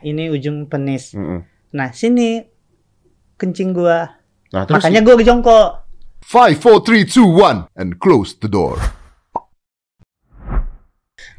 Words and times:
Ini 0.00 0.32
ujung 0.32 0.64
penis. 0.66 1.12
Mm-mm. 1.12 1.44
Nah, 1.70 1.92
sini 1.92 2.40
kencing 3.36 3.72
gua. 3.72 4.16
Nah, 4.50 4.64
terus 4.64 4.80
Makanya 4.82 5.00
gua 5.04 5.14
jongkok. 5.20 5.68
Five, 6.20 6.60
four, 6.60 6.84
three, 6.84 7.08
two, 7.08 7.24
one, 7.24 7.64
and 7.74 7.96
close 7.96 8.36
the 8.36 8.48
door. 8.48 8.76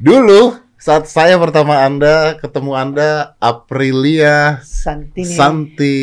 Dulu 0.02 0.58
saat 0.74 1.06
saya 1.06 1.38
pertama 1.38 1.86
Anda 1.86 2.34
ketemu 2.42 2.74
Anda 2.74 3.10
Aprilia 3.38 4.58
Santini. 4.66 5.30
Santi 5.30 5.96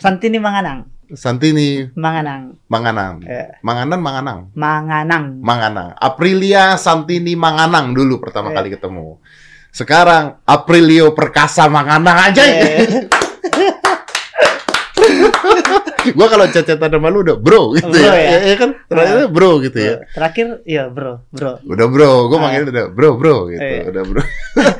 Santini 0.00 0.38
Manganang. 0.40 0.88
Santini 1.12 1.84
Manganang. 1.92 2.56
Manganang. 2.66 3.20
Eh. 3.28 3.60
Manganan 3.60 4.00
Manganang. 4.00 4.40
Manganang. 4.56 5.24
Manganang. 5.44 5.88
Aprilia 6.00 6.80
Santini 6.80 7.36
Manganang 7.36 7.92
dulu 7.92 8.16
pertama 8.18 8.50
Eh. 8.50 8.56
kali 8.56 8.68
ketemu. 8.72 9.20
Sekarang 9.76 10.40
Aprilio 10.42 11.12
Perkasa 11.12 11.68
Manganang 11.68 12.32
aja. 12.32 12.40
Eh, 12.40 13.04
Gua 16.06 16.30
kalau 16.30 16.46
cecetan 16.46 16.88
sama 16.88 17.10
lu 17.10 17.20
udah 17.20 17.36
bro 17.36 17.74
gitu 17.74 17.90
Bro, 17.90 17.98
ya. 17.98 18.14
ya? 18.14 18.38
Iya 18.46 18.54
kan? 18.56 18.70
Terakhir 18.86 19.26
bro 19.28 19.50
gitu 19.60 19.76
ya. 19.76 19.94
Terakhir, 20.08 20.46
iya 20.62 20.86
bro, 20.86 21.20
bro. 21.28 21.58
Udah 21.60 21.86
bro, 21.86 22.30
gue 22.30 22.32
Ah. 22.32 22.40
manggil 22.40 22.62
udah 22.70 22.86
bro 22.88 23.10
bro 23.16 23.36
gitu, 23.50 23.60
Iya. 23.60 23.82
udah 23.90 24.02
bro, 24.06 24.22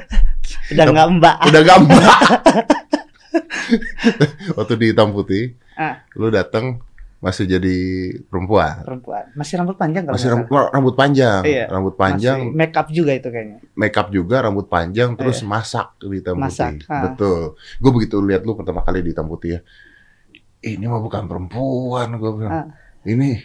Udah 0.72 0.84
nggak 0.86 1.08
mbak. 1.12 1.36
udah 1.44 1.62
gampang. 1.62 2.08
Waktu 4.56 4.72
di 4.76 4.86
hitam 4.86 5.10
putih, 5.10 5.58
Ah, 5.74 6.06
lu 6.14 6.30
datang 6.30 6.78
masih 7.16 7.48
jadi 7.48 7.76
perempuan, 8.24 8.84
perempuan. 8.84 9.24
Masih 9.32 9.56
rambut 9.56 9.74
panjang 9.74 10.04
kalau 10.04 10.14
masih 10.14 10.28
rambut, 10.28 10.48
rambut 10.68 10.94
panjang, 10.94 11.42
Iya. 11.42 11.64
rambut 11.66 11.94
panjang, 11.94 12.38
Masih 12.44 12.54
make 12.54 12.76
up 12.76 12.88
juga 12.88 13.12
itu 13.12 13.28
kayaknya. 13.28 13.58
make 13.72 13.96
up 13.96 14.08
juga, 14.10 14.36
rambut 14.40 14.66
panjang, 14.66 15.10
terus 15.14 15.40
Iya. 15.40 15.48
masak 15.48 15.88
di 15.98 16.06
hitam 16.14 16.36
Masak, 16.36 16.76
putih, 16.76 17.00
betul. 17.02 17.40
Gue 17.78 17.90
begitu 17.90 18.16
lihat 18.20 18.42
lu 18.42 18.52
pertama 18.52 18.80
kali 18.80 19.00
di 19.00 19.10
hitam 19.10 19.26
putih 19.26 19.56
ya, 19.56 19.60
ini 20.62 20.84
mah 20.84 20.98
bukan 20.98 21.24
perempuan, 21.24 22.08
gue 22.14 22.30
bilang, 22.34 22.52
Ah. 22.52 22.66
ini 23.04 23.40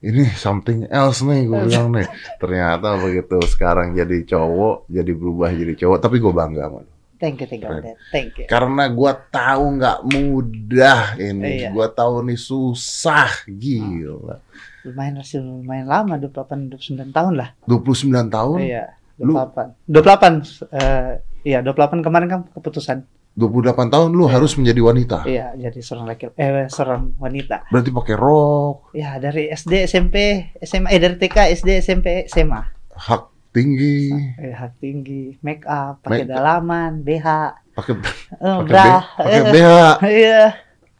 ini 0.00 0.24
something 0.32 0.88
else 0.88 1.20
nih 1.20 1.44
gue 1.44 1.60
bilang 1.62 1.92
nih 1.92 2.08
ternyata 2.40 2.96
begitu 2.96 3.36
sekarang 3.44 3.92
jadi 3.92 4.24
cowok 4.26 4.88
jadi 4.88 5.12
berubah 5.12 5.52
jadi 5.52 5.76
cowok 5.76 5.98
tapi 6.00 6.16
gue 6.16 6.32
bangga 6.32 6.64
sama 6.66 6.80
lu. 6.80 6.92
Thank 7.20 7.36
you, 7.36 7.46
thank 7.46 7.60
you. 7.60 7.68
Dad. 7.70 8.00
Thank 8.08 8.32
you. 8.34 8.46
karena 8.46 8.88
gua 8.88 9.12
tahu 9.12 9.76
nggak 9.76 9.98
mudah 10.06 11.00
ini 11.16 11.62
Iya. 11.62 11.70
gua 11.70 11.86
tahu 11.86 12.24
nih 12.24 12.40
susah 12.40 13.28
gila 13.46 14.40
Lumayan 14.80 15.20
masih 15.20 15.38
lumayan 15.38 15.84
lama, 15.84 16.16
28, 16.16 16.72
29 16.72 17.12
tahun 17.12 17.32
lah. 17.36 17.52
29 17.68 18.00
tahun 18.26 18.58
Iya, 18.58 18.84
Lu- 19.20 19.36
28. 19.36 19.76
28, 19.84 20.32
eh, 20.72 21.20
iya 21.42 21.60
28 21.60 22.00
kemarin 22.00 22.26
kan 22.26 22.40
keputusan. 22.48 23.04
28 23.30 23.86
tahun 23.86 24.10
lu 24.10 24.24
Iya. 24.24 24.32
harus 24.34 24.56
menjadi 24.56 24.80
wanita 24.82 25.18
Iya, 25.22 25.52
jadi 25.54 25.78
seorang 25.78 26.06
laki 26.08 26.32
eh 26.34 26.66
seorang 26.66 27.14
wanita. 27.16 27.68
berarti 27.68 27.90
pakai 27.92 28.14
rok 28.16 28.90
Ya, 28.92 29.16
dari 29.16 29.46
SD, 29.46 29.84
SMP, 29.84 30.16
SMA, 30.58 30.88
eh 30.88 30.98
dari 30.98 31.14
TK, 31.14 31.36
SD, 31.54 31.78
SMP, 31.78 32.24
SMA. 32.26 32.64
hak 32.90 33.22
tinggi 33.50 34.10
Eh, 34.36 34.50
hak 34.50 34.78
tinggi, 34.78 35.34
make 35.40 35.64
up, 35.64 36.00
pakai 36.00 36.22
dalaman, 36.24 37.00
BH, 37.00 37.26
pakai 37.72 37.92
eh, 37.92 38.54
pakai 38.58 38.64
bra. 38.64 38.84
B- 38.84 39.06
pakai 39.16 39.40
BH 39.48 39.70
Iya. 40.20 40.42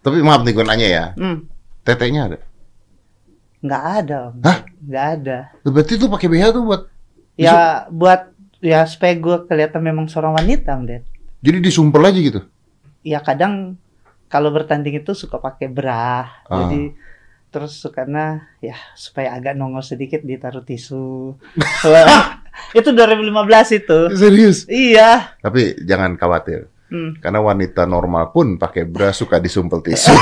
tapi 0.01 0.17
maaf 0.19 0.41
nih 0.41 0.53
gue 0.53 0.65
nanya 0.65 0.89
ya 0.89 1.05
Hmm, 1.15 1.47
tetenya 1.81 2.23
ada 2.27 2.39
nggak 3.61 3.85
ada. 4.01 4.21
Hah? 4.41 4.59
Nggak 4.81 5.07
ada. 5.15 5.39
berarti 5.63 5.93
tuh 5.95 6.09
pakai 6.09 6.27
BH 6.27 6.45
tuh 6.51 6.65
buat 6.65 6.83
Ya, 7.37 7.85
buat 7.89 8.33
ya 8.59 8.85
supaya 8.85 9.13
gue 9.15 9.37
kelihatan 9.45 9.81
memang 9.81 10.05
seorang 10.07 10.33
wanita, 10.35 10.77
Ded. 10.81 11.05
jadi 11.39 11.57
disumpel 11.59 12.01
aja 12.03 12.17
gitu 12.17 12.41
Ya 13.01 13.19
kadang 13.19 13.77
kalau 14.27 14.49
bertanding 14.49 14.99
itu 14.99 15.13
suka 15.13 15.37
pakai 15.37 15.67
bra, 15.67 16.25
Ah. 16.45 16.57
jadi 16.63 16.93
terus 17.51 17.77
sukanya 17.77 18.47
ya 18.59 18.77
supaya 18.95 19.35
agak 19.35 19.53
nongol 19.55 19.83
sedikit 19.83 20.21
ditaruh 20.21 20.63
tisu. 20.63 21.37
Itu 22.73 22.91
2015 22.91 23.31
itu. 23.75 23.99
serius 24.13 24.65
Iya. 24.67 25.37
tapi 25.39 25.79
jangan 25.81 26.15
khawatir 26.15 26.67
Hmm. 26.87 27.15
karena 27.17 27.39
wanita 27.39 27.87
normal 27.87 28.29
pun 28.29 28.57
pakai 28.57 28.83
bra 28.83 29.11
suka 29.11 29.39
disumpel 29.39 29.79
tisu 29.81 30.11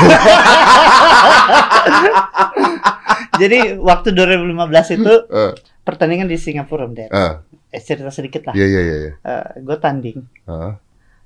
Jadi 3.37 3.59
waktu 3.75 4.09
2015 4.11 4.53
itu 4.93 5.13
Eh, 5.29 5.53
pertandingan 5.81 6.27
di 6.27 6.37
Singapura, 6.37 6.85
Om 6.85 6.93
Ded. 6.93 7.09
eh, 7.09 7.33
Eh, 7.71 7.81
cerita 7.81 8.09
sedikit 8.09 8.45
lah. 8.45 8.53
iya 8.53 8.67
iya 8.67 8.81
iya 8.83 8.97
iya. 8.99 9.13
gue 9.59 9.77
tanding, 9.77 10.19
Eh, 10.43 10.73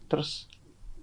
terus 0.06 0.46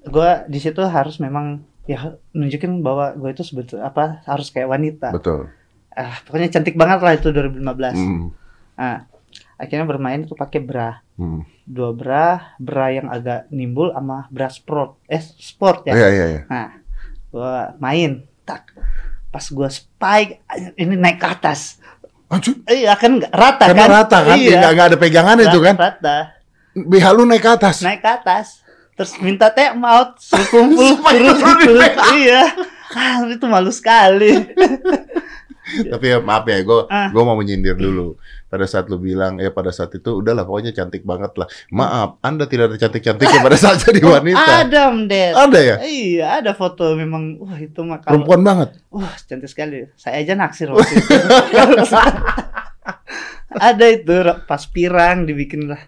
gue 0.02 0.30
di 0.46 0.58
situ 0.58 0.80
harus 0.82 1.18
memang 1.18 1.60
ya 1.86 2.00
nunjukin 2.32 2.80
bahwa 2.80 3.12
gue 3.14 3.30
itu 3.30 3.42
sebetul 3.42 3.80
apa 3.80 4.24
harus 4.24 4.48
kayak 4.50 4.70
wanita. 4.70 5.12
betul 5.12 5.48
Ah, 5.92 6.16
pokoknya 6.22 6.48
cantik 6.50 6.76
banget 6.76 7.00
lah 7.02 7.14
itu 7.14 7.28
2015. 7.30 7.92
Hmm, 7.94 8.32
Ah, 8.78 9.04
akhirnya 9.60 9.84
bermain 9.84 10.24
tuh 10.24 10.34
pakai 10.34 10.60
bra. 10.60 11.04
hmm. 11.14 11.44
Dua 11.64 11.92
bra, 11.92 12.56
bra 12.58 12.90
yang 12.90 13.06
agak 13.08 13.46
nimbul 13.50 13.92
sama 13.92 14.26
bra 14.28 14.48
sport. 14.48 14.98
Eh, 15.06 15.20
sport 15.20 15.84
ya. 15.84 15.94
iya 15.94 16.08
iya 16.10 16.26
iya 16.28 16.42
Nah, 16.48 16.68
gua 17.30 17.54
main. 17.78 18.24
Tak. 18.42 18.74
Pas 19.28 19.46
gua 19.48 19.70
spike, 19.70 20.42
ini 20.74 20.96
naik 20.96 21.18
ke 21.18 21.28
atas. 21.28 21.78
Anjir, 22.26 22.58
Iya 22.64 22.94
kan 22.94 23.22
rata 23.24 23.68
karena 23.68 23.84
kan? 23.84 23.90
rata 23.92 24.18
kan 24.24 24.38
Iya. 24.38 24.58
nggak 24.64 24.88
ada 24.88 24.98
pegangan 24.98 25.38
itu 25.40 25.60
kan 25.60 25.76
Rata. 25.76 26.18
BH 26.72 27.06
lu 27.12 27.26
naik 27.26 27.42
ke 27.42 27.52
atas 27.52 27.82
Naik 27.82 28.00
ke 28.00 28.10
atas. 28.12 28.62
Terus 28.94 29.18
minta 29.18 29.50
time 29.50 29.82
out, 29.82 30.18
kumpul, 30.52 30.94
di- 31.10 32.22
Iya. 32.22 32.42
Ah, 32.92 33.22
itu 33.24 33.46
malu 33.46 33.70
sekali. 33.70 34.34
tapi 35.86 36.06
ya 36.08 36.18
maaf 36.20 36.42
ya 36.44 36.60
gue 36.60 36.82
Ah. 36.88 37.10
gue 37.10 37.22
mau 37.22 37.34
menyindir 37.36 37.74
dulu 37.76 38.18
pada 38.50 38.66
saat 38.66 38.90
lu 38.90 38.98
bilang 38.98 39.38
ya 39.38 39.54
pada 39.54 39.70
saat 39.70 39.94
itu 39.94 40.20
udahlah 40.20 40.42
pokoknya 40.42 40.74
cantik 40.74 41.06
banget 41.06 41.30
lah 41.38 41.46
maaf 41.70 42.18
anda 42.20 42.50
tidak 42.50 42.74
ada 42.74 42.78
cantik 42.82 43.06
cantiknya 43.06 43.40
pada 43.40 43.58
saat 43.58 43.78
jadi 43.86 44.02
wanita 44.02 44.66
Ada, 44.66 44.84
Ded. 45.06 45.34
ada 45.38 45.60
ya 45.62 45.76
Iya, 45.80 46.26
ada 46.42 46.52
foto 46.58 46.98
memang. 46.98 47.38
Wah, 47.40 47.56
itu 47.56 47.80
mah 47.86 48.02
kalau 48.02 48.26
perempuan 48.26 48.42
banget 48.42 48.70
Wah, 48.90 49.14
cantik 49.24 49.48
sekali. 49.48 49.86
Saya 49.94 50.20
aja 50.20 50.34
naksir 50.34 50.74
waktu 50.74 50.98
itu. 50.98 51.14
Ada 53.50 53.86
itu 53.90 54.14
pas 54.46 54.62
pirang 54.70 55.26
dibikin 55.26 55.70
lah. 55.70 55.82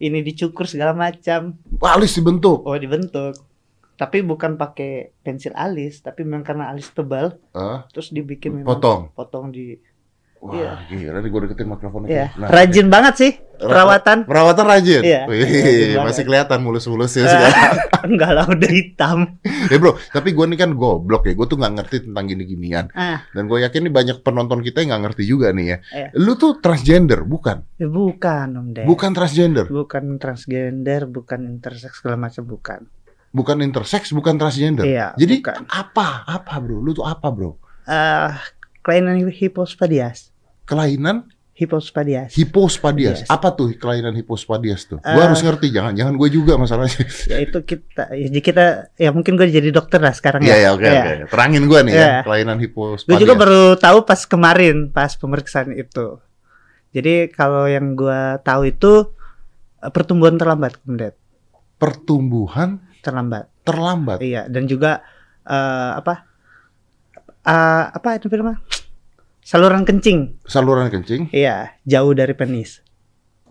Ini 0.00 0.20
dicukur 0.20 0.64
segala 0.64 0.92
macam. 0.92 1.56
alis 1.84 2.16
dibentuk 2.16 2.64
Oh, 2.64 2.76
dibentuk. 2.76 3.36
Tapi 3.96 4.24
bukan 4.24 4.56
pakai 4.56 5.12
pensil 5.20 5.52
alis, 5.52 6.00
tapi 6.00 6.24
memang 6.24 6.40
karena 6.40 6.72
alis 6.72 6.88
tebal, 6.88 7.36
Ah, 7.52 7.84
terus 7.92 8.08
dibikin 8.08 8.56
memang 8.64 8.80
potong 8.80 9.00
potong 9.12 9.52
di 9.52 9.76
wah 10.40 10.52
Iya. 10.52 10.72
gila 10.88 11.18
nih 11.18 11.28
gue 11.28 11.40
deketin 11.44 11.66
mikrofonnya 11.66 12.08
Iya, 12.08 12.26
Nah, 12.34 12.48
rajin 12.48 12.88
banget 12.88 13.14
sih 13.14 13.32
perawatan. 13.54 14.24
perawatan 14.24 14.64
rajin 14.64 15.02
Iya, 15.02 15.20
Wih, 15.24 15.36
rajin 15.38 15.60
banget. 15.92 16.06
masih 16.06 16.22
kelihatan 16.24 16.58
mulus-mulus 16.60 17.12
ya 17.12 17.20
Eh, 17.20 17.28
sekarang 17.28 17.76
Enggak 18.10 18.30
lah, 18.32 18.44
udah 18.46 18.70
hitam. 18.70 19.18
ya 19.68 19.76
bro 19.76 19.92
tapi 20.08 20.28
gue 20.30 20.46
nih 20.46 20.58
kan 20.58 20.70
goblok 20.72 21.22
ya 21.22 21.34
gue 21.34 21.44
tuh 21.44 21.54
nggak 21.54 21.72
ngerti 21.74 21.96
tentang 22.02 22.24
gini-ginian 22.26 22.88
Ah, 22.90 23.20
dan 23.28 23.44
gue 23.44 23.58
yakin 23.60 23.80
nih 23.82 23.92
banyak 23.92 24.16
penonton 24.20 24.60
kita 24.60 24.80
yang 24.80 24.90
nggak 24.90 25.02
ngerti 25.06 25.22
juga 25.24 25.50
nih 25.50 25.66
ya 25.66 25.76
Iya. 25.90 26.08
lu 26.16 26.32
tuh 26.34 26.56
transgender 26.58 27.20
bukan 27.22 27.60
ya 27.76 27.86
bukan 27.86 28.48
Om 28.50 28.68
Ded. 28.72 28.84
bukan 28.84 29.10
transgender 29.12 29.66
Bukan 29.68 30.16
transgender, 30.16 31.04
bukan 31.04 31.40
intersex 31.46 32.00
segala 32.00 32.16
macam 32.18 32.42
bukan. 32.42 32.80
bukan 33.30 33.56
intersex 33.60 34.10
bukan 34.10 34.34
transgender 34.34 34.82
Iya, 34.82 35.12
jadi 35.14 35.36
bukan. 35.38 35.68
apa 35.68 36.24
apa 36.24 36.54
bro 36.56 36.80
lu 36.80 36.90
tuh 36.90 37.04
apa 37.04 37.28
bro 37.28 37.60
Eh, 37.82 38.30
kelainan 38.80 39.20
hipospadias. 39.26 40.29
Kelainan 40.70 41.26
Hipospadias. 41.52 42.32
hipospadias 42.32 43.18
Yes. 43.20 43.28
apa 43.28 43.52
tuh 43.52 43.74
kelainan 43.74 44.14
hipospadias 44.14 44.86
tuh 44.86 44.96
gue 44.96 45.12
Eh. 45.12 45.20
harus 45.20 45.42
ngerti 45.42 45.68
jangan 45.68 45.92
jangan 45.92 46.16
gue 46.16 46.28
juga 46.30 46.56
masalahnya 46.56 47.04
ya 47.28 47.36
itu 47.36 47.58
kita 47.60 48.08
ya 48.10 48.26
jadi 48.26 48.40
kita 48.40 48.64
ya 48.96 49.10
mungkin 49.10 49.36
gue 49.36 49.44
jadi 49.44 49.68
dokter 49.68 49.98
lah 49.98 50.10
sekarang 50.10 50.40
Iya 50.40 50.48
ya. 50.48 50.56
ya 50.56 50.68
oke 50.72 50.86
Iya. 50.86 50.96
oke 50.96 51.12
terangin 51.28 51.62
gue 51.66 51.80
nih 51.82 51.92
ya 51.92 52.00
Iya. 52.00 52.16
kelainan 52.24 52.58
hipospadias 52.58 53.04
Gue 53.04 53.20
juga 53.20 53.34
baru 53.36 53.62
tahu 53.76 53.98
pas 54.02 54.20
kemarin 54.24 54.88
pas 54.88 55.12
pemeriksaan 55.12 55.74
itu. 55.74 56.16
Jadi 56.90 57.28
kalau 57.28 57.66
yang 57.66 57.92
gue 57.92 58.20
tahu 58.40 58.62
itu 58.64 58.92
eh, 59.78 59.90
pertumbuhan 59.90 60.34
terlambat, 60.34 60.80
kemudian 60.80 61.12
pertumbuhan 61.76 62.80
terlambat. 63.00 63.52
terlambat 63.62 64.18
Iya 64.18 64.46
dan 64.46 64.64
juga 64.64 65.04
eh, 65.42 65.90
apa 65.94 66.24
eh, 67.42 67.84
apa 67.90 68.08
itu 68.16 68.32
namanya 68.32 68.60
saluran 69.50 69.82
kencing. 69.82 70.38
saluran 70.46 70.86
kencing 70.88 71.26
Iya 71.28 71.74
jauh 71.82 72.14
dari 72.14 72.32
penis. 72.32 72.86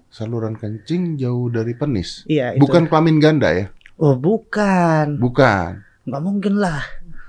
saluran 0.08 0.56
kencing 0.56 1.14
jauh 1.16 1.48
dari 1.48 1.76
penis 1.76 2.24
Iya 2.26 2.56
itu. 2.56 2.64
bukan 2.64 2.88
kelamin 2.88 3.20
ganda 3.20 3.52
ya 3.52 3.68
Oh 3.96 4.16
bukan. 4.16 5.20
bukan 5.20 5.84
Nggak 6.08 6.24
mungkin 6.24 6.54
lah. 6.58 6.80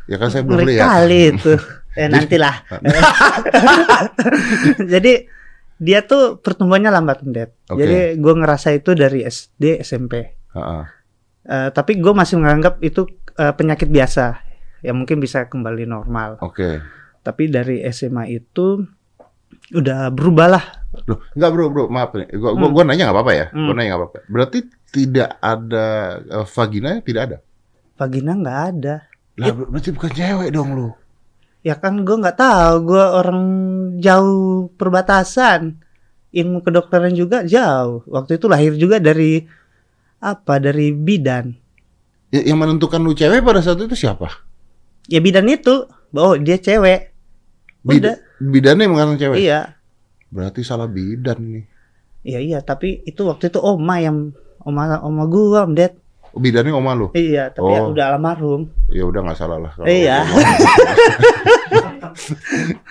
ya 0.06 0.17
kan 0.17 0.31
saya 0.31 0.43
belum 0.43 0.62
lihat 0.64 0.81
kali 0.81 1.20
itu. 1.31 1.55
Eh 1.90 2.06
nantilah. 2.06 2.55
Jadi 4.87 5.26
dia 5.75 6.00
tuh 6.00 6.38
pertumbuhannya 6.38 6.87
lambat, 6.88 7.25
Ded. 7.25 7.50
Oke. 7.67 7.81
Jadi 7.81 7.96
gue 8.14 8.34
ngerasa 8.37 8.70
itu 8.70 8.93
dari 8.93 9.25
SD, 9.25 9.81
SMP. 9.81 10.38
Heeh. 10.55 10.82
Eh, 11.43 11.69
tapi 11.72 11.96
gue 11.96 12.12
masih 12.12 12.37
menganggap 12.37 12.78
itu 12.78 13.08
eh, 13.34 13.50
penyakit 13.50 13.88
biasa 13.88 14.38
yang 14.82 14.96
mungkin 14.96 15.19
bisa 15.19 15.44
kembali 15.44 15.82
normal. 15.82 16.38
Oke. 16.40 16.78
Tapi 17.20 17.43
dari 17.46 17.84
SMA 17.87 18.25
itu 18.31 18.81
udah 19.70 20.08
berubah 20.11 20.46
lah. 20.49 20.64
Loh, 21.06 21.22
enggak 21.37 21.50
bro, 21.52 21.67
bro, 21.70 21.84
maaf 21.87 22.11
nih. 22.12 22.26
Gua, 22.34 22.50
gua, 22.52 22.67
Hmm. 22.67 22.75
gua 22.75 22.84
nanya 22.84 23.02
nggak 23.06 23.17
apa-apa 23.17 23.32
ya? 23.32 23.46
Gua 23.50 23.61
Hmm. 23.70 23.76
nanya 23.76 23.88
nggak 23.88 24.00
apa-apa. 24.00 24.19
Berarti 24.26 24.58
tidak 24.90 25.31
ada 25.38 25.87
eh, 26.20 26.46
vagina 26.49 26.90
tidak 27.00 27.22
ada? 27.31 27.37
Vagina 27.94 28.32
nggak 28.34 28.58
ada. 28.75 28.94
Lah, 29.38 29.49
ber- 29.52 29.69
berarti 29.70 29.90
bukan 29.93 30.11
cewek 30.11 30.50
dong 30.50 30.70
lu. 30.75 30.88
Ya 31.61 31.76
kan 31.76 32.02
gue 32.02 32.17
nggak 32.17 32.37
tahu. 32.37 32.75
Gue 32.88 33.05
orang 33.05 33.40
jauh 34.00 34.72
perbatasan. 34.75 35.76
Ilmu 36.31 36.62
kedokteran 36.62 37.12
juga 37.12 37.44
jauh. 37.44 38.00
Waktu 38.06 38.38
itu 38.38 38.46
lahir 38.46 38.72
juga 38.75 38.96
dari 38.96 39.44
apa? 40.19 40.56
Dari 40.56 40.88
bidan. 40.90 41.52
Ya, 42.31 42.40
yang 42.43 42.58
menentukan 42.58 42.99
lu 42.99 43.12
cewek 43.12 43.43
pada 43.43 43.61
saat 43.61 43.76
itu 43.76 43.93
siapa? 43.93 44.31
Ya 45.05 45.19
bidan 45.19 45.46
itu. 45.46 45.84
Oh 46.11 46.34
dia 46.34 46.56
cewek. 46.56 47.10
Bid 47.81 48.05
Udah. 48.05 48.17
bidannya 48.38 48.85
yang 48.87 48.97
cewek. 49.17 49.38
Iya. 49.41 49.61
Berarti 50.29 50.61
salah 50.61 50.87
bidan 50.87 51.38
nih. 51.41 51.65
Iya 52.23 52.38
iya. 52.38 52.59
Tapi 52.61 53.00
itu 53.03 53.25
waktu 53.25 53.49
itu 53.49 53.59
oma 53.59 53.97
yang 53.99 54.32
oma 54.61 55.00
oma 55.00 55.25
gua 55.25 55.65
om 55.65 55.73
Ded. 55.73 55.97
Oh, 56.31 56.38
bidannya 56.38 56.71
oma 56.71 56.93
lu. 56.94 57.09
Iya. 57.12 57.50
Tapi 57.50 57.67
ya 57.67 57.81
Oh. 57.82 57.91
udah 57.91 58.05
almarhum. 58.15 58.69
Ya 58.93 59.03
udah 59.03 59.21
nggak 59.25 59.38
salah 59.38 59.59
lah. 59.59 59.73
kalau 59.73 59.88
Iya. 59.88 60.23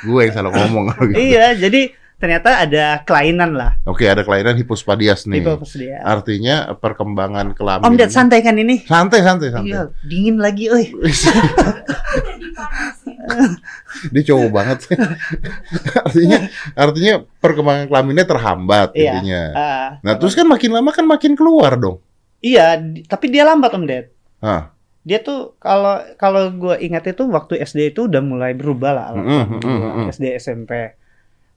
gue 0.03 0.19
yang 0.19 0.33
salah 0.33 0.51
ngomong. 0.51 0.85
gitu. 1.07 1.19
iya. 1.19 1.53
Jadi 1.53 1.91
ternyata 2.19 2.67
ada 2.67 2.99
kelainan 3.07 3.55
lah. 3.55 3.79
Oke, 3.87 4.03
ada 4.03 4.27
kelainan 4.27 4.59
hipospadias 4.59 5.23
nih. 5.23 5.39
Dia. 5.39 6.03
Artinya 6.03 6.75
perkembangan 6.75 7.55
kelamin. 7.55 7.85
Om 7.85 7.95
Ded 7.95 8.11
santai 8.11 8.43
kan 8.43 8.59
ini? 8.59 8.83
santai, 8.83 9.23
santai, 9.23 9.47
santai. 9.53 9.71
Iya. 9.71 9.81
Dingin 10.03 10.35
lagi. 10.35 10.67
Oi. 10.67 10.91
Dia 14.13 14.23
cowok 14.25 14.49
banget 14.49 14.77
sih. 14.81 14.95
artinya 16.05 16.39
artinya 16.73 17.13
perkembangan 17.37 17.85
kelaminnya 17.85 18.25
terhambat 18.25 18.89
Iya. 18.91 19.01
intinya. 19.13 19.41
Ah, 19.51 19.89
Nah, 19.99 20.13
terus 20.15 20.33
kan 20.33 20.45
makin 20.45 20.71
lama 20.71 20.89
kan 20.89 21.03
makin 21.03 21.33
keluar 21.33 21.75
dong. 21.75 21.99
Iya. 22.39 22.77
di- 22.77 23.03
Tapi 23.03 23.27
dia 23.27 23.43
lambat 23.43 23.71
om 23.71 23.83
Ded. 23.83 24.11
Hah. 24.39 24.71
dia 24.99 25.17
tuh 25.17 25.55
kalau 25.57 25.95
kalau 26.15 26.51
gue 26.51 26.75
ingat 26.79 27.07
itu 27.07 27.23
waktu 27.25 27.57
SD 27.57 27.89
itu 27.89 28.05
udah 28.05 28.19
mulai 28.19 28.51
berubah 28.51 28.91
lah 28.91 29.07
Mm-mm, 29.11 29.57
mm-mm, 29.57 29.63
mm-mm. 29.63 30.05
SD 30.07 30.35
SMP 30.37 30.91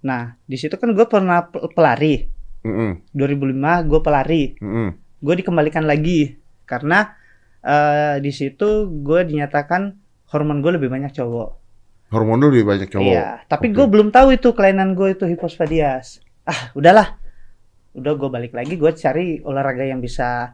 nah 0.01 0.39
di 0.41 0.55
situ 0.55 0.73
kan 0.73 0.89
gue 0.89 1.05
pernah 1.05 1.43
pel- 1.45 1.69
pelari 1.69 2.31
Mm-mm, 2.63 3.03
2005 3.11 3.53
gue 3.85 4.01
pelari 4.01 4.43
mm-mm. 4.57 4.89
gue 5.19 5.35
dikembalikan 5.37 5.85
lagi 5.85 6.39
karena 6.65 7.13
eh, 7.61 8.17
di 8.19 8.31
situ 8.31 8.71
gue 8.97 9.21
dinyatakan 9.23 10.01
hormon 10.33 10.65
gue 10.65 10.73
lebih 10.75 10.89
banyak 10.89 11.13
cowok 11.13 11.61
Hormon 12.13 12.45
lu 12.45 12.53
lebih 12.53 12.69
banyak 12.69 12.89
cowok. 12.93 13.09
iya 13.09 13.41
tapi 13.49 13.73
Oke. 13.73 13.77
gue 13.81 13.87
belum 13.89 14.09
tahu 14.13 14.37
itu 14.37 14.53
kelainan 14.53 14.93
gue 14.93 15.17
itu 15.17 15.25
hipospadias 15.25 16.21
ah 16.45 16.69
udahlah 16.77 17.17
udah 17.97 18.13
gue 18.13 18.29
balik 18.29 18.53
lagi 18.53 18.77
gue 18.77 18.93
cari 18.93 19.41
olahraga 19.41 19.89
yang 19.89 20.05
bisa 20.05 20.53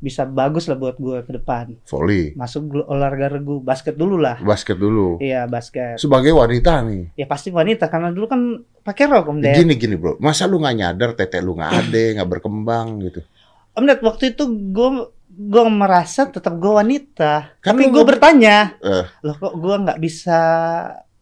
bisa 0.00 0.24
bagus 0.24 0.64
lah 0.68 0.76
buat 0.76 0.96
gue 0.96 1.24
ke 1.24 1.32
depan 1.40 1.76
Volley, 1.88 2.32
masuk 2.36 2.72
olahraga 2.88 3.36
regu 3.36 3.60
basket 3.60 3.96
dulu 3.96 4.20
lah 4.20 4.36
basket 4.40 4.76
dulu. 4.76 5.16
Iya 5.16 5.48
basket. 5.48 5.96
Sebagai 5.96 6.28
wanita 6.36 6.84
nih. 6.84 7.16
Ya 7.16 7.24
pasti 7.24 7.48
wanita 7.48 7.88
karena 7.88 8.12
dulu 8.12 8.28
kan 8.28 8.40
pakai 8.84 9.08
rok 9.08 9.32
Om 9.32 9.40
Ded. 9.40 9.56
Gini 9.56 9.80
gini 9.80 9.96
bro, 9.96 10.20
masa 10.20 10.44
lu 10.44 10.60
nggak 10.60 10.76
nyadar 10.76 11.10
tete 11.16 11.40
lu 11.40 11.56
nggak 11.56 11.72
ada, 11.88 12.02
nggak 12.20 12.28
berkembang 12.36 13.00
gitu? 13.00 13.24
Om 13.72 13.84
Ded 13.88 14.00
waktu 14.04 14.36
itu 14.36 14.44
gue 14.44 14.88
gue 15.34 15.64
merasa 15.66 16.26
tetap 16.26 16.54
gue 16.54 16.70
wanita. 16.70 17.58
Kan 17.58 17.74
Tapi 17.74 17.90
gue 17.90 18.04
bertanya, 18.04 18.78
Eh. 18.78 19.04
loh 19.20 19.34
kok 19.34 19.54
gue 19.54 19.74
nggak 19.76 19.98
bisa 19.98 20.38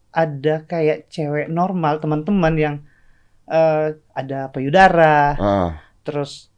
ada 0.09 0.55
kayak 0.63 1.09
cewek 1.09 1.49
normal 1.49 1.97
teman-teman 1.97 2.55
yang 2.55 2.77
eh, 3.45 3.87
ada 4.13 4.49
payudara, 4.49 5.35
Ah, 5.35 5.71
terus 6.01 6.49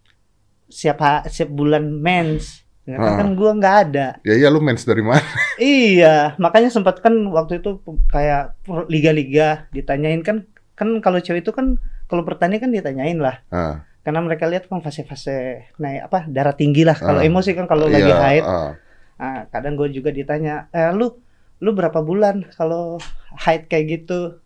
siap 0.66 0.98
siap 1.26 1.48
bulan 1.48 1.82
mens. 1.82 2.62
Ya, 2.84 3.00
Ah. 3.00 3.16
kan 3.16 3.32
gue 3.32 3.50
nggak 3.50 3.76
ada. 3.88 4.06
ya 4.20 4.34
iya 4.36 4.52
lu 4.52 4.60
mens 4.60 4.84
dari 4.84 5.00
mana? 5.00 5.24
Iya, 5.56 6.36
makanya 6.36 6.68
sempat 6.68 7.00
kan 7.00 7.16
waktu 7.32 7.58
itu 7.58 7.80
kayak 8.06 8.58
liga-liga 8.86 9.70
ditanyain 9.70 10.20
kan 10.20 10.44
kan 10.74 11.00
kalau 11.00 11.16
cewek 11.16 11.40
itu 11.40 11.54
kan 11.54 11.78
kalau 12.04 12.20
bertani 12.22 12.58
kan 12.58 12.68
ditanyain 12.68 13.16
lah. 13.16 13.40
Ah, 13.48 13.86
Karena 14.04 14.20
mereka 14.20 14.44
lihat 14.44 14.68
kan 14.68 14.78
fase-fase 14.78 15.32
naik 15.74 16.04
apa 16.04 16.28
darah 16.28 16.52
tinggi 16.52 16.84
lah. 16.84 16.94
Kalau 16.94 17.18
Ah. 17.18 17.26
emosi 17.26 17.50
kan 17.52 17.64
kalau 17.64 17.88
lagi 17.88 18.04
iya, 18.04 18.20
haid. 18.20 18.44
ah. 18.44 18.72
Nah, 19.14 19.48
kadang 19.48 19.74
gue 19.74 19.88
juga 19.90 20.10
ditanya, 20.10 20.68
"Eh 20.70 20.92
lu 20.92 21.16
lu 21.58 21.70
berapa 21.72 21.98
bulan 21.98 22.44
kalau 22.52 23.00
haid 23.38 23.66
kayak 23.66 24.04
gitu?" 24.04 24.38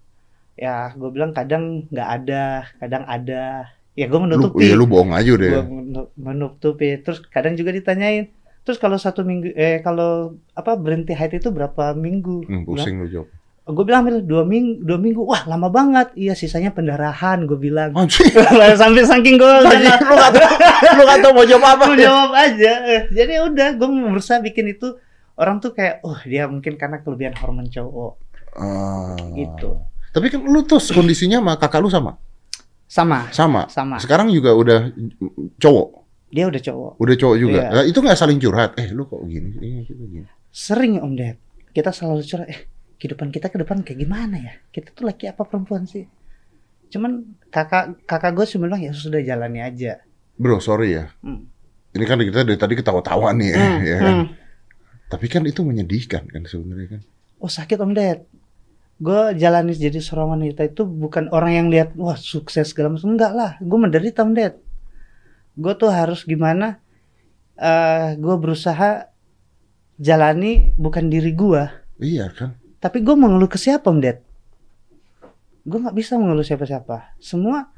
Ya, 0.55 0.91
gue 0.93 1.07
bilang 1.09 1.31
kadang 1.31 1.87
nggak 1.89 2.09
ada, 2.17 2.45
kadang 2.79 3.03
ada. 3.05 3.71
Ya 3.95 4.07
gue 4.07 4.15
Lu, 4.15 4.25
menutupi. 4.25 4.63
iya 4.63 4.75
lu 4.75 4.87
bohong 4.87 5.11
aja 5.11 5.33
deh. 5.33 5.51
Menu- 5.61 6.11
menutupi. 6.15 6.99
Terus 6.99 7.19
kadang 7.25 7.55
juga 7.55 7.71
ditanyain, 7.71 8.31
terus 8.63 8.77
kalau 8.77 8.95
satu 8.95 9.23
minggu 9.23 9.51
eh 9.53 9.79
kalau 9.79 10.35
apa 10.53 10.75
berhenti 10.75 11.11
haid 11.11 11.35
itu 11.37 11.51
berapa 11.51 11.91
minggu? 11.93 12.47
Hmm, 12.47 12.63
pusing 12.63 13.03
lu 13.03 13.07
jawab. 13.09 13.29
Gue 13.69 13.85
bilang 13.85 14.00
"Ambil 14.03 14.25
dua 14.25 14.43
minggu, 14.43 14.81
dua 14.81 14.97
minggu, 14.97 15.20
wah 15.20 15.44
lama 15.44 15.69
banget. 15.69 16.09
Iya 16.15 16.32
sisanya 16.32 16.73
pendarahan, 16.73 17.44
gue 17.44 17.55
bilang. 17.55 17.93
Sampai 18.81 19.05
saking 19.05 19.37
gue 19.37 19.53
lu 19.61 19.69
nggak 19.69 20.00
tahu, 20.00 20.17
lu 20.94 21.03
nggak 21.05 21.20
tahu 21.20 21.32
mau 21.32 21.44
jawab 21.44 21.65
apa. 21.70 21.85
mau 21.85 21.94
jawab 21.94 22.31
aja. 22.32 22.73
Eh, 22.87 23.03
Jadi 23.11 23.32
udah, 23.38 23.69
gue 23.75 23.88
berusaha 24.09 24.41
bikin 24.41 24.69
itu 24.69 24.97
orang 25.35 25.61
tuh 25.61 25.70
kayak, 25.70 26.00
oh 26.00 26.17
dia 26.23 26.49
mungkin 26.49 26.75
karena 26.75 26.99
kelebihan 26.99 27.37
hormon 27.37 27.69
cowok 27.69 28.17
Ah. 28.56 29.15
gitu. 29.32 29.76
Tapi 30.09 30.26
kan 30.29 30.41
lu 30.41 30.64
tuh 30.64 30.81
kondisinya 30.81 31.38
sama 31.38 31.53
kakak 31.55 31.79
lu 31.79 31.93
sama? 31.93 32.17
Sama, 32.88 33.29
Sama. 33.31 33.69
sama. 33.69 33.97
Sekarang 34.00 34.32
juga 34.32 34.50
udah 34.50 34.88
cowok, 35.56 35.88
Dia 36.29 36.49
udah 36.49 36.56
cowok. 36.59 36.93
udah 36.97 37.17
cowok 37.17 37.37
juga. 37.37 37.61
Iya. 37.62 37.69
Nah, 37.71 37.85
itu 37.85 37.99
nggak 38.00 38.17
saling 38.17 38.41
curhat. 38.41 38.73
Eh, 38.76 38.88
lu 38.91 39.05
kok 39.05 39.21
gini? 39.25 39.53
Ini 39.55 39.85
gitu 39.85 40.00
gini. 40.00 40.25
Sering 40.49 40.97
Om 40.99 41.12
Ded, 41.12 41.37
kita 41.71 41.93
selalu 41.93 42.25
curhat, 42.25 42.49
eh 42.49 42.61
kehidupan 42.99 43.31
kita 43.31 43.49
ke 43.49 43.62
depan 43.62 43.81
kayak 43.81 43.99
gimana 44.03 44.37
ya? 44.37 44.55
Kita 44.69 44.91
tuh 44.93 45.06
laki 45.06 45.31
apa 45.31 45.43
perempuan 45.47 45.87
sih? 45.87 46.05
Cuman 46.89 47.39
kakak 47.49 48.03
kakak 48.05 48.33
gue 48.35 48.45
cuma 48.50 48.69
bilang 48.69 48.83
ya 48.83 48.93
sudah 48.93 49.23
jalani 49.23 49.62
aja. 49.62 50.03
Bro, 50.39 50.59
sorry 50.59 50.99
ya. 50.99 51.11
Hmm. 51.23 51.47
Ini 51.95 52.05
kan 52.05 52.21
kita 52.21 52.45
dari 52.45 52.59
tadi 52.61 52.75
ketawa-tawa 52.77 53.33
nih, 53.35 53.49
ya, 53.50 53.56
Hmm, 53.59 53.79
ya 53.83 53.97
kan? 53.99 54.15
hmm. 54.15 54.27
Tapi 55.09 55.27
kan 55.27 55.43
itu 55.49 55.61
menyedihkan 55.65 56.29
kan 56.29 56.43
sebenarnya 56.45 56.99
kan. 56.99 57.00
Oh 57.40 57.49
sakit 57.49 57.78
Om 57.81 57.93
Ded. 57.97 58.28
Gue 58.99 59.33
jalani 59.38 59.73
jadi 59.73 60.02
seorang 60.02 60.37
wanita 60.37 60.67
itu 60.67 60.83
bukan 60.83 61.31
orang 61.31 61.55
yang 61.55 61.67
lihat 61.71 61.95
wah 61.95 62.19
sukses 62.19 62.75
segala 62.75 62.93
macam 62.93 63.14
enggak 63.14 63.33
lah. 63.33 63.50
Gue 63.62 63.78
menderita 63.78 64.26
Om 64.26 64.33
Ded. 64.35 64.55
Gue 65.55 65.73
tuh 65.75 65.90
harus 65.90 66.23
gimana? 66.23 66.83
eh 67.59 68.14
gue 68.14 68.35
berusaha 68.38 69.11
jalani 69.99 70.71
bukan 70.78 71.11
diri 71.11 71.35
gue, 71.35 71.62
Iya 71.99 72.31
kan? 72.31 72.55
Tapi 72.78 73.02
gue 73.02 73.14
mengeluh 73.14 73.50
ke 73.50 73.58
siapa 73.58 73.90
Om 73.90 73.99
Ded? 73.99 74.18
Gue 75.62 75.78
nggak 75.78 75.97
bisa 75.97 76.16
mengeluh 76.16 76.47
siapa-siapa. 76.47 77.18
Semua 77.18 77.68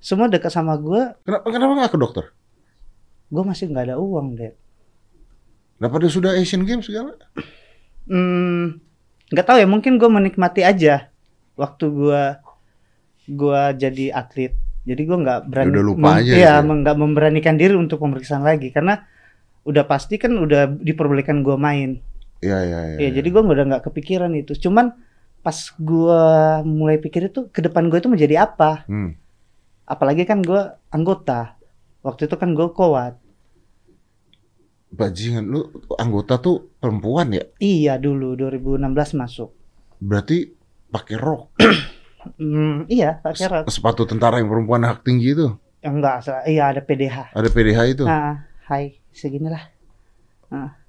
semua 0.00 0.26
dekat 0.26 0.48
sama 0.48 0.74
gue, 0.76 1.12
Kenapa 1.22 1.46
kenapa 1.48 1.72
nggak 1.76 1.92
ke 1.92 2.00
dokter? 2.00 2.24
gue 3.30 3.44
masih 3.46 3.70
nggak 3.70 3.94
ada 3.94 3.96
uang 3.96 4.34
Ded. 4.34 4.58
Kenapa 5.78 5.96
dia 6.02 6.10
sudah 6.10 6.34
Asian 6.34 6.66
Games 6.66 6.84
segala? 6.84 7.14
Hmm, 8.04 8.82
nggak 9.30 9.46
tahu 9.46 9.56
ya 9.62 9.68
mungkin 9.70 10.02
gue 10.02 10.10
menikmati 10.10 10.66
aja 10.66 11.08
waktu 11.54 11.84
gue 11.86 12.22
gue 13.30 13.60
jadi 13.78 14.06
atlet 14.10 14.58
jadi 14.82 15.02
gue 15.06 15.18
nggak 15.22 15.40
berani 15.46 15.70
Udah 15.70 15.84
lupa 15.86 16.08
aja 16.18 16.32
iya 16.34 16.52
ya? 16.58 16.66
nggak 16.66 16.96
memberanikan 16.98 17.54
diri 17.54 17.78
untuk 17.78 18.02
pemeriksaan 18.02 18.42
lagi 18.42 18.74
karena 18.74 19.06
udah 19.62 19.86
pasti 19.86 20.18
kan 20.18 20.34
udah 20.34 20.66
diperbolehkan 20.66 21.46
gue 21.46 21.54
main 21.54 22.02
Iya 22.40 22.58
iya 22.64 22.80
iya. 22.88 22.98
ya 23.04 23.08
jadi 23.20 23.28
gue 23.28 23.42
udah 23.44 23.64
nggak 23.68 23.84
kepikiran 23.92 24.32
itu 24.32 24.56
cuman 24.56 24.96
pas 25.40 25.56
gue 25.76 26.22
mulai 26.64 26.96
pikir 26.96 27.28
itu 27.28 27.48
ke 27.52 27.60
depan 27.64 27.88
gue 27.92 28.00
itu 28.00 28.08
menjadi 28.08 28.48
apa 28.48 28.84
Hmm. 28.88 29.16
apalagi 29.84 30.24
kan 30.24 30.40
gue 30.40 30.60
anggota 30.88 31.56
waktu 32.00 32.28
itu 32.28 32.36
kan 32.40 32.56
gue 32.56 32.68
kuat 32.72 33.16
Bajingan 34.90 35.46
lu 35.46 35.70
anggota 36.02 36.42
tuh 36.42 36.74
perempuan 36.82 37.30
ya? 37.30 37.44
iya 37.62 37.94
dulu 37.94 38.34
2016 38.34 39.20
masuk 39.22 39.54
Berarti 40.00 40.50
pakai 40.90 41.16
rok. 41.20 41.52
Hmm, 42.20 42.84
iya 42.92 43.16
pakai 43.16 43.48
rok 43.48 43.64
Sepatu 43.72 44.04
tentara 44.04 44.36
yang 44.44 44.52
perempuan 44.52 44.84
hak 44.84 45.00
tinggi 45.08 45.32
itu. 45.32 45.56
Enggak 45.80 46.28
iya 46.44 46.68
ada 46.68 46.84
PDH 46.84 47.32
Ada 47.32 47.48
PDH 47.48 47.78
itu. 47.96 48.04
Nah, 48.04 48.44
hai, 48.68 49.00
seginilah. 49.08 49.64
Nah. 50.52 50.79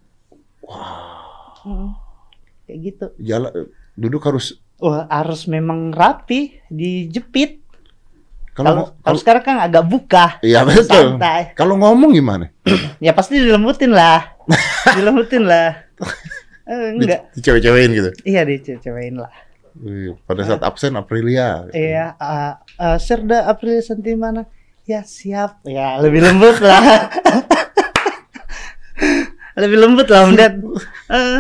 Hmm, 1.62 1.94
Kayak 2.66 2.78
gitu. 2.84 3.06
Jalan 3.20 3.52
duduk 3.94 4.22
harus 4.24 4.58
Wah, 4.82 5.06
harus 5.08 5.46
memang 5.46 5.94
rapi, 5.94 6.58
dijepit. 6.68 7.62
Kalau 8.52 8.92
Kalau 9.00 9.18
sekarang 9.18 9.44
kan 9.46 9.58
agak 9.62 9.86
buka, 9.86 10.42
iya 10.44 10.66
betul. 10.68 11.16
santai. 11.16 11.54
Kalau 11.54 11.78
ngomong 11.78 12.12
gimana? 12.12 12.50
Ya 13.00 13.14
pasti 13.14 13.38
dilembutin 13.38 13.94
lah, 13.94 14.38
dilembutin 14.94 15.46
lah. 15.46 15.86
Eh, 16.66 16.94
enggak, 16.94 17.34
Dicewek-cewekin 17.34 17.92
gitu. 17.94 18.10
iya 18.24 18.42
dicewein 18.46 19.18
lah. 19.18 19.32
Wih, 19.78 20.14
Pada 20.28 20.44
saat 20.44 20.62
absen 20.62 20.94
Aprilia. 20.94 21.66
Iya, 21.72 22.14
uh, 22.20 22.54
uh, 22.78 22.98
Serda 23.00 23.48
April 23.48 23.80
Santi 23.82 24.14
mana? 24.14 24.46
Ya 24.84 25.02
siap, 25.02 25.62
ya 25.64 25.98
lebih 25.98 26.22
lembut 26.22 26.58
lah. 26.60 27.08
lebih 29.54 29.78
lembut 29.78 30.08
lah 30.08 30.24
Om 30.26 30.34
Ded. 30.34 30.54
Eh, 31.08 31.40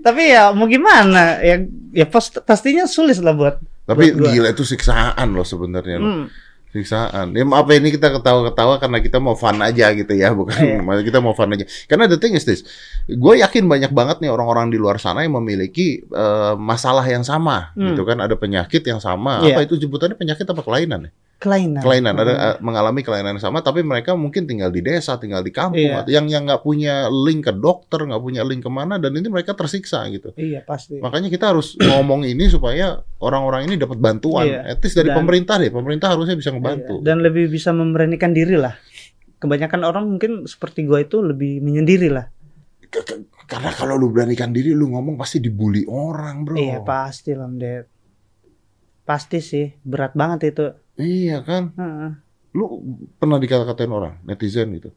tapi 0.00 0.22
ya 0.28 0.50
mau 0.50 0.66
gimana? 0.66 1.38
Ya, 1.38 1.62
ya 1.92 2.04
past- 2.04 2.42
pastinya 2.42 2.84
sulit 2.84 3.18
lah 3.18 3.32
buat. 3.32 3.56
Tapi 3.84 4.10
buat 4.10 4.20
gua. 4.20 4.30
gila 4.32 4.48
itu 4.50 4.64
siksaan 4.64 5.28
loh 5.30 5.42
sebenarnya. 5.42 5.96
loh. 5.96 6.08
Hmm, 6.08 6.26
Siksaan. 6.66 7.32
Ya 7.32 7.46
apa 7.46 7.70
ini 7.72 7.88
kita 7.88 8.12
ketawa-ketawa 8.12 8.76
karena 8.76 8.98
kita 8.98 9.16
mau 9.16 9.32
fun 9.32 9.56
aja 9.58 9.88
gitu 9.92 10.12
ya, 10.12 10.34
bukan 10.34 10.82
maksudnya 10.82 11.06
kita 11.06 11.18
mau 11.20 11.32
fun 11.32 11.48
aja. 11.50 11.64
Karena 11.86 12.04
the 12.04 12.18
thing 12.18 12.34
is 12.34 12.42
this, 12.42 12.66
gue 13.06 13.34
yakin 13.36 13.64
banyak 13.64 13.88
banget 13.90 14.20
nih 14.20 14.28
orang-orang 14.28 14.68
di 14.68 14.76
luar 14.76 14.98
sana 14.98 15.22
yang 15.22 15.32
memiliki 15.34 16.04
eh, 16.04 16.54
masalah 16.54 17.06
yang 17.06 17.22
sama, 17.22 17.72
Hmm. 17.72 17.94
gitu 17.94 18.02
kan? 18.02 18.18
Ada 18.18 18.34
penyakit 18.34 18.82
yang 18.82 18.98
sama. 18.98 19.40
Iya. 19.40 19.56
Apa 19.56 19.60
itu 19.64 19.78
sebutannya 19.78 20.14
penyakit 20.14 20.44
apa 20.44 20.60
kelainan? 20.60 21.08
ya? 21.08 21.10
Kelainan. 21.36 21.84
Kelainan. 21.84 22.14
Ada 22.14 22.32
Hmm. 22.32 22.42
eh, 22.42 22.56
mengalami 22.60 23.00
kelainan 23.00 23.36
yang 23.36 23.44
sama, 23.44 23.60
tapi 23.60 23.80
mereka 23.80 24.12
mungkin 24.12 24.44
tinggal 24.44 24.68
di 24.68 24.80
desa, 24.80 25.16
tinggal 25.16 25.40
di 25.40 25.50
kampung, 25.50 25.84
Iya. 25.84 26.00
atau 26.00 26.10
yang 26.10 26.26
yang 26.26 26.42
nggak 26.44 26.60
punya 26.60 27.06
link 27.06 27.44
ke 27.44 27.52
dokter, 27.52 28.00
nggak 28.02 28.18
punya 28.18 28.40
link 28.40 28.60
ke 28.60 28.70
mana, 28.70 28.96
dan 28.96 29.12
ini 29.12 29.28
mereka 29.28 29.52
tersiksa 29.52 30.00
gitu. 30.08 30.32
Iya 30.32 30.64
pasti. 30.64 30.96
Makanya 30.96 31.28
kita 31.28 31.52
harus 31.52 31.76
ngomong 31.92 32.24
ini 32.24 32.48
supaya 32.48 32.96
orang-orang 33.18 33.68
ini 33.68 33.76
dapat 33.76 33.96
bantuan. 33.96 34.48
Iya. 34.48 34.74
Least 34.76 34.96
dari 34.96 35.12
Dan- 35.12 35.18
pemerintah 35.18 35.54
deh. 35.56 35.68
Pemerintah 35.68 36.08
harusnya 36.10 36.34
bisa 36.34 36.50
ngebantu. 36.50 36.98
Iya, 36.98 37.04
Dan 37.04 37.16
lebih 37.20 37.46
bisa 37.46 37.70
memberanikan 37.70 38.32
diri 38.32 38.56
lah. 38.56 38.72
Kebanyakan 39.36 39.84
orang 39.84 40.08
mungkin 40.08 40.48
seperti 40.48 40.88
gua 40.88 41.04
itu 41.04 41.20
lebih 41.20 41.60
menyendiri 41.60 42.08
lah. 42.08 42.32
Karena 43.44 43.70
kalau 43.70 43.94
lu 43.94 44.08
beranikan 44.08 44.50
diri, 44.50 44.72
lu 44.72 44.88
ngomong 44.88 45.14
pasti 45.14 45.38
dibully 45.38 45.84
orang, 45.84 46.42
bro. 46.42 46.56
Iya 46.56 46.80
pasti 46.80 47.30
lah. 47.30 47.46
Pasti 49.04 49.38
sih, 49.38 49.70
berat 49.84 50.16
banget 50.16 50.50
itu. 50.50 50.66
Iya 50.96 51.44
kan? 51.44 51.72
Heeh. 51.76 52.10
Lu 52.56 52.80
pernah 53.20 53.36
dikata-katain 53.36 53.92
orang, 53.92 54.20
netizen 54.24 54.72
gitu. 54.76 54.90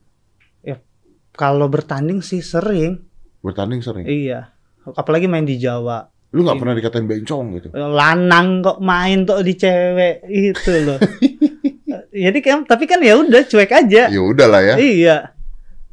Kalau 1.39 1.72
bertanding 1.72 2.20
sih 2.20 2.44
sering. 2.44 3.00
Bertanding 3.39 3.79
sering. 3.79 4.03
Iya. 4.03 4.51
Apalagi 4.84 5.32
main 5.32 5.48
di 5.48 5.56
Jawa. 5.56 6.03
Lu 6.36 6.44
nggak 6.44 6.60
pernah 6.60 6.75
dikatain 6.75 7.08
bencong 7.08 7.46
gitu. 7.56 7.68
Lanang 7.74 8.60
kok 8.60 8.84
main 8.84 9.24
tuh 9.24 9.39
di 9.39 9.56
cewek 9.56 10.27
itu 10.27 10.72
loh. 10.84 11.00
Jadi 12.27 12.39
kan 12.44 12.68
tapi 12.68 12.86
kan 12.91 13.00
ya 13.00 13.15
udah 13.15 13.48
cuek 13.48 13.72
aja. 13.72 14.12
Ya 14.12 14.20
udahlah 14.22 14.62
ya. 14.62 14.75
Iya. 14.75 15.18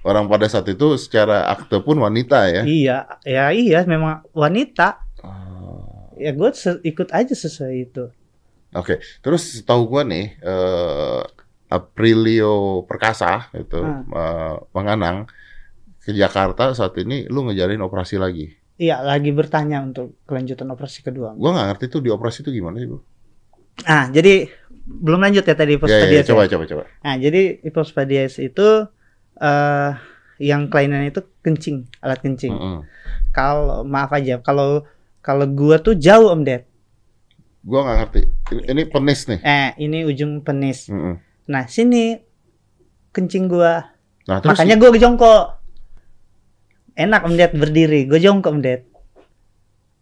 Orang 0.02 0.26
pada 0.26 0.50
saat 0.50 0.66
itu 0.66 0.98
secara 0.98 1.46
akte 1.46 1.78
pun 1.78 2.02
wanita 2.02 2.50
ya. 2.50 2.62
Iya. 2.66 2.98
Ya 3.22 3.54
iya 3.54 3.86
memang 3.86 4.26
wanita. 4.34 4.98
Ah, 5.22 6.10
Ya 6.18 6.34
gue 6.34 6.50
ikut 6.82 7.08
aja 7.14 7.34
sesuai 7.38 7.74
itu. 7.86 8.10
Oke, 8.76 9.00
terus 9.24 9.64
tahu 9.64 9.88
gua 9.88 10.02
nih 10.04 10.36
eh, 10.38 11.22
Aprilio 11.66 12.84
Perkasa 12.84 13.48
itu 13.56 13.80
Hmm. 13.80 14.04
menganang 14.70 15.26
ke 16.04 16.14
Jakarta 16.14 16.70
saat 16.76 16.94
ini 17.02 17.26
lu 17.26 17.42
ngejalin 17.48 17.82
operasi 17.82 18.14
lagi. 18.20 18.54
Iya, 18.76 19.00
lagi 19.02 19.32
bertanya 19.32 19.80
untuk 19.80 20.20
kelanjutan 20.28 20.68
operasi 20.70 21.00
kedua. 21.02 21.32
Gua 21.34 21.50
nggak 21.56 21.66
ngerti 21.74 21.84
tuh 21.88 22.00
di 22.04 22.10
operasi 22.12 22.44
itu 22.44 22.52
gimana 22.52 22.76
sih, 22.78 22.86
Bro? 22.86 23.00
Ah, 23.88 24.08
jadi 24.12 24.46
belum 24.86 25.20
lanjut 25.20 25.42
ya 25.44 25.54
tadi 25.56 25.74
Ya, 25.74 25.80
ya, 25.80 26.22
hipospadias. 26.22 26.26
coba 26.28 26.42
ya? 26.44 26.48
coba 26.54 26.64
coba. 26.70 26.82
Nah, 27.02 27.14
jadi 27.18 27.42
hipospadias 27.64 28.38
itu 28.38 28.68
eh 29.36 29.92
yang 30.36 30.68
kelainan 30.68 31.08
itu 31.08 31.24
kencing, 31.40 31.88
alat 32.04 32.20
kencing. 32.20 32.52
Mm-mm. 32.52 32.84
Kalau 33.32 33.82
maaf 33.84 34.12
aja, 34.12 34.38
kalau 34.44 34.84
kalau 35.24 35.48
gua 35.48 35.80
tuh 35.82 35.96
jauh 35.96 36.28
Om 36.30 36.44
Ded. 36.44 36.62
Gua 37.66 37.80
nggak 37.82 37.96
ngerti. 38.04 38.22
Ini, 38.52 38.86
penis 38.86 39.26
nih. 39.26 39.40
Eh, 39.42 39.70
ini 39.82 40.06
ujung 40.06 40.42
penis. 40.46 40.86
Mm-mm. 40.86 41.18
Nah, 41.50 41.66
sini 41.66 42.14
kencing 43.10 43.50
gua. 43.50 43.90
Nah, 44.30 44.38
terus 44.38 44.54
Makanya 44.54 44.76
gua 44.78 44.90
jongkok. 44.94 45.44
Enak 46.96 47.26
Om 47.26 47.34
Ded 47.34 47.52
berdiri, 47.58 48.06
gua 48.06 48.20
jongkok 48.22 48.54
Om 48.54 48.60
Ded. 48.62 48.82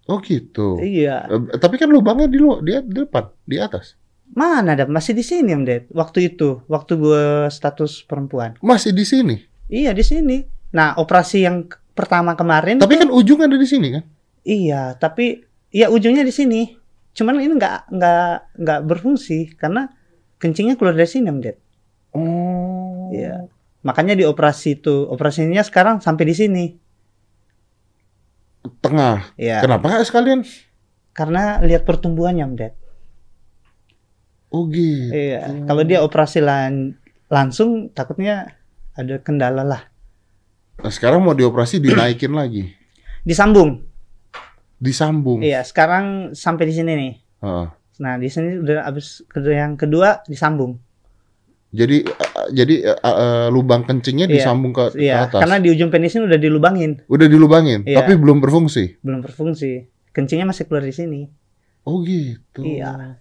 oh 0.05 0.21
gitu. 0.21 0.77
Iya. 0.85 1.25
Eh, 1.33 1.57
tapi 1.57 1.81
kan 1.81 1.89
lubangnya 1.89 2.29
di 2.29 2.37
lu 2.37 2.61
di, 2.61 2.77
di 2.77 3.09
depan, 3.09 3.25
di 3.49 3.57
atas. 3.57 3.97
Mana 4.37 4.77
ada 4.77 4.85
masih 4.85 5.17
di 5.17 5.25
sini 5.25 5.57
Om 5.57 5.65
Ded. 5.65 5.89
Waktu 5.89 6.35
itu, 6.37 6.61
waktu 6.69 7.01
gua 7.01 7.49
status 7.49 8.05
perempuan. 8.05 8.61
Masih 8.61 8.93
di 8.93 9.09
sini. 9.09 9.41
Iya, 9.73 9.97
di 9.97 10.05
sini. 10.05 10.45
Nah, 10.77 11.01
operasi 11.01 11.49
yang 11.49 11.65
pertama 11.95 12.35
kemarin 12.35 12.83
Tapi 12.83 12.99
kan 13.01 13.09
ujung 13.09 13.41
ada 13.41 13.55
di 13.57 13.65
sini 13.65 13.95
kan? 13.97 14.05
Iya, 14.45 14.99
tapi 15.01 15.41
ya 15.73 15.89
ujungnya 15.89 16.21
di 16.21 16.35
sini. 16.35 16.84
Cuman 17.15 17.39
ini 17.39 17.55
nggak 17.55 17.95
nggak 17.95 18.59
nggak 18.59 18.81
berfungsi 18.91 19.55
karena 19.55 19.87
kencingnya 20.43 20.75
keluar 20.75 20.99
dari 20.99 21.07
sini, 21.09 21.31
Ded. 21.39 21.57
Oh. 22.11 23.11
Iya. 23.15 23.47
Makanya 23.87 24.19
di 24.19 24.25
operasi 24.27 24.83
itu, 24.83 25.07
operasinya 25.07 25.63
sekarang 25.63 26.03
sampai 26.03 26.25
di 26.27 26.35
sini. 26.35 26.65
Tengah. 28.83 29.39
Iya. 29.39 29.63
Kenapa 29.63 29.89
nggak 29.89 30.07
sekalian? 30.09 30.41
Karena 31.15 31.63
lihat 31.63 31.87
pertumbuhannya, 31.87 32.47
Ded. 32.59 32.75
Oh 34.51 34.67
gitu. 34.71 35.11
Iya. 35.15 35.67
Kalau 35.67 35.83
dia 35.87 36.03
operasi 36.03 36.39
lan- 36.43 36.99
langsung 37.31 37.91
takutnya 37.91 38.59
ada 38.95 39.19
kendala 39.19 39.63
lah. 39.67 39.83
Nah, 40.79 40.91
sekarang 40.91 41.23
mau 41.23 41.35
dioperasi 41.35 41.79
dinaikin 41.79 42.35
lagi. 42.35 42.75
Disambung. 43.23 43.94
Disambung. 44.85 45.41
Iya, 45.41 45.65
sekarang 45.65 46.37
sampai 46.37 46.69
di 46.69 46.75
sini 46.75 46.93
nih. 46.93 47.13
Heeh. 47.41 47.67
Nah, 47.95 48.15
di 48.19 48.29
sini 48.29 48.61
udah 48.61 48.85
habis 48.85 49.25
kedua 49.25 49.55
yang 49.57 49.73
kedua 49.75 50.21
disambung. 50.27 50.77
Jadi 51.71 52.07
eh, 52.07 52.49
jadi 52.53 52.75
eh, 52.87 52.99
eh, 53.01 53.47
lubang 53.49 53.83
kencingnya 53.83 54.29
Iya. 54.29 54.35
disambung 54.37 54.71
ke, 54.71 54.93
ke 54.93 55.01
Iya, 55.01 55.27
atas. 55.27 55.41
karena 55.41 55.59
di 55.59 55.73
ujung 55.73 55.89
penisnya 55.89 56.23
udah 56.23 56.37
dilubangin, 56.37 57.03
Udah 57.09 57.27
dilubangin, 57.27 57.83
Iya. 57.83 57.99
tapi 57.99 58.15
belum 58.15 58.39
berfungsi. 58.39 59.01
belum 59.01 59.25
berfungsi. 59.25 59.89
Kencingnya 60.13 60.47
masih 60.47 60.69
keluar 60.69 60.85
di 60.85 60.95
sini. 60.95 61.21
Oh 61.83 61.99
gitu. 62.01 62.63
Iya. 62.63 63.19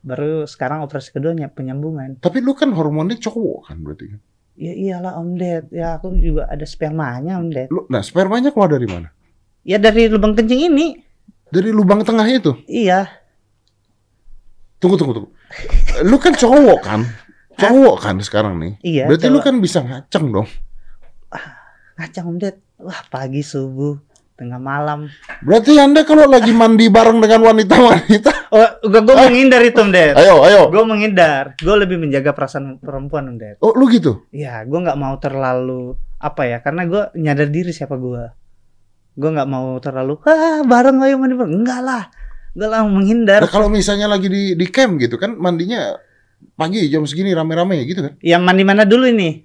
Baru 0.00 0.48
sekarang 0.48 0.80
operasi 0.80 1.12
keduanya 1.12 1.52
penyambungan. 1.52 2.16
Tapi 2.18 2.40
lu 2.40 2.56
kan 2.56 2.72
hormonnya 2.72 3.20
cowok 3.20 3.68
kan 3.68 3.84
berarti. 3.84 4.08
kan? 4.08 4.20
Ya 4.56 4.72
iyalah 4.72 5.16
Om 5.16 5.36
Ded. 5.36 5.64
Ya 5.68 5.96
aku 5.96 6.16
juga 6.16 6.48
ada 6.48 6.64
spermanya 6.64 7.36
Om 7.36 7.48
Ded. 7.48 7.68
Lu, 7.68 7.84
nah 7.86 8.00
spermanya 8.00 8.48
keluar 8.48 8.72
dari 8.72 8.88
mana? 8.88 9.12
Ya 9.66 9.76
dari 9.76 10.08
lubang 10.08 10.32
kencing 10.32 10.72
ini. 10.72 10.96
Dari 11.50 11.70
lubang 11.74 12.00
tengah 12.06 12.24
itu. 12.30 12.56
Iya. 12.64 13.10
Tunggu 14.80 14.96
tunggu 14.96 15.12
tunggu. 15.20 15.30
Lu 16.06 16.16
kan 16.16 16.32
cowok 16.32 16.80
kan? 16.80 17.00
Cowok 17.60 17.96
kan 18.00 18.16
sekarang 18.24 18.56
nih. 18.56 18.72
Iya. 18.80 19.04
Berarti 19.04 19.28
lu 19.28 19.44
coba. 19.44 19.46
kan 19.52 19.54
bisa 19.60 19.78
ngaceng 19.84 20.32
dong. 20.32 20.48
ngacang 22.00 22.32
Om 22.32 22.36
Ded. 22.40 22.56
Wah 22.80 23.04
pagi 23.12 23.44
subuh 23.44 24.00
tengah 24.40 24.56
malam. 24.56 25.12
Berarti 25.44 25.76
Anda 25.76 26.08
kalau 26.08 26.24
lagi 26.24 26.56
mandi 26.56 26.88
bareng 26.88 27.20
dengan 27.20 27.44
wanita-wanita, 27.52 28.32
Oh, 28.56 28.66
gue 28.82 29.00
gue 29.04 29.14
menghindar 29.14 29.60
itu 29.60 29.78
Ded. 29.92 30.16
ayo 30.16 30.40
ayo. 30.48 30.72
Gue 30.72 30.80
menghindar. 30.88 31.54
Gue 31.60 31.76
lebih 31.76 32.00
menjaga 32.00 32.32
perasaan 32.32 32.80
perempuan 32.80 33.28
Om 33.28 33.36
Ded. 33.36 33.56
Oh, 33.60 33.76
lu 33.76 33.92
gitu. 33.92 34.24
Iya, 34.32 34.64
gue 34.64 34.80
nggak 34.80 34.96
mau 34.96 35.20
terlalu 35.20 36.00
apa 36.16 36.48
ya? 36.48 36.64
Karena 36.64 36.88
gue 36.88 37.02
nyadar 37.20 37.52
diri 37.52 37.70
siapa 37.76 38.00
gue. 38.00 38.39
Gue 39.20 39.30
nggak 39.36 39.50
mau 39.52 39.76
terlalu 39.84 40.16
ah 40.24 40.64
bareng 40.64 41.04
ayo 41.04 41.20
mandi 41.20 41.36
bareng. 41.36 41.52
Enggak 41.60 41.80
lah. 41.84 42.02
Gue 42.56 42.64
lah 42.64 42.80
menghindar. 42.88 43.44
Nah, 43.44 43.52
kalau 43.52 43.68
misalnya 43.68 44.08
lagi 44.08 44.32
di 44.32 44.56
di 44.56 44.66
camp 44.72 44.96
gitu 44.96 45.20
kan 45.20 45.36
mandinya 45.36 45.92
pagi 46.56 46.88
jam 46.88 47.04
segini 47.04 47.36
rame-rame 47.36 47.84
gitu 47.84 48.00
kan. 48.00 48.16
Yang 48.24 48.42
mandi 48.42 48.62
mana 48.64 48.88
dulu 48.88 49.04
ini? 49.04 49.44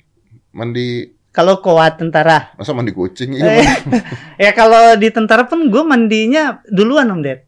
Mandi 0.56 1.12
Kalau 1.36 1.60
kuat 1.60 2.00
tentara. 2.00 2.56
masa 2.56 2.72
mandi 2.72 2.96
kucing 2.96 3.36
Eh, 3.36 3.60
iya. 3.60 3.76
ya 4.48 4.52
kalau 4.56 4.96
di 4.96 5.12
tentara 5.12 5.44
pun 5.44 5.68
gue 5.68 5.84
mandinya 5.84 6.64
duluan 6.72 7.12
om 7.12 7.20
Ded. 7.20 7.44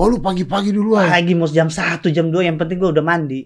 Oh, 0.00 0.08
lu 0.08 0.20
pagi-pagi 0.20 0.72
duluan. 0.72 1.08
Pagi 1.08 1.36
mau 1.36 1.44
jam 1.48 1.68
1, 1.68 2.00
jam 2.12 2.32
2 2.32 2.48
yang 2.48 2.56
penting 2.56 2.80
gue 2.80 2.88
udah 2.96 3.04
mandi. 3.04 3.44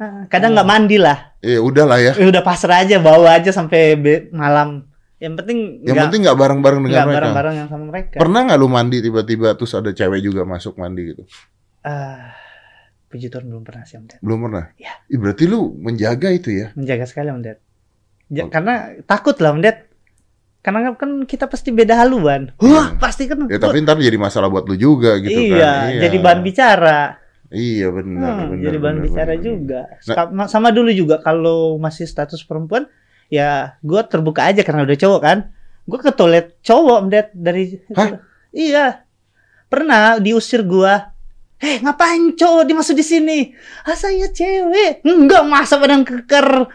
Nah, 0.00 0.28
kadang 0.32 0.56
nggak 0.56 0.68
mandi 0.68 0.96
lah. 0.96 1.36
Ya 1.44 1.60
udah 1.60 1.84
lah 1.84 1.98
ya. 2.00 2.12
Eh, 2.16 2.24
udah 2.28 2.40
pasrah 2.40 2.82
aja 2.84 2.96
bawa 3.00 3.36
aja 3.36 3.52
sampai 3.52 4.00
malam. 4.32 4.88
Yang 5.24 5.34
penting 5.38 5.58
Yang 5.80 5.80
nggak 5.88 6.04
penting 6.04 6.20
nggak 6.22 6.38
bareng-bareng 6.38 6.80
dengan 6.80 6.92
nggak 6.92 7.06
mereka. 7.06 7.18
bareng-bareng 7.18 7.54
yang 7.56 7.68
sama 7.68 7.84
mereka. 7.86 8.16
Pernah 8.18 8.40
nggak 8.44 8.58
lu 8.58 8.68
mandi 8.68 8.98
tiba-tiba 9.00 9.48
terus 9.54 9.72
ada 9.72 9.90
cewek 9.90 10.20
juga 10.20 10.42
masuk 10.44 10.76
mandi 10.76 11.02
gitu? 11.08 11.22
Ah, 11.80 12.36
puji 13.06 13.28
Tuhan 13.28 13.44
belum 13.46 13.62
pernah 13.62 13.84
sih 13.84 13.96
om 13.96 14.04
Ded. 14.04 14.20
Belum 14.20 14.40
pernah. 14.42 14.68
Ya. 14.76 14.92
Ih, 15.06 15.16
berarti 15.16 15.44
lu 15.44 15.72
menjaga 15.74 16.28
itu 16.28 16.50
ya. 16.50 16.66
Menjaga 16.74 17.04
sekali 17.04 17.28
om 17.28 17.40
Ded. 17.40 17.56
Ja- 18.26 18.44
Oh. 18.44 18.48
Karena 18.48 18.74
takut 19.02 19.36
lah 19.38 19.50
om 19.50 19.60
Ded. 19.60 19.88
Karena 20.60 20.92
kan 20.92 21.10
kita 21.22 21.44
pasti 21.44 21.68
beda 21.70 21.92
haluan. 21.94 22.48
Wah, 22.56 22.88
Hmm. 22.90 22.96
pasti 22.96 23.24
kan. 23.24 23.36
Ya 23.46 23.56
tapi 23.58 23.80
ntar 23.80 23.96
jadi 23.96 24.16
masalah 24.16 24.48
buat 24.48 24.64
lu 24.64 24.74
juga 24.74 25.16
gitu 25.18 25.52
iya, 25.52 25.92
kan. 25.92 26.00
jadi 26.00 26.16
bahan 26.18 26.40
bicara. 26.40 27.00
Iya 27.46 27.86
benar, 27.88 28.32
Hmm, 28.34 28.48
benar. 28.50 28.64
jadi 28.64 28.78
bahan 28.78 28.96
benar, 28.96 29.06
bicara 29.06 29.32
benar. 29.32 29.44
juga. 29.44 29.80
Nah- 30.32 30.48
sama 30.48 30.68
dulu 30.68 30.90
juga 30.90 31.16
kalau 31.18 31.76
masih 31.76 32.02
status 32.02 32.40
perempuan, 32.42 32.88
ya 33.32 33.76
gue 33.80 34.00
terbuka 34.06 34.46
aja 34.48 34.60
karena 34.64 34.84
udah 34.84 34.98
cowok 34.98 35.20
kan. 35.20 35.38
Gue 35.84 35.98
ke 36.00 36.12
toilet 36.16 36.56
cowok 36.64 36.98
Dad, 37.12 37.28
dari 37.36 37.76
Hah? 37.92 38.20
Iya. 38.54 39.04
Pernah 39.66 40.22
diusir 40.22 40.62
gua. 40.62 41.10
Eh, 41.58 41.82
ngapain 41.82 42.38
cowok 42.38 42.62
dimasuk 42.62 42.94
di 42.94 43.02
sini? 43.02 43.38
Ah, 43.82 43.98
saya 43.98 44.30
cewek. 44.30 45.02
Enggak, 45.02 45.42
masa 45.50 45.82
badan 45.82 46.06
keker. 46.06 46.70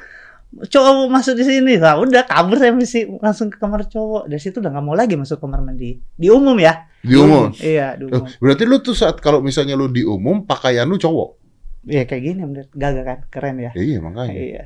Cowok 0.49 1.07
masuk 1.07 1.39
di 1.39 1.45
sini. 1.47 1.79
Lah, 1.79 1.95
udah 1.95 2.27
kabur 2.27 2.59
saya 2.59 2.75
mesti 2.75 3.07
langsung 3.23 3.47
ke 3.47 3.55
kamar 3.61 3.87
cowok. 3.87 4.27
Dari 4.27 4.41
situ 4.41 4.59
udah 4.59 4.73
nggak 4.73 4.85
mau 4.85 4.97
lagi 4.97 5.15
masuk 5.15 5.39
kamar 5.39 5.63
mandi. 5.63 5.95
Di 6.17 6.27
umum 6.27 6.57
ya. 6.59 6.89
Di 6.99 7.15
umum. 7.15 7.53
Iya, 7.55 7.95
di 7.95 8.09
umum. 8.09 8.27
berarti 8.43 8.63
lu 8.67 8.83
tuh 8.83 8.97
saat 8.97 9.23
kalau 9.23 9.39
misalnya 9.39 9.79
lu 9.79 9.87
di 9.87 10.03
umum 10.03 10.43
pakaian 10.43 10.89
lu 10.89 10.99
cowok. 10.99 11.39
Iya, 11.87 12.03
kayak 12.03 12.23
gini, 12.25 12.39
Om 12.43 12.51
Ded. 12.57 12.69
Gagah 12.75 13.03
kan? 13.07 13.19
Keren 13.31 13.55
ya. 13.61 13.71
Iya 13.77 13.97
makanya. 14.03 14.35
Iya. 14.35 14.63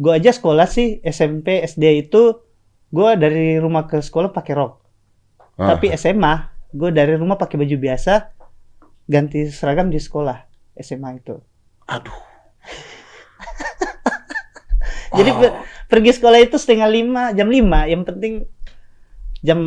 Gua 0.00 0.16
aja 0.16 0.32
sekolah 0.32 0.64
sih 0.64 1.04
SMP, 1.04 1.60
SD 1.60 2.08
itu 2.08 2.40
gua 2.88 3.14
dari 3.14 3.60
rumah 3.60 3.84
ke 3.84 4.00
sekolah 4.00 4.32
pakai 4.32 4.52
rok. 4.56 4.80
Ah, 5.54 5.76
Tapi 5.76 5.92
SMA, 5.92 6.34
gue 6.72 6.88
dari 6.88 7.20
rumah 7.20 7.36
pakai 7.36 7.60
baju 7.60 7.76
biasa, 7.76 8.32
ganti 9.04 9.44
seragam 9.52 9.92
di 9.92 10.00
sekolah 10.00 10.40
SMA 10.74 11.20
itu. 11.20 11.36
aduh. 11.84 12.16
Jadi 15.10 15.30
Oh. 15.30 15.36
per- 15.36 15.56
pergi 15.90 16.10
sekolah 16.14 16.38
itu 16.38 16.56
setengah 16.56 16.86
lima, 16.86 17.34
jam 17.34 17.50
lima. 17.50 17.84
Yang 17.84 18.02
penting 18.08 18.32
jam 19.42 19.58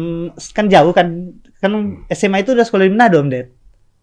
kan 0.56 0.66
jauh 0.66 0.94
kan 0.96 1.36
kan 1.60 1.72
SMA 2.10 2.42
itu 2.42 2.56
udah 2.56 2.64
sekolah 2.64 2.88
di 2.88 2.94
Manado 2.94 3.20
om 3.20 3.28
Ded. 3.28 3.52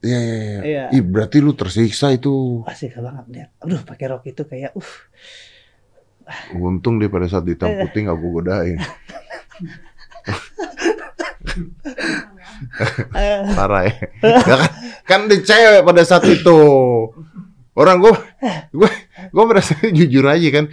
Iya 0.00 0.18
iya 0.20 0.36
iya. 0.36 0.60
Iya. 0.60 0.84
Ih, 0.94 1.02
berarti 1.02 1.40
lu 1.40 1.56
tersiksa 1.56 2.12
itu. 2.12 2.62
Wah 2.62 2.76
sih 2.76 2.92
banget 2.92 3.24
Ded. 3.26 3.48
Aduh 3.58 3.80
pakai 3.82 4.06
rok 4.06 4.22
itu 4.26 4.44
kayak 4.44 4.76
uh. 4.76 4.90
Untung 6.52 6.96
dia 6.96 7.06
pada 7.06 7.24
saat 7.24 7.44
hitam 7.44 7.68
Iya. 7.68 7.80
putih 7.82 8.00
nggak 8.04 8.16
gue 8.16 8.30
godain. 8.32 8.78
eh, 13.12 13.40
Parah 13.50 13.82
ya. 13.84 13.94
Kan, 14.40 14.60
kan 15.04 15.20
di 15.26 15.40
cewek 15.40 15.82
pada 15.82 16.02
saat 16.02 16.24
itu. 16.26 16.58
Orang 17.72 18.02
gue, 18.02 18.12
gue, 18.70 18.90
gue 19.26 19.44
merasa 19.46 19.72
jujur 19.96 20.26
aja 20.26 20.48
kan. 20.52 20.66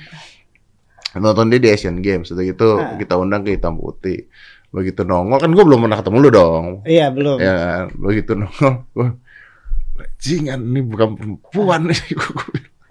Nonton 1.15 1.47
dia 1.47 1.57
di 1.57 1.69
Asian 1.69 1.97
Games, 1.97 2.29
itu 2.29 2.41
gitu 2.43 2.77
Ah. 2.77 2.93
kita 2.95 3.15
undang 3.15 3.41
ke 3.41 3.55
hitam 3.55 3.77
putih. 3.77 4.27
Begitu 4.67 5.01
nongol 5.01 5.39
kan 5.39 5.49
gue 5.49 5.63
belum 5.63 5.79
pernah 5.79 5.97
ketemu 5.97 6.17
lu 6.19 6.29
dong. 6.29 6.65
iya 6.83 7.07
belum. 7.07 7.37
Ya 7.39 7.57
begitu 7.95 8.35
nongol, 8.35 8.83
gue, 8.91 9.07
jingan 10.19 10.59
ini 10.61 10.81
bukan 10.83 11.15
perempuan 11.15 11.81
nih. 11.89 12.01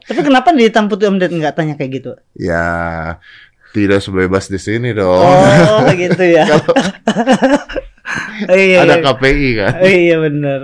Tapi 0.06 0.20
kenapa 0.22 0.50
di 0.50 0.64
hitam 0.64 0.86
putih 0.86 1.06
om 1.06 1.18
Ded 1.18 1.30
nggak 1.30 1.54
tanya 1.54 1.74
kayak 1.74 1.90
gitu? 1.94 2.12
ya 2.32 3.18
tidak 3.70 4.00
sebebas 4.00 4.46
di 4.46 4.56
sini 4.56 4.90
dong. 4.90 5.20
Oh 5.20 5.84
gitu 5.92 6.24
ya. 6.24 6.48
iya, 8.56 8.82
Ada 8.82 8.96
iya. 8.96 9.04
KPI 9.04 9.48
kan. 9.54 9.72
iya 9.82 10.16
benar. 10.16 10.60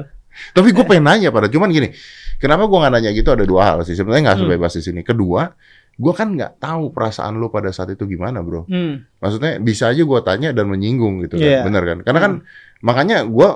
Tapi 0.53 0.69
gue 0.71 0.85
pengen 0.85 1.05
nanya 1.05 1.29
pada, 1.29 1.47
cuman 1.47 1.69
gini, 1.69 1.93
kenapa 2.39 2.65
gue 2.65 2.79
nggak 2.79 2.93
nanya 2.93 3.11
gitu 3.13 3.29
ada 3.29 3.45
dua 3.45 3.63
hal 3.67 3.79
sih. 3.83 3.93
Sebenarnya 3.93 4.33
nggak 4.33 4.37
Hmm. 4.41 4.49
sebebas 4.49 4.73
di 4.73 4.83
sini. 4.83 5.01
Kedua, 5.05 5.45
gue 6.03 6.13
kan 6.13 6.35
nggak 6.35 6.59
tahu 6.59 6.91
perasaan 6.91 7.39
lu 7.39 7.47
pada 7.47 7.71
saat 7.71 7.95
itu 7.95 8.03
gimana, 8.05 8.43
bro. 8.43 8.67
Hmm. 8.67 9.07
Maksudnya 9.23 9.63
bisa 9.63 9.87
aja 9.87 10.03
gue 10.03 10.21
tanya 10.27 10.51
dan 10.51 10.67
menyinggung 10.67 11.23
gitu, 11.23 11.39
Iya. 11.39 11.63
kan? 11.63 11.71
bener 11.71 11.83
kan? 11.87 11.99
Karena 12.03 12.21
kan 12.21 12.33
makanya 12.83 13.23
gue 13.23 13.49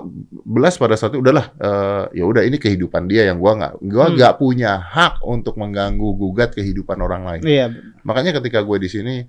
belas 0.47 0.79
pada 0.79 0.95
saat 0.95 1.11
itu 1.11 1.19
udahlah, 1.19 1.51
eh, 1.59 2.23
ya 2.23 2.25
udah 2.25 2.47
ini 2.47 2.63
kehidupan 2.63 3.11
dia 3.11 3.27
yang 3.27 3.43
gue 3.43 3.51
nggak, 3.51 3.73
gue 3.83 4.05
Hmm. 4.07 4.15
nggak 4.15 4.35
punya 4.39 4.79
hak 4.79 5.27
untuk 5.27 5.59
mengganggu 5.59 6.07
gugat 6.15 6.55
kehidupan 6.55 7.03
orang 7.03 7.27
lain. 7.27 7.43
Iya. 7.43 7.67
Makanya 8.07 8.39
ketika 8.39 8.63
gue 8.63 8.79
di 8.79 8.87
sini, 8.87 9.27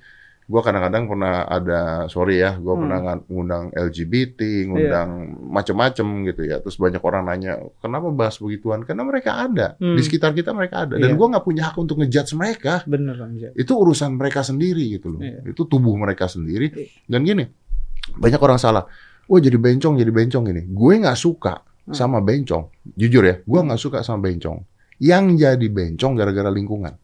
gue 0.47 0.61
kadang-kadang 0.63 1.11
pernah 1.11 1.43
ada, 1.43 1.79
sorry 2.07 2.39
ya, 2.39 2.55
gue 2.55 2.71
Hmm. 2.71 2.81
pernah 2.87 2.97
ngundang 3.27 3.65
LGBT, 3.75 4.39
ngundang 4.63 5.09
macem-macem 5.51 6.07
gitu 6.23 6.47
ya. 6.47 6.63
Terus 6.63 6.79
banyak 6.79 7.03
orang 7.03 7.27
nanya, 7.27 7.59
kenapa 7.83 8.07
bahas 8.09 8.39
begituan? 8.39 8.87
Karena 8.87 9.03
mereka 9.03 9.43
ada 9.43 9.75
Hmm. 9.75 9.99
di 9.99 10.01
sekitar 10.07 10.31
kita 10.31 10.55
mereka 10.55 10.87
ada, 10.87 10.95
dan 10.95 11.11
Iya. 11.11 11.19
gue 11.19 11.27
nggak 11.27 11.43
punya 11.43 11.67
hak 11.67 11.75
untuk 11.75 11.99
ngejudge 11.99 12.31
mereka. 12.39 12.79
Bener. 12.87 13.19
Itu 13.59 13.75
urusan 13.75 14.15
mereka 14.15 14.39
sendiri 14.39 14.87
gitu 14.95 15.11
loh. 15.11 15.21
Iya. 15.21 15.43
Itu 15.51 15.67
tubuh 15.67 15.99
mereka 15.99 16.31
sendiri. 16.31 16.71
Iya. 16.71 16.87
Dan 17.11 17.27
gini, 17.27 17.43
banyak 18.15 18.39
orang 18.39 18.55
salah. 18.55 18.87
Oh 19.27 19.43
jadi 19.43 19.59
bencong, 19.59 19.99
jadi 19.99 20.11
bencong 20.15 20.47
ini. 20.47 20.63
Gue 20.71 20.95
nggak 20.95 21.19
suka 21.19 21.59
Hmm. 21.59 21.91
sama 21.91 22.23
bencong. 22.23 22.71
Jujur 22.95 23.23
ya, 23.27 23.35
gue 23.43 23.59
nggak 23.67 23.79
suka 23.79 23.99
sama 23.99 24.31
bencong. 24.31 24.63
Yang 25.03 25.43
jadi 25.43 25.67
bencong 25.67 26.15
gara-gara 26.15 26.47
lingkungan. 26.47 26.95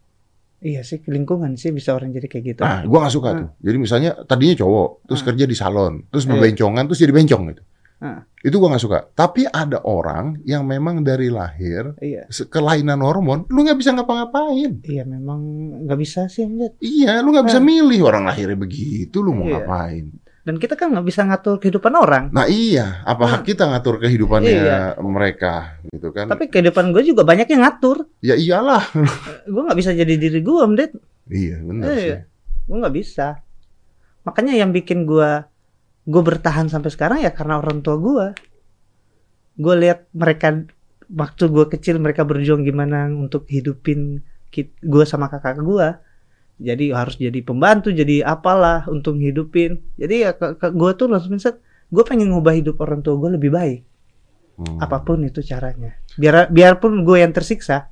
Iya 0.63 0.81
sih 0.81 1.03
lingkungan 1.03 1.59
sih 1.59 1.75
bisa 1.75 1.91
orang 1.91 2.15
jadi 2.15 2.31
kayak 2.31 2.43
gitu. 2.55 2.61
Nah, 2.63 2.87
gua 2.87 3.03
nggak 3.03 3.13
suka 3.13 3.29
Hmm. 3.29 3.39
tuh. 3.43 3.49
Jadi 3.59 3.77
misalnya 3.77 4.11
tadinya 4.23 4.55
cowok, 4.63 4.89
terus 5.05 5.19
Hmm. 5.19 5.27
kerja 5.27 5.43
di 5.43 5.55
salon, 5.55 5.93
terus 6.07 6.23
Iya. 6.23 6.31
berbencongan, 6.31 6.83
terus 6.87 6.99
jadi 7.03 7.11
bencong 7.11 7.43
gitu. 7.51 7.63
Hmm. 7.99 8.19
Itu 8.39 8.55
gua 8.59 8.71
nggak 8.71 8.83
suka. 8.83 8.99
Tapi 9.11 9.43
ada 9.43 9.83
orang 9.83 10.39
yang 10.43 10.63
memang 10.63 11.03
dari 11.03 11.27
lahir 11.27 11.95
Iya. 11.99 12.27
kelainan 12.47 12.99
hormon, 12.99 13.43
lu 13.47 13.63
nggak 13.63 13.75
bisa 13.75 13.91
ngapa-ngapain. 13.91 14.79
Iya 14.83 15.03
memang 15.03 15.39
nggak 15.83 15.99
bisa 15.99 16.27
sih. 16.27 16.47
Iya, 16.79 17.19
lu 17.19 17.31
nggak 17.31 17.47
bisa 17.47 17.59
Hmm. 17.59 17.67
milih 17.67 18.07
orang 18.07 18.23
lahirnya 18.23 18.55
begitu, 18.55 19.19
lu 19.19 19.35
mau 19.35 19.47
Iya. 19.47 19.63
ngapain? 19.63 20.05
Dan 20.43 20.59
kita 20.59 20.75
kan 20.75 20.91
nggak 20.91 21.07
bisa 21.07 21.23
ngatur 21.23 21.55
kehidupan 21.55 21.95
orang. 21.95 22.27
Nah 22.35 22.43
iya, 22.45 22.99
apa 23.01 23.23
hak 23.25 23.47
kita 23.47 23.63
ngatur 23.63 23.95
kehidupannya 23.97 24.51
Iya. 24.51 24.79
mereka, 24.99 25.79
gitu 25.87 26.11
kan? 26.11 26.27
Tapi 26.27 26.51
kehidupan 26.51 26.91
gue 26.91 26.99
juga 27.01 27.23
banyak 27.23 27.47
yang 27.47 27.63
ngatur. 27.63 28.11
Ya 28.19 28.35
iyalah. 28.35 28.83
Gue 29.47 29.61
nggak 29.63 29.79
bisa 29.79 29.95
jadi 29.95 30.13
diri 30.13 30.43
gue 30.43 30.57
Om 30.59 30.75
Ded. 30.75 30.91
iya, 31.31 31.57
benar 31.57 31.87
Iya. 31.87 31.95
sih. 31.95 32.19
Gue 32.67 32.75
nggak 32.75 32.91
bisa. 32.93 33.39
Makanya 34.23 34.53
yang 34.53 34.75
bikin 34.75 35.07
gue 35.07 35.47
gue 36.03 36.21
bertahan 36.21 36.67
sampai 36.67 36.91
sekarang 36.91 37.23
ya 37.23 37.31
karena 37.31 37.63
orang 37.63 37.79
tua 37.79 37.95
gue. 37.95 38.25
Gue 39.55 39.75
lihat 39.79 40.11
mereka 40.11 40.59
waktu 41.07 41.43
gue 41.47 41.65
kecil 41.69 42.03
mereka 42.03 42.27
berjuang 42.27 42.67
gimana 42.67 43.07
untuk 43.07 43.47
hidupin 43.47 44.19
gue 44.83 45.03
sama 45.07 45.31
kakak 45.31 45.63
gue. 45.63 45.87
Jadi 46.63 46.95
harus 46.95 47.19
jadi 47.19 47.39
pembantu, 47.43 47.91
jadi 47.91 48.23
apalah 48.23 48.87
untuk 48.87 49.19
hidupin. 49.19 49.83
Jadi 49.99 50.23
ya 50.23 50.31
gue 50.55 50.91
tuh 50.95 51.11
langsung 51.11 51.35
mindset, 51.35 51.59
gue 51.91 52.03
pengen 52.07 52.31
ngubah 52.31 52.55
hidup 52.55 52.79
orang 52.79 53.03
tua 53.03 53.19
gue 53.19 53.35
lebih 53.35 53.51
baik. 53.51 53.83
Hmm. 54.55 54.79
Apa 54.79 55.03
pun 55.03 55.19
itu 55.27 55.43
caranya. 55.43 55.99
Biar 56.15 56.47
biarpun 56.47 57.03
gue 57.03 57.19
yang 57.19 57.35
tersiksa, 57.35 57.91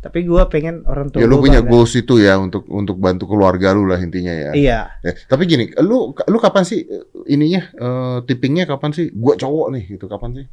tapi 0.00 0.24
gue 0.24 0.38
pengen 0.48 0.80
orang 0.88 1.12
tua 1.12 1.20
Ya 1.20 1.28
lu 1.28 1.44
gue 1.44 1.52
punya 1.52 1.60
goals 1.60 1.92
itu 1.92 2.16
ya 2.22 2.40
untuk 2.40 2.64
untuk 2.72 2.96
bantu 2.96 3.28
keluarga 3.28 3.76
lu 3.76 3.84
lah 3.84 4.00
intinya 4.00 4.32
ya. 4.32 4.50
Iya. 4.56 4.80
Ya, 5.04 5.12
tapi 5.28 5.44
gini, 5.44 5.68
lu 5.84 6.16
lu 6.16 6.38
kapan 6.40 6.64
sih 6.64 6.88
eh, 6.88 7.04
ininya 7.28 7.68
eh, 7.68 8.18
tippingnya 8.24 8.64
kapan 8.64 8.96
sih? 8.96 9.12
Gua 9.12 9.36
cowok 9.36 9.76
nih, 9.76 9.84
gitu 9.98 10.08
kapan 10.08 10.30
sih? 10.40 10.46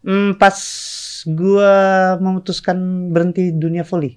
Hmm, 0.00 0.32
pas 0.40 0.56
gua 1.28 1.72
memutuskan 2.24 3.10
berhenti 3.12 3.52
dunia 3.52 3.84
volley. 3.84 4.16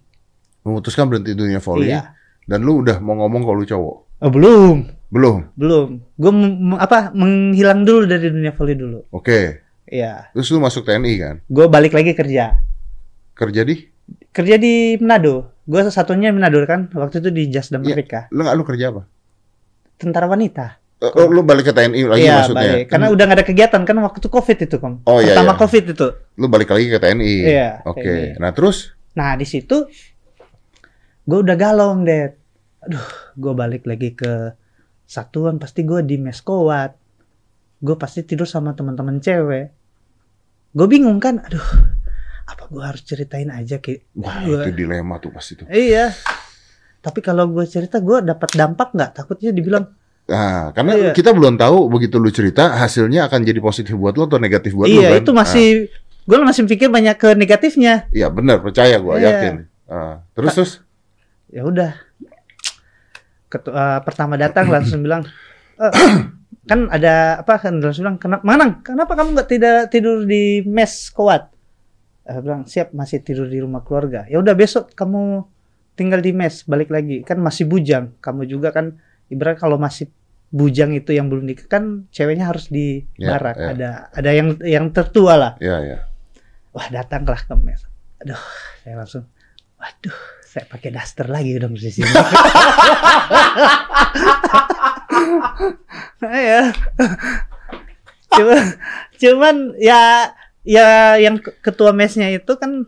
Memutuskan 0.64 1.12
berhenti 1.12 1.36
dunia 1.36 1.60
volley 1.60 1.92
Iya. 1.92 2.23
Dan 2.46 2.60
lu 2.62 2.80
udah 2.80 2.98
mau 2.98 3.16
ngomong 3.16 3.42
kalau 3.42 3.58
lu 3.58 3.66
cowok. 3.66 3.98
Oh, 4.20 4.32
belum, 4.32 4.78
Belum. 5.08 5.46
belum. 5.54 5.88
Gua 6.16 6.32
mem- 6.32 6.76
apa 6.76 7.12
menghilang 7.12 7.84
dulu 7.84 8.04
dari 8.04 8.28
dunia 8.28 8.52
volley 8.52 8.74
dulu. 8.74 9.04
Oke. 9.10 9.62
Iya. 9.84 10.32
Terus 10.32 10.50
lu 10.50 10.58
masuk 10.58 10.84
TNI 10.84 11.14
kan? 11.18 11.36
Gua 11.46 11.68
balik 11.68 11.92
lagi 11.92 12.12
kerja. 12.12 12.56
Kerja 13.34 13.62
di? 13.62 13.84
Kerja 14.30 14.56
di 14.56 14.96
Manado. 14.98 15.54
Gua 15.64 15.86
satunya 15.88 16.32
Manado 16.32 16.64
kan. 16.64 16.88
Waktu 16.90 17.20
itu 17.20 17.30
di 17.30 17.44
Jasdam 17.48 17.84
Iya. 17.84 17.94
Merdeka. 17.94 18.20
Lu 18.32 18.42
nggak 18.42 18.56
lu 18.56 18.64
kerja 18.64 18.86
apa? 18.90 19.02
Tentara 19.96 20.26
wanita. 20.26 20.80
Eh, 20.98 21.12
oh, 21.14 21.28
lu 21.28 21.44
balik 21.44 21.68
ke 21.68 21.74
TNI 21.74 22.00
lagi 22.08 22.24
Iya, 22.24 22.34
maksudnya? 22.40 22.64
balik. 22.64 22.86
Karena 22.88 23.08
udah 23.12 23.24
gak 23.28 23.36
ada 23.36 23.46
kegiatan 23.46 23.82
kan 23.84 23.96
waktu 24.00 24.18
itu 24.18 24.30
Covid 24.32 24.58
itu, 24.58 24.76
Kom. 24.80 24.94
Oh, 25.04 25.20
iya, 25.20 25.36
Pertama 25.36 25.52
iya. 25.52 25.60
Covid 25.60 25.84
itu. 25.92 26.08
Lu 26.40 26.48
balik 26.48 26.70
lagi 26.72 26.88
ke 26.88 26.98
TNI. 26.98 27.34
Iya, 27.44 27.70
Oke. 27.84 28.00
TNI. 28.02 28.40
Nah, 28.40 28.52
terus 28.56 28.96
Nah, 29.14 29.36
di 29.36 29.44
situ 29.44 29.84
gue 31.24 31.40
udah 31.40 31.56
galau, 31.56 31.96
Ded. 32.00 32.36
Aduh, 32.82 33.08
gue 33.34 33.54
balik 33.54 33.84
lagi 33.84 34.12
ke 34.12 34.52
satuan, 35.04 35.56
pasti 35.56 35.82
gue 35.82 36.02
di 36.02 36.18
meskowat. 36.18 36.96
Gue 37.80 37.96
pasti 37.96 38.24
tidur 38.24 38.46
sama 38.46 38.72
teman-teman 38.72 39.20
cewek. 39.20 39.72
Gue 40.72 40.88
bingung 40.88 41.20
kan, 41.20 41.40
aduh, 41.40 41.64
apa 42.44 42.64
gue 42.66 42.84
harus 42.84 43.04
ceritain 43.04 43.48
aja 43.48 43.78
ke 43.78 44.04
wah 44.14 44.42
Gua- 44.42 44.64
itu 44.64 44.72
dilema 44.74 45.16
tuh 45.18 45.32
pasti 45.32 45.56
tuh. 45.56 45.68
Iya. 45.68 46.12
Tapi 47.00 47.20
kalau 47.20 47.48
gue 47.48 47.64
cerita, 47.64 48.00
gue 48.00 48.20
dapat 48.22 48.50
dampak 48.54 48.92
nggak? 48.92 49.12
Takutnya 49.14 49.52
dibilang, 49.52 49.86
Nah, 50.24 50.72
karena 50.72 50.96
Iya. 50.96 51.12
kita 51.12 51.36
belum 51.36 51.60
tahu 51.60 51.92
begitu 51.92 52.16
lu 52.16 52.32
cerita 52.32 52.80
hasilnya 52.80 53.28
akan 53.28 53.44
jadi 53.44 53.60
positif 53.60 53.92
buat 53.94 54.16
lu 54.16 54.24
atau 54.24 54.40
negatif 54.40 54.72
buat 54.72 54.88
lu 54.88 55.04
iya 55.04 55.12
kan? 55.12 55.20
itu 55.20 55.32
masih, 55.36 55.68
gue 56.24 56.38
masih 56.40 56.64
pikir 56.64 56.88
banyak 56.88 57.20
ke 57.20 57.36
negatifnya. 57.36 58.08
Nah, 58.08 58.16
iya 58.16 58.32
benar, 58.32 58.64
percaya 58.64 59.04
gua 59.04 59.20
Iya. 59.20 59.28
yakin. 59.28 59.54
Ah, 59.84 60.24
terus 60.32 60.56
terus 60.56 60.72
ya 61.54 61.62
udah 61.64 61.92
eh, 63.54 64.00
pertama 64.02 64.34
datang 64.36 64.74
langsung 64.74 65.00
bilang 65.06 65.22
"Eh, 65.78 65.94
kan 66.66 66.90
ada 66.90 67.46
apa 67.46 67.62
kan 67.62 67.78
langsung 67.78 68.10
bilang 68.10 68.18
kenapa 68.18 68.42
manang 68.42 68.82
kenapa 68.82 69.14
kamu 69.14 69.38
nggak 69.38 69.50
tidak 69.52 69.78
tidur 69.94 70.26
di 70.26 70.66
mes 70.66 71.14
kuat 71.14 71.54
Eh, 72.24 72.40
bilang 72.40 72.64
siap 72.64 72.96
masih 72.96 73.20
tidur 73.20 73.52
di 73.52 73.60
rumah 73.60 73.84
keluarga. 73.84 74.24
Ya 74.32 74.40
udah 74.40 74.56
besok 74.56 74.96
kamu 74.96 75.44
tinggal 76.00 76.24
di 76.24 76.32
mes 76.32 76.64
balik 76.64 76.88
lagi 76.88 77.20
kan 77.20 77.36
masih 77.36 77.68
bujang. 77.68 78.16
Kamu 78.24 78.48
juga 78.48 78.72
kan 78.72 78.96
ibarat 79.28 79.60
kalau 79.60 79.76
masih 79.76 80.08
bujang 80.48 80.96
itu 80.96 81.12
yang 81.12 81.28
belum 81.28 81.44
nikah 81.44 81.68
kan 81.68 82.08
ceweknya 82.16 82.48
harus 82.48 82.72
di 82.72 83.04
barak. 83.20 83.60
ya. 83.60 83.68
Ada 83.76 83.90
ada 84.16 84.30
yang 84.32 84.56
yang 84.64 84.86
tertua 84.96 85.36
lah. 85.36 85.52
Ya, 85.60 85.84
ya. 85.84 86.08
Wah 86.72 86.88
datanglah 86.88 87.44
ke 87.44 87.54
mes. 87.60 87.84
Aduh, 88.24 88.40
saya 88.88 89.04
langsung, 89.04 89.28
waduh, 89.76 90.16
saya 90.54 90.70
pakai 90.70 90.94
daster 90.94 91.26
lagi 91.34 91.58
dong 91.58 91.74
di 91.74 91.90
sini. 91.90 92.06
ya. 96.30 96.70
Cuman, 98.30 98.62
cuman 99.18 99.56
ya, 99.82 100.30
ya 100.62 101.18
yang 101.18 101.42
ke- 101.42 101.58
ketua 101.58 101.90
mesnya 101.90 102.30
itu 102.30 102.54
kan 102.62 102.86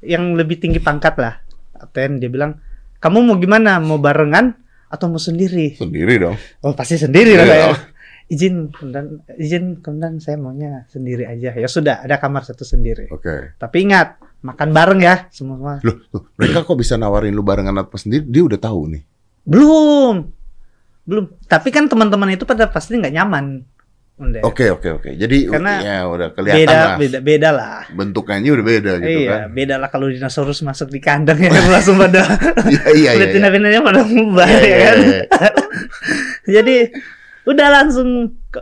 yang 0.00 0.32
lebih 0.40 0.56
tinggi 0.56 0.80
pangkat 0.80 1.20
lah. 1.20 1.44
Aten 1.76 2.16
dia 2.16 2.32
bilang, 2.32 2.56
kamu 2.96 3.28
mau 3.28 3.36
gimana? 3.36 3.76
Mau 3.76 4.00
barengan 4.00 4.56
atau 4.88 5.12
mau 5.12 5.20
sendiri? 5.20 5.76
Sendiri 5.76 6.16
dong. 6.16 6.40
Oh 6.64 6.72
pasti 6.72 6.96
sendiri 6.96 7.36
lah 7.36 7.44
saya. 7.44 7.76
Izin 8.32 8.72
kemudian 8.72 9.20
izin 9.36 9.84
kemudian 9.84 10.16
saya 10.16 10.40
maunya 10.40 10.88
sendiri 10.88 11.28
aja. 11.28 11.52
Ya 11.52 11.68
sudah 11.68 12.00
ada 12.08 12.16
kamar 12.16 12.48
satu 12.48 12.64
sendiri. 12.64 13.12
Oke. 13.12 13.52
Tapi 13.60 13.84
ingat 13.84 14.16
makan 14.40 14.68
bareng 14.72 15.00
ya 15.00 15.28
semua. 15.28 15.80
Loh, 15.84 15.96
loh, 16.10 16.22
mereka 16.36 16.64
kok 16.64 16.76
bisa 16.76 16.96
nawarin 16.96 17.36
lu 17.36 17.44
barengan 17.44 17.76
apa 17.76 17.96
sendiri? 18.00 18.24
Dia 18.24 18.42
udah 18.44 18.60
tahu 18.60 18.80
nih. 18.96 19.02
Belum, 19.44 20.28
belum. 21.04 21.24
Tapi 21.44 21.68
kan 21.68 21.88
teman-teman 21.88 22.32
itu 22.32 22.44
pada 22.44 22.68
pasti 22.68 22.96
nggak 22.96 23.14
nyaman. 23.14 23.64
Oke, 24.44 24.68
oke, 24.68 25.00
oke. 25.00 25.10
Jadi 25.16 25.48
Karena 25.48 25.80
ya 25.80 25.96
udah 26.04 26.28
kelihatan 26.36 26.60
beda, 26.68 26.76
lah. 26.76 26.96
beda, 27.00 27.18
beda 27.24 27.48
lah. 27.56 27.80
Bentukannya 27.88 28.52
udah 28.52 28.66
beda 28.68 28.92
gitu 29.00 29.20
iya, 29.24 29.30
kan. 29.32 29.48
beda 29.48 29.74
lah 29.80 29.88
kalau 29.88 30.12
dinosaurus 30.12 30.60
masuk 30.60 30.92
di 30.92 31.00
kandang 31.00 31.40
ya 31.40 31.48
langsung 31.72 31.96
pada 31.96 32.28
Iya, 32.68 32.84
iya, 32.92 33.00
iya. 33.00 33.10
kulit 33.16 33.24
iya. 33.24 33.34
pindah-pindahnya 33.40 33.80
pada 33.80 34.00
mubah 34.04 34.44
Iya, 34.44 34.60
ya 34.60 34.68
iya, 34.68 34.76
kan. 34.84 34.96
iya. 35.00 35.22
Jadi 36.60 36.76
udah 37.48 37.68
langsung 37.72 38.08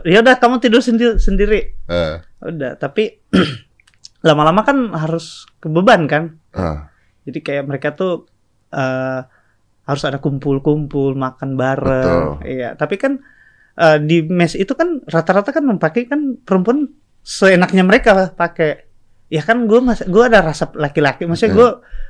ya 0.07 0.23
udah 0.23 0.35
kamu 0.39 0.55
tidur 0.63 0.79
sendiri 0.79 1.19
sendiri. 1.19 1.59
Eh, 1.91 2.15
Udah, 2.39 2.79
tapi 2.79 3.19
lama-lama 4.25 4.61
kan 4.67 4.77
harus 4.95 5.47
kebeban 5.63 6.07
kan. 6.09 6.23
ah. 6.55 6.91
Jadi 7.23 7.39
kayak 7.45 7.67
mereka 7.67 7.93
tuh 7.93 8.25
eh 8.73 9.21
harus 9.89 10.03
ada 10.05 10.21
kumpul-kumpul, 10.21 11.17
makan 11.17 11.57
bareng. 11.57 12.37
Betul. 12.37 12.45
Iya, 12.45 12.77
tapi 12.77 12.95
kan 13.01 13.17
eh, 13.73 13.97
di 13.97 14.21
mes 14.29 14.53
itu 14.53 14.77
kan 14.77 15.01
rata-rata 15.09 15.49
kan 15.49 15.65
memakai 15.65 16.05
kan 16.05 16.37
perempuan 16.45 16.93
seenaknya 17.25 17.81
mereka 17.81 18.29
pakai. 18.37 18.88
Ya 19.29 19.45
kan 19.45 19.69
gue 19.69 19.77
mas, 19.77 20.01
gue 20.01 20.23
ada 20.25 20.41
rasa 20.41 20.73
laki-laki, 20.73 21.29
maksudnya 21.29 21.53
Iya. 21.53 21.59
gue 21.61 21.69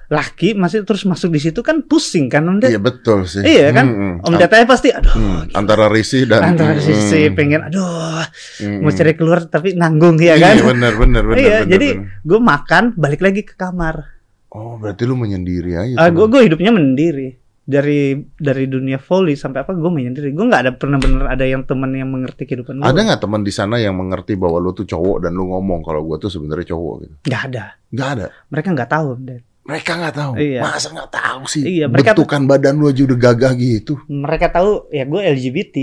laki 0.10 0.58
masih 0.58 0.82
terus 0.88 1.06
masuk 1.06 1.30
di 1.30 1.38
situ 1.38 1.62
kan 1.62 1.86
pusing 1.86 2.32
kan 2.32 2.42
om 2.50 2.58
Ded? 2.58 2.74
Iya 2.74 2.82
betul 2.82 3.30
sih. 3.30 3.46
Iya 3.46 3.70
kan? 3.76 3.86
Hmm, 3.86 4.00
hmm. 4.24 4.26
Om 4.26 4.34
Ded 4.40 4.50
pasti 4.66 4.90
aduh 4.90 5.14
Hmm, 5.14 5.40
antara 5.54 5.86
risih 5.86 6.26
dan 6.26 6.56
antara 6.56 6.74
hmm, 6.74 6.82
sisi 6.82 7.30
hmm, 7.30 7.36
pengen 7.38 7.62
aduh 7.70 8.26
hmm, 8.64 8.82
mau 8.82 8.90
hmm. 8.90 8.98
cari 8.98 9.14
keluar 9.14 9.46
tapi 9.46 9.78
nanggung 9.78 10.18
ya 10.18 10.40
kan? 10.42 10.58
Iya 10.58 10.66
benar 10.66 10.94
benar 10.98 11.24
benar. 11.28 11.38
iya, 11.38 11.58
jadi 11.68 12.02
gue 12.26 12.40
makan 12.42 12.98
balik 12.98 13.22
lagi 13.22 13.46
ke 13.46 13.54
kamar. 13.54 14.18
Oh, 14.50 14.82
berarti 14.82 15.06
lu 15.06 15.14
menyendiri 15.14 15.78
aja. 15.78 15.96
Ah, 16.02 16.10
tuh. 16.10 16.26
gue 16.26 16.26
gue 16.34 16.42
hidupnya 16.50 16.74
mendiri 16.74 17.49
dari 17.70 18.18
dari 18.34 18.66
dunia 18.66 18.98
volley 18.98 19.38
sampai 19.38 19.62
apa 19.62 19.78
gue 19.78 19.92
menyendiri. 19.94 20.34
Gue 20.34 20.50
nggak 20.50 20.62
ada 20.66 20.72
pernah 20.74 20.98
bener 20.98 21.30
ada 21.30 21.46
yang 21.46 21.62
teman 21.70 21.94
yang 21.94 22.10
mengerti 22.10 22.50
kehidupan 22.50 22.82
gue. 22.82 22.90
Ada 22.90 23.00
nggak 23.06 23.22
teman 23.22 23.46
di 23.46 23.54
sana 23.54 23.78
yang 23.78 23.94
mengerti 23.94 24.34
bahwa 24.34 24.58
lu 24.58 24.74
tuh 24.74 24.90
cowok 24.90 25.30
dan 25.30 25.38
lu 25.38 25.46
ngomong 25.46 25.86
kalau 25.86 26.02
gua 26.02 26.18
tuh 26.18 26.34
sebenarnya 26.34 26.74
cowok 26.74 26.94
gitu? 27.06 27.16
Nggak 27.30 27.44
ada. 27.54 27.66
Nggak 27.94 28.10
ada. 28.18 28.26
Mereka 28.50 28.68
nggak 28.74 28.90
tahu. 28.90 29.10
Dan 29.22 29.40
Mereka 29.70 29.92
nggak 30.02 30.16
tahu. 30.18 30.32
Iya. 30.42 30.62
Masa 30.66 30.88
nggak 30.90 31.12
tahu 31.14 31.42
sih? 31.46 31.62
Iya, 31.62 31.86
mereka- 31.86 32.18
Bentukan 32.18 32.44
badan 32.50 32.82
lu 32.82 32.90
aja 32.90 33.02
udah 33.06 33.20
gagah 33.22 33.54
gitu. 33.54 34.02
mereka 34.10 34.50
tahu 34.50 34.90
ya 34.90 35.06
gue 35.06 35.22
LGBT. 35.22 35.76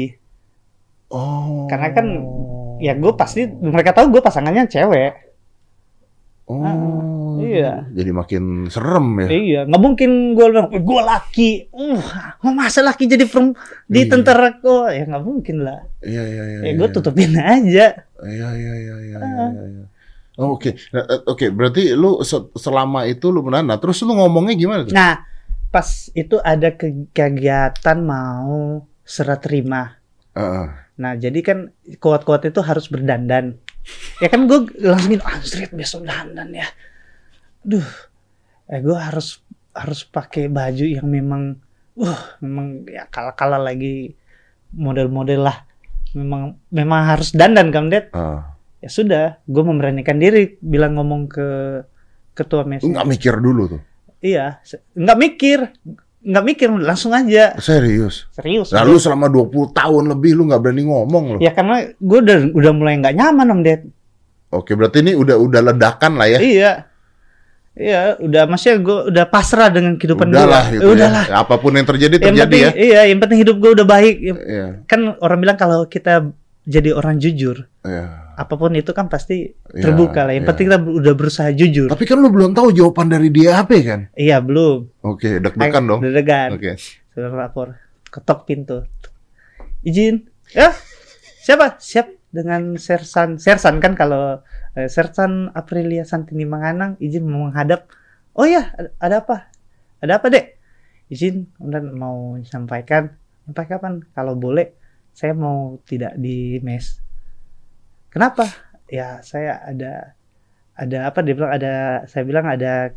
Oh. 1.14 1.70
Karena 1.70 1.94
kan, 1.94 2.06
Ya 2.76 2.92
gue 2.92 3.08
pasti 3.16 3.48
mereka 3.48 3.96
tahu 3.96 4.12
gue 4.12 4.20
pasangannya 4.20 4.68
cewek. 4.68 5.12
Oh. 6.44 7.25
Iya. 7.42 7.72
Jadi 7.90 8.10
makin 8.10 8.42
serem 8.66 9.06
ya. 9.20 9.28
Iya, 9.28 9.60
nggak 9.66 9.82
mungkin 9.82 10.10
gue 10.32 10.46
bilang 10.48 10.68
gue 10.70 11.02
laki. 11.02 11.50
Uh, 11.72 12.00
masa 12.50 12.80
laki 12.80 13.04
jadi 13.04 13.24
perem 13.24 13.52
di 13.84 14.04
Iya. 14.04 14.10
tentara 14.10 14.56
kok? 14.56 14.88
Ya 14.88 15.04
nggak 15.04 15.24
mungkin 15.24 15.56
lah. 15.60 15.84
Iya 16.00 16.22
iya 16.22 16.42
iya. 16.46 16.58
Ya 16.64 16.72
gue 16.74 16.88
iya. 16.88 16.94
tutupin 16.94 17.32
aja. 17.34 17.86
Iya 18.22 18.48
iya 18.52 18.72
iya 18.74 18.94
iya. 19.02 19.16
Ah. 19.18 19.50
iya, 19.50 19.64
iya. 19.66 19.84
Oh, 20.36 20.52
Oke, 20.52 20.76
Nah, 20.92 21.00
eh, 21.02 21.20
oke. 21.24 21.48
Berarti 21.48 21.96
lu 21.96 22.20
se- 22.20 22.52
selama 22.54 23.08
itu 23.08 23.32
lu 23.32 23.40
menana. 23.40 23.80
Terus 23.80 24.04
lu 24.04 24.12
ngomongnya 24.12 24.52
gimana 24.52 24.84
tuh? 24.84 24.92
Nah, 24.92 25.24
pas 25.72 25.88
itu 26.12 26.36
ada 26.40 26.68
ke- 26.70 27.08
kegiatan 27.10 27.98
mau 27.98 28.84
serah 29.00 29.40
terima. 29.40 29.96
Heeh. 30.36 30.68
Nah, 30.96 31.12
jadi 31.16 31.40
kan 31.40 31.58
kuat-kuat 31.96 32.44
itu 32.44 32.60
harus 32.60 32.88
berdandan. 32.88 33.56
Ya 34.18 34.28
kan 34.28 34.44
gue 34.44 34.66
langsung 34.82 35.14
gitu, 35.14 35.24
anjrit 35.24 35.70
besok 35.72 36.04
dandan 36.04 36.52
ya. 36.52 36.66
Duh, 37.66 37.88
eh 38.70 38.78
gue 38.78 38.94
harus 38.94 39.42
harus 39.74 40.06
pakai 40.06 40.46
baju 40.46 40.86
yang 40.86 41.10
memang, 41.10 41.58
uh, 41.98 42.22
memang 42.38 42.86
ya 42.86 43.10
kala-kala 43.10 43.58
lagi 43.58 44.14
model-model 44.70 45.42
lah. 45.42 45.66
Memang 46.14 46.54
memang 46.70 47.00
harus 47.10 47.34
dandan 47.34 47.74
kan, 47.74 47.90
Det? 47.90 48.14
Ah. 48.14 48.54
Ya 48.78 48.86
sudah, 48.86 49.42
gue 49.50 49.64
memberanikan 49.66 50.22
diri 50.22 50.54
bilang 50.62 50.94
ngomong 50.94 51.26
ke 51.26 51.48
ketua 52.38 52.62
mes. 52.62 52.86
Nggak 52.86 53.08
mikir 53.10 53.34
dulu 53.42 53.62
tuh. 53.74 53.82
Iya, 54.22 54.62
nggak 54.94 55.18
mikir, 55.18 55.58
nggak 56.22 56.44
mikir, 56.46 56.68
langsung 56.70 57.10
aja. 57.18 57.58
Serius. 57.58 58.30
Serius. 58.30 58.70
Nah, 58.70 58.86
lu 58.86 58.96
selama 59.02 59.26
20 59.26 59.74
tahun 59.74 60.04
lebih 60.14 60.38
lu 60.38 60.46
nggak 60.46 60.62
berani 60.62 60.86
ngomong 60.86 61.24
lu. 61.34 61.38
Ya 61.42 61.50
karena 61.50 61.90
gue 61.98 62.18
udah 62.22 62.38
udah 62.54 62.72
mulai 62.72 62.94
nggak 63.02 63.16
nyaman 63.18 63.50
om 63.50 63.60
Ded. 63.66 63.90
Oke, 64.54 64.78
berarti 64.78 65.02
ini 65.02 65.12
udah 65.18 65.36
udah 65.36 65.60
ledakan 65.74 66.12
lah 66.14 66.28
ya. 66.30 66.38
Iya. 66.38 66.72
Iya, 67.76 68.16
udah 68.16 68.42
maksudnya 68.48 68.80
gue 68.80 68.98
udah 69.12 69.24
pasrah 69.28 69.68
dengan 69.68 69.94
kehidupan 69.94 70.26
gue. 70.26 70.34
Udahlah 70.34 70.64
gitu 70.72 70.80
Eh, 70.80 70.94
udahlah. 70.96 71.24
ya. 71.28 71.34
Apa 71.38 71.54
pun 71.56 71.76
yang 71.76 71.84
terjadi 71.84 72.16
Yang 72.16 72.24
terjadi 72.26 72.56
penting, 72.56 72.64
ya. 72.64 72.70
iya, 72.74 73.00
yang 73.04 73.18
penting 73.20 73.38
hidup 73.38 73.56
gue 73.56 73.70
udah 73.76 73.86
baik. 73.86 74.14
Iya. 74.24 74.66
Kan 74.84 75.00
orang 75.20 75.38
bilang 75.38 75.56
kalau 75.56 75.84
kita 75.84 76.32
jadi 76.64 76.90
orang 76.90 77.20
jujur, 77.20 77.68
Iya. 77.84 78.32
apa 78.34 78.54
pun 78.56 78.72
itu 78.72 78.90
kan 78.90 79.06
pasti 79.06 79.52
Iya, 79.52 79.82
terbuka 79.82 80.24
lah. 80.24 80.32
Yang 80.32 80.42
iya. 80.42 80.50
penting 80.50 80.66
kita 80.66 80.78
udah 80.80 81.14
berusaha 81.14 81.48
jujur. 81.52 81.88
Tapi 81.88 82.04
kan 82.04 82.16
lu 82.16 82.28
belum 82.28 82.50
tahu 82.50 82.72
jawaban 82.72 83.06
dari 83.06 83.28
dia 83.28 83.60
apa 83.60 83.76
kan? 83.78 84.00
Iya, 84.12 84.40
belum. 84.40 85.04
Oke, 85.04 85.36
deg-degan 85.36 85.84
dong. 85.84 86.00
Deg-degan. 86.00 86.56
Oke. 86.56 86.80
Sudah 87.12 87.28
lapor. 87.30 87.76
Ketok 88.08 88.40
pintu. 88.44 88.88
Izin. 89.82 90.24
Ya. 90.50 90.72
Siapa? 91.38 91.76
Siap 91.76 92.08
dengan 92.32 92.74
Sersan. 92.76 93.36
Sersan 93.36 93.78
kan 93.78 93.92
kalau 93.92 94.40
eh, 94.76 94.86
Sersan 94.86 95.50
Aprilia 95.50 96.04
Santini 96.04 96.44
Manganang 96.44 97.00
izin 97.00 97.24
menghadap. 97.24 97.88
Oh 98.36 98.44
ya, 98.44 98.70
ada, 99.00 99.24
apa? 99.24 99.48
Ada 100.04 100.20
apa, 100.20 100.26
Dek? 100.28 100.46
Izin 101.08 101.48
kemudian 101.56 101.96
mau 101.96 102.36
sampaikan. 102.44 103.16
Sampai 103.46 103.64
kapan? 103.64 104.02
Kalau 104.12 104.34
boleh 104.36 104.74
saya 105.10 105.32
mau 105.32 105.80
tidak 105.88 106.18
di 106.18 106.60
mes. 106.60 107.00
Kenapa? 108.10 108.44
Ya, 108.86 109.20
saya 109.22 109.60
ada 109.62 110.12
ada 110.76 111.08
apa 111.08 111.24
dia 111.24 111.32
bilang 111.32 111.52
ada 111.56 112.04
saya 112.04 112.22
bilang 112.28 112.44
ada 112.44 112.92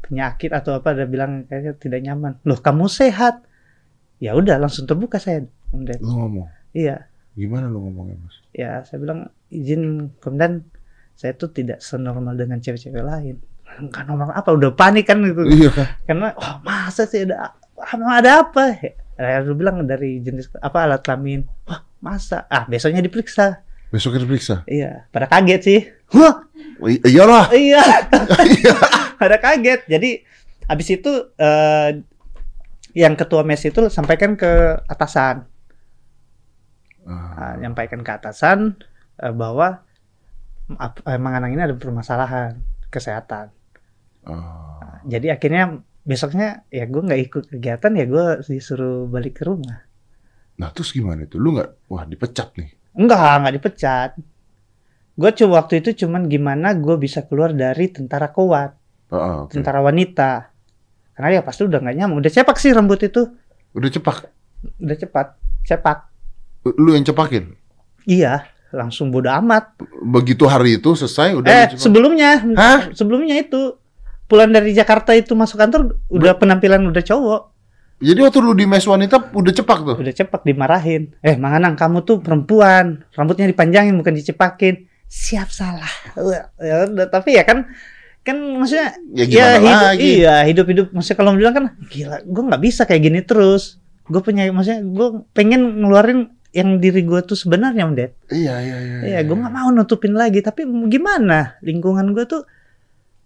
penyakit 0.00 0.48
atau 0.54 0.80
apa 0.80 0.96
dia 0.96 1.04
bilang 1.04 1.44
kayaknya 1.44 1.72
tidak 1.76 2.00
nyaman. 2.00 2.32
Loh, 2.46 2.58
kamu 2.58 2.86
sehat? 2.88 3.44
Ya 4.18 4.32
udah 4.34 4.56
langsung 4.58 4.86
terbuka 4.88 5.18
saya. 5.20 5.44
Kemudian, 5.68 5.98
Lu 6.00 6.14
ngomong. 6.16 6.48
iya, 6.72 7.06
Gimana 7.36 7.68
lu 7.68 7.84
ngomongnya, 7.84 8.16
Mas? 8.18 8.34
ya 8.50 8.82
saya 8.82 8.98
bilang 8.98 9.20
izin 9.52 10.10
kemudian 10.18 10.64
saya 11.18 11.34
tuh 11.34 11.50
tidak 11.50 11.82
senormal 11.82 12.38
dengan 12.38 12.62
cewek-cewek 12.62 13.02
lain. 13.02 13.42
Enggak 13.78 14.06
normal 14.06 14.30
apa 14.30 14.54
udah 14.54 14.70
panik 14.70 15.10
kan 15.10 15.18
gitu. 15.18 15.42
Iya 15.42 15.70
kan? 15.74 15.86
Karena 16.06 16.28
wah 16.38 16.62
masa 16.62 17.10
sih 17.10 17.26
ada 17.26 17.58
ada 18.14 18.46
apa? 18.46 18.78
Ya, 19.18 19.42
lu 19.42 19.58
bilang 19.58 19.82
dari 19.82 20.22
jenis 20.22 20.46
apa 20.62 20.86
alat 20.86 21.02
kelamin. 21.02 21.42
Wah, 21.66 21.82
masa? 21.98 22.46
Ah, 22.46 22.70
besoknya 22.70 23.02
diperiksa. 23.02 23.66
Besok 23.90 24.14
kita 24.14 24.30
periksa. 24.30 24.56
Iya, 24.70 25.10
pada 25.10 25.26
kaget 25.26 25.60
sih. 25.66 25.80
Wah, 26.14 26.46
I- 26.86 27.02
iyalah. 27.02 27.50
iya. 27.50 27.82
pada 29.20 29.42
kaget. 29.42 29.90
Jadi 29.90 30.22
habis 30.70 30.86
itu 30.86 31.34
eh, 31.34 31.98
yang 32.94 33.18
ketua 33.18 33.42
mes 33.42 33.58
itu 33.58 33.90
sampaikan 33.90 34.38
ke 34.38 34.78
atasan. 34.86 35.50
Ah, 37.02 37.34
Nah, 37.34 37.54
nyampaikan 37.58 38.04
ke 38.04 38.10
atasan 38.12 38.76
eh, 39.18 39.32
bahwa 39.32 39.82
ap- 40.76 41.00
eh, 41.02 41.16
Manganang 41.16 41.52
ini 41.52 41.62
ada 41.62 41.72
permasalahan 41.72 42.60
kesehatan. 42.88 43.48
ah. 44.24 45.00
Jadi 45.06 45.30
akhirnya 45.30 45.80
besoknya 46.02 46.64
ya 46.68 46.84
gue 46.84 47.00
nggak 47.00 47.20
ikut 47.26 47.44
kegiatan 47.48 47.92
ya 47.94 48.04
gue 48.04 48.26
disuruh 48.44 49.06
balik 49.06 49.40
ke 49.40 49.48
rumah. 49.48 49.84
Nah, 50.58 50.68
terus 50.74 50.90
gimana 50.90 51.24
itu? 51.24 51.38
Lu 51.38 51.54
nggak 51.54 51.86
wah 51.86 52.02
dipecat 52.02 52.52
nih. 52.58 52.68
Enggak, 52.98 53.34
nggak 53.40 53.54
dipecat. 53.56 54.10
Gue 55.14 55.30
cuma 55.34 55.62
waktu 55.62 55.80
itu 55.80 56.04
cuman 56.04 56.26
gimana 56.26 56.74
gue 56.74 56.94
bisa 56.96 57.22
keluar 57.24 57.50
dari 57.50 57.90
tentara 57.90 58.30
kuat, 58.30 58.74
Heeh, 59.10 59.34
oke. 59.46 59.52
tentara 59.54 59.78
wanita. 59.80 60.50
Karena 61.14 61.38
ya 61.38 61.42
pasti 61.42 61.62
udah 61.62 61.78
nggak 61.78 61.96
nyaman. 61.96 62.18
Udah 62.18 62.30
cepak 62.30 62.58
sih 62.58 62.70
rambut 62.70 62.98
itu, 63.02 63.22
Udah 63.74 63.90
cepak. 63.90 64.30
udah 64.78 64.96
cepat, 64.98 65.26
cepak. 65.62 65.98
Lu 66.74 66.90
yang 66.90 67.06
cepakin. 67.06 67.54
Iya, 68.04 68.46
langsung 68.70 69.08
bodo 69.08 69.28
amat. 69.30 69.76
Begitu 70.00 70.44
hari 70.44 70.76
itu 70.76 70.92
selesai 70.92 71.34
udah 71.34 71.48
eh 71.48 71.66
sebelumnya, 71.74 72.42
Hah? 72.54 72.92
sebelumnya 72.92 73.36
itu 73.36 73.76
pulang 74.24 74.48
dari 74.48 74.72
Jakarta 74.72 75.12
itu 75.12 75.32
masuk 75.32 75.56
kantor 75.56 75.96
udah 76.06 76.36
penampilan 76.36 76.84
udah 76.84 77.00
cowok, 77.00 77.42
Jadi 77.98 78.20
waktu 78.20 78.38
lu 78.38 78.52
di 78.52 78.62
mes 78.62 78.84
wanita 78.84 79.32
udah 79.32 79.50
cepak 79.50 79.78
tuh. 79.82 79.96
udah 79.98 80.14
cepak 80.14 80.42
dimarahin. 80.42 81.10
Eh 81.18 81.34
Manganang 81.34 81.74
kamu 81.74 82.02
tuh 82.02 82.20
perempuan, 82.20 83.02
rambutnya 83.10 83.44
dipanjangin 83.44 83.96
bukan 83.96 84.14
dicepakin. 84.14 84.86
Siap 85.04 85.48
salah. 85.48 85.88
Ya 86.60 86.84
udah, 86.84 87.08
tapi 87.08 87.34
ya 87.34 87.42
kan 87.42 87.66
kan 88.20 88.36
maksudnya 88.54 88.92
Ya 89.16 89.24
gimana 89.24 89.56
hidup, 89.56 89.80
lagi? 89.88 90.02
iya 90.20 90.34
hidup 90.44 90.66
hidup 90.68 90.86
maksudnya 90.92 91.16
kalau 91.16 91.32
bilang 91.32 91.54
kan 91.54 91.64
gila 91.88 92.20
gue 92.20 92.42
nggak 92.44 92.60
bisa 92.60 92.84
kayak 92.84 93.02
gini 93.02 93.20
terus 93.24 93.80
gue 94.04 94.20
punya 94.20 94.44
maksudnya 94.48 94.84
gue 94.84 95.08
pengen 95.32 95.80
ngeluarin 95.80 96.28
yang 96.58 96.82
diri 96.82 97.06
gue 97.06 97.20
tuh 97.22 97.38
sebenarnya 97.38 97.86
om 97.86 97.94
Ded 97.94 98.18
Iya, 98.28 98.54
iya, 98.58 98.76
iya. 98.82 98.96
Iya, 99.06 99.18
gue 99.22 99.36
nggak 99.36 99.54
mau 99.54 99.68
nutupin 99.70 100.12
lagi. 100.12 100.42
Tapi 100.42 100.66
gimana? 100.90 101.54
Lingkungan 101.62 102.10
gue 102.10 102.24
tuh 102.26 102.42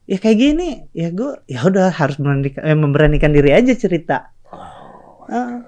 ya 0.05 0.21
kayak 0.21 0.38
gini. 0.38 0.68
Ya 0.92 1.09
gue 1.09 1.40
ya 1.47 1.64
udah 1.64 1.88
harus 1.90 2.21
memberanikan, 2.21 2.61
eh, 2.61 2.77
memberanikan 2.77 3.31
diri 3.31 3.51
aja 3.51 3.73
cerita. 3.73 4.31
Ah, 5.27 5.64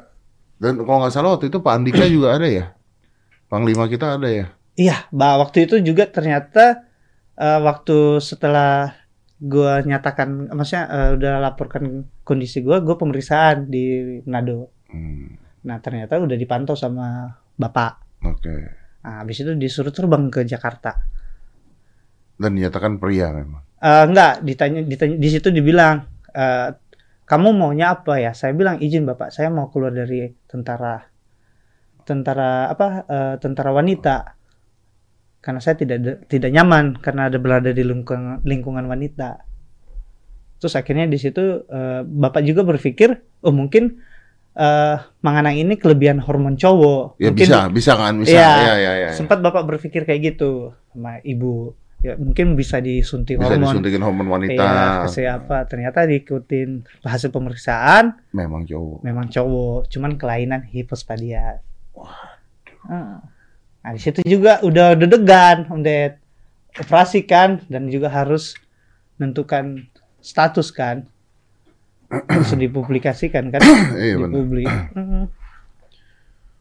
Dan 0.55 0.81
kalau 0.81 0.98
nggak 1.00 1.12
salah 1.12 1.35
waktu 1.35 1.48
itu 1.48 1.59
Pak 1.59 1.72
Andika 1.72 2.05
juga 2.07 2.37
ada 2.37 2.46
ya? 2.46 2.64
Panglima 3.46 3.87
kita 3.87 4.18
ada 4.18 4.29
ya? 4.29 4.46
iya, 4.74 5.07
bah 5.14 5.38
waktu 5.38 5.70
itu 5.70 5.79
juga 5.79 6.11
ternyata 6.11 6.83
eh, 7.35 7.61
waktu 7.62 8.18
setelah 8.18 8.90
gue 9.38 9.72
nyatakan, 9.87 10.50
maksudnya 10.50 10.85
eh, 10.90 11.11
udah 11.14 11.35
laporkan 11.40 11.85
kondisi 12.22 12.59
gue, 12.59 12.74
gue 12.81 12.94
pemeriksaan 12.94 13.70
di 13.70 13.85
Manado. 14.27 14.74
Hmm, 14.90 15.38
Nah 15.62 15.79
ternyata 15.79 16.18
udah 16.18 16.35
dipantau 16.35 16.74
sama 16.74 17.38
bapak. 17.55 18.23
Oke. 18.25 18.55
Nah, 19.05 19.21
habis 19.21 19.45
itu 19.45 19.53
disuruh 19.55 19.93
terbang 19.93 20.33
ke 20.33 20.43
Jakarta. 20.49 20.97
Dan 22.35 22.57
dinyatakan 22.57 22.97
pria 22.99 23.31
memang. 23.31 23.62
Eh, 23.79 24.05
enggak, 24.09 24.40
ditanya, 24.43 24.81
ditanya 24.81 25.17
di 25.21 25.29
situ 25.29 25.53
dibilang 25.53 26.09
eh, 26.33 26.73
kamu 27.25 27.53
maunya 27.53 27.93
apa 27.95 28.17
ya? 28.17 28.33
Saya 28.33 28.57
bilang 28.57 28.81
izin 28.81 29.05
bapak, 29.05 29.29
saya 29.29 29.53
mau 29.53 29.69
keluar 29.69 29.93
dari 29.93 30.29
tentara, 30.49 31.05
tentara 32.05 32.73
apa? 32.73 32.87
eh, 33.05 33.35
tentara 33.40 33.71
wanita, 33.77 34.17
karena 35.45 35.61
saya 35.61 35.77
tidak 35.77 36.25
tidak 36.33 36.51
nyaman 36.53 36.97
karena 37.05 37.29
ada 37.29 37.37
berada 37.37 37.71
di 37.77 37.85
lingkungan 37.85 38.40
lingkungan 38.49 38.88
wanita. 38.88 39.45
Terus 40.57 40.75
akhirnya 40.81 41.05
di 41.05 41.21
situ 41.21 41.69
eh, 41.69 42.01
bapak 42.09 42.40
juga 42.49 42.64
berpikir, 42.64 43.12
oh 43.45 43.53
mungkin 43.53 44.01
Manganang 45.19 45.59
ini 45.59 45.75
kelebihan 45.75 46.23
hormon 46.23 46.55
cowok. 46.55 47.19
Ya 47.19 47.35
mungkin 47.35 47.47
bisa, 47.51 47.61
bisa 47.71 47.93
kan? 47.99 48.14
Bisa. 48.23 48.35
Iya. 48.38 48.51
Iya, 48.55 48.75
iya, 48.79 48.93
iya. 48.95 49.11
sempat 49.11 49.43
bapak 49.43 49.67
berpikir 49.67 50.07
kayak 50.07 50.35
gitu 50.35 50.71
sama 50.95 51.19
ibu. 51.27 51.75
Ya 52.05 52.21
mungkin 52.21 52.53
bisa 52.53 52.85
disuntik 52.85 53.40
Bisa 53.40 53.57
hormon. 53.57 53.81
disuntikin 53.81 54.05
hormon 54.05 54.29
wanita. 54.29 54.61
Iya, 54.61 55.09
kasih 55.09 55.27
apa? 55.40 55.64
Ternyata 55.64 56.05
diikutin 56.05 56.85
hasil 57.01 57.33
pemeriksaan 57.33 58.21
Memang 58.37 58.69
cowok. 58.69 59.01
memang 59.01 59.27
cowok, 59.33 59.88
cuman 59.88 60.21
kelainan 60.21 60.69
hipospadia. 60.69 61.64
Ah. 62.85 63.25
Nah, 63.81 63.93
di 63.93 64.01
situ 64.01 64.21
juga 64.25 64.61
udah 64.61 64.93
deg-degan, 64.97 65.64
Ded. 65.81 66.21
Operasi 66.77 67.25
kan 67.25 67.64
dan 67.73 67.88
juga 67.88 68.12
harus 68.12 68.53
menentukan 69.17 69.88
status 70.21 70.69
kan. 70.75 71.09
Langsung 72.24 72.59
dipublikasikan 72.59 73.48
kan 73.48 73.61
Iya 73.96 74.16
di 74.16 74.27
publik. 74.27 74.66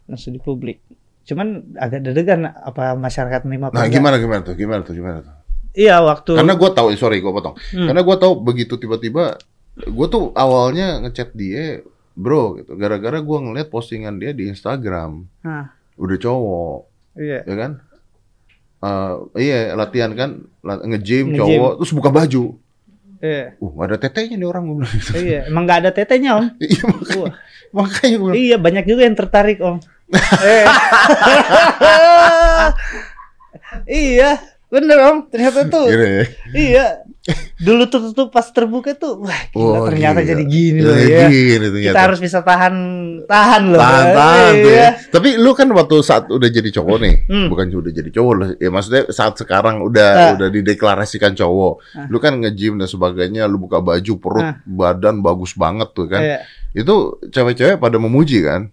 Langsung 0.08 0.30
di 0.30 0.40
publik. 0.40 0.78
Cuman 1.24 1.74
agak 1.74 2.04
deg-degan 2.04 2.44
apa 2.44 2.92
masyarakat 2.92 3.42
menerima 3.42 3.66
Nah, 3.66 3.70
enggak. 3.80 3.90
gimana 3.90 4.14
gimana 4.18 4.40
tuh? 4.42 4.54
Gimana 4.54 4.80
tuh? 4.82 4.92
Gimana 4.92 5.18
tuh? 5.20 5.34
Iya, 5.74 5.98
waktu 6.00 6.30
Karena 6.36 6.54
gue 6.54 6.70
tahu, 6.70 6.86
sorry 6.94 7.18
gue 7.18 7.28
potong. 7.28 7.56
Hmm. 7.72 7.88
Karena 7.88 8.00
gue 8.00 8.14
tahu 8.14 8.32
begitu 8.38 8.76
tiba-tiba, 8.76 9.34
gue 9.74 10.06
tuh 10.06 10.30
awalnya 10.32 11.00
ngechat 11.02 11.32
dia, 11.32 11.80
bro, 12.14 12.54
gitu. 12.56 12.76
Gara-gara 12.76 13.18
gue 13.18 13.36
ngeliat 13.40 13.68
postingan 13.68 14.16
dia 14.16 14.30
di 14.30 14.46
Instagram, 14.46 15.24
Ah, 15.42 15.72
udah 15.96 16.14
cowok, 16.14 16.78
iya. 17.16 17.40
ya 17.42 17.54
kan? 17.58 17.72
Eh, 18.78 19.12
iya 19.40 19.72
latihan 19.74 20.12
kan, 20.12 20.44
nge-gym 20.62 21.32
Nge-gym. 21.32 21.40
cowok, 21.42 21.72
terus 21.80 21.92
buka 21.92 22.10
baju. 22.12 22.44
Iya. 23.24 23.56
Uh, 23.56 23.72
gak 23.72 23.86
ada 23.88 23.98
tetenya 24.04 24.36
nih 24.36 24.48
orang 24.48 24.62
gue 24.68 24.76
bilang 24.84 24.92
gitu. 25.00 25.10
Iya, 25.16 25.40
emang 25.48 25.64
nggak 25.64 25.80
ada 25.80 25.90
tetenya, 25.96 26.30
Om. 26.36 26.46
Iya 26.68 26.82
makanya, 26.84 27.16
Wah. 27.24 27.32
makanya 27.72 28.16
gue 28.20 28.28
bilang, 28.28 28.44
Iya, 28.44 28.56
banyak 28.60 28.84
juga 28.84 29.02
yang 29.08 29.16
tertarik, 29.16 29.58
Om. 29.64 29.76
Eh. 30.44 30.66
iya, 34.04 34.30
bener, 34.68 34.98
Om. 35.08 35.16
Ternyata 35.32 35.60
tuh. 35.72 35.88
Gini 35.88 36.04
ya. 36.04 36.24
Iya. 36.52 36.86
Dulu 37.56 37.88
tuh, 37.88 38.12
tuh 38.12 38.28
pas 38.28 38.44
terbuka 38.44 38.92
tuh, 38.92 39.16
wah 39.24 39.40
gila, 39.48 39.80
Oh, 39.80 39.88
ternyata 39.88 40.20
gila. 40.20 40.28
jadi 40.28 40.42
gini 40.44 40.80
loh 40.84 40.92
ya. 40.92 41.24
Gini 41.32 41.66
ternyata. 41.72 41.96
Kita 41.96 42.02
harus 42.04 42.20
bisa 42.20 42.38
tahan 42.44 42.74
tahan 43.24 43.62
loh. 43.72 43.80
Tahan, 43.80 44.04
Bang. 44.04 44.16
tahan 44.20 44.52
tuh 44.60 44.72
ya. 44.76 44.88
Tapi 45.08 45.28
lu 45.40 45.50
kan 45.56 45.68
waktu 45.72 45.96
saat 46.04 46.28
udah 46.28 46.48
jadi 46.52 46.68
cowok 46.68 46.96
nih, 47.00 47.14
Hmm. 47.24 47.48
bukan 47.48 47.72
udah 47.72 47.92
jadi 47.96 48.10
cowok 48.12 48.32
loh. 48.36 48.48
Ya 48.60 48.68
maksudnya 48.68 49.02
saat 49.08 49.34
sekarang 49.34 49.80
udah 49.80 50.10
Ah. 50.12 50.30
udah 50.36 50.48
dideklarasikan 50.52 51.32
cowok. 51.32 51.74
Ah. 51.96 52.04
Lu 52.12 52.20
kan 52.20 52.36
nge-gym 52.36 52.76
dan 52.76 52.86
sebagainya, 52.86 53.48
lu 53.48 53.56
buka 53.56 53.80
baju, 53.80 54.12
perut, 54.20 54.44
Ah. 54.44 54.60
badan 54.62 55.24
bagus 55.24 55.56
banget 55.56 55.96
tuh 55.96 56.04
kan. 56.04 56.20
Iya. 56.20 56.38
Itu 56.76 57.24
cewek-cewek 57.24 57.80
pada 57.80 57.96
memuji 57.96 58.44
kan. 58.44 58.68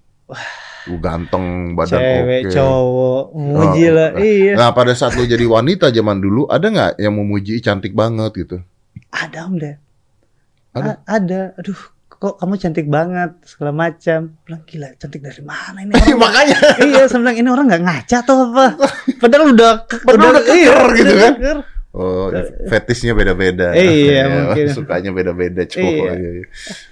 Lu 0.83 0.97
ganteng, 0.97 1.45
badan 1.71 1.97
Cewek, 1.97 2.41
oke. 2.43 2.51
cowok, 2.51 3.23
muji 3.31 3.85
Oh, 3.85 3.91
lah. 3.91 4.09
nah. 4.11 4.19
Iya. 4.19 4.53
Nah, 4.55 4.69
pada 4.71 4.91
saat 4.91 5.13
lu 5.13 5.23
jadi 5.23 5.43
wanita 5.43 5.89
zaman 5.89 6.17
dulu, 6.17 6.45
ada 6.45 6.65
nggak 6.65 6.91
yang 6.97 7.13
memuji 7.13 7.59
cantik 7.59 7.91
banget 7.91 8.31
gitu? 8.35 8.57
Ada 9.07 9.45
Om 9.45 9.55
deh. 9.57 9.75
Ada? 10.71 10.91
A- 10.97 11.19
ada. 11.19 11.41
Aduh, 11.55 11.77
kok 12.09 12.33
kamu 12.35 12.53
cantik 12.55 12.87
banget 12.87 13.29
segala 13.43 13.71
macam. 13.71 14.33
Bilang 14.39 14.63
gila, 14.63 14.89
cantik 14.95 15.19
dari 15.19 15.41
mana 15.41 15.79
ini? 15.79 15.93
Orang 15.97 16.17
Makanya 16.17 16.57
iya, 16.79 17.03
saya 17.05 17.19
bilang 17.19 17.35
ini 17.35 17.47
orang 17.47 17.65
nggak 17.67 17.83
ngaca 17.83 18.17
atau 18.19 18.35
apa? 18.47 18.65
Padahal 19.17 19.51
udah 19.51 19.71
Padahal 19.85 20.31
udah 20.33 20.43
keker 20.43 20.81
gitu 20.95 21.11
udah 21.11 21.19
kan. 21.19 21.33
keker. 21.35 21.57
Oh, 21.91 22.31
fetisnya 22.71 23.11
beda-beda. 23.11 23.75
Iya, 23.75 24.23
Ya, 24.23 24.23
mungkin. 24.31 24.71
Sukanya 24.71 25.11
beda-beda 25.11 25.67
cowok. 25.67 26.07
Iya. 26.07 26.13
Iya. 26.15 26.31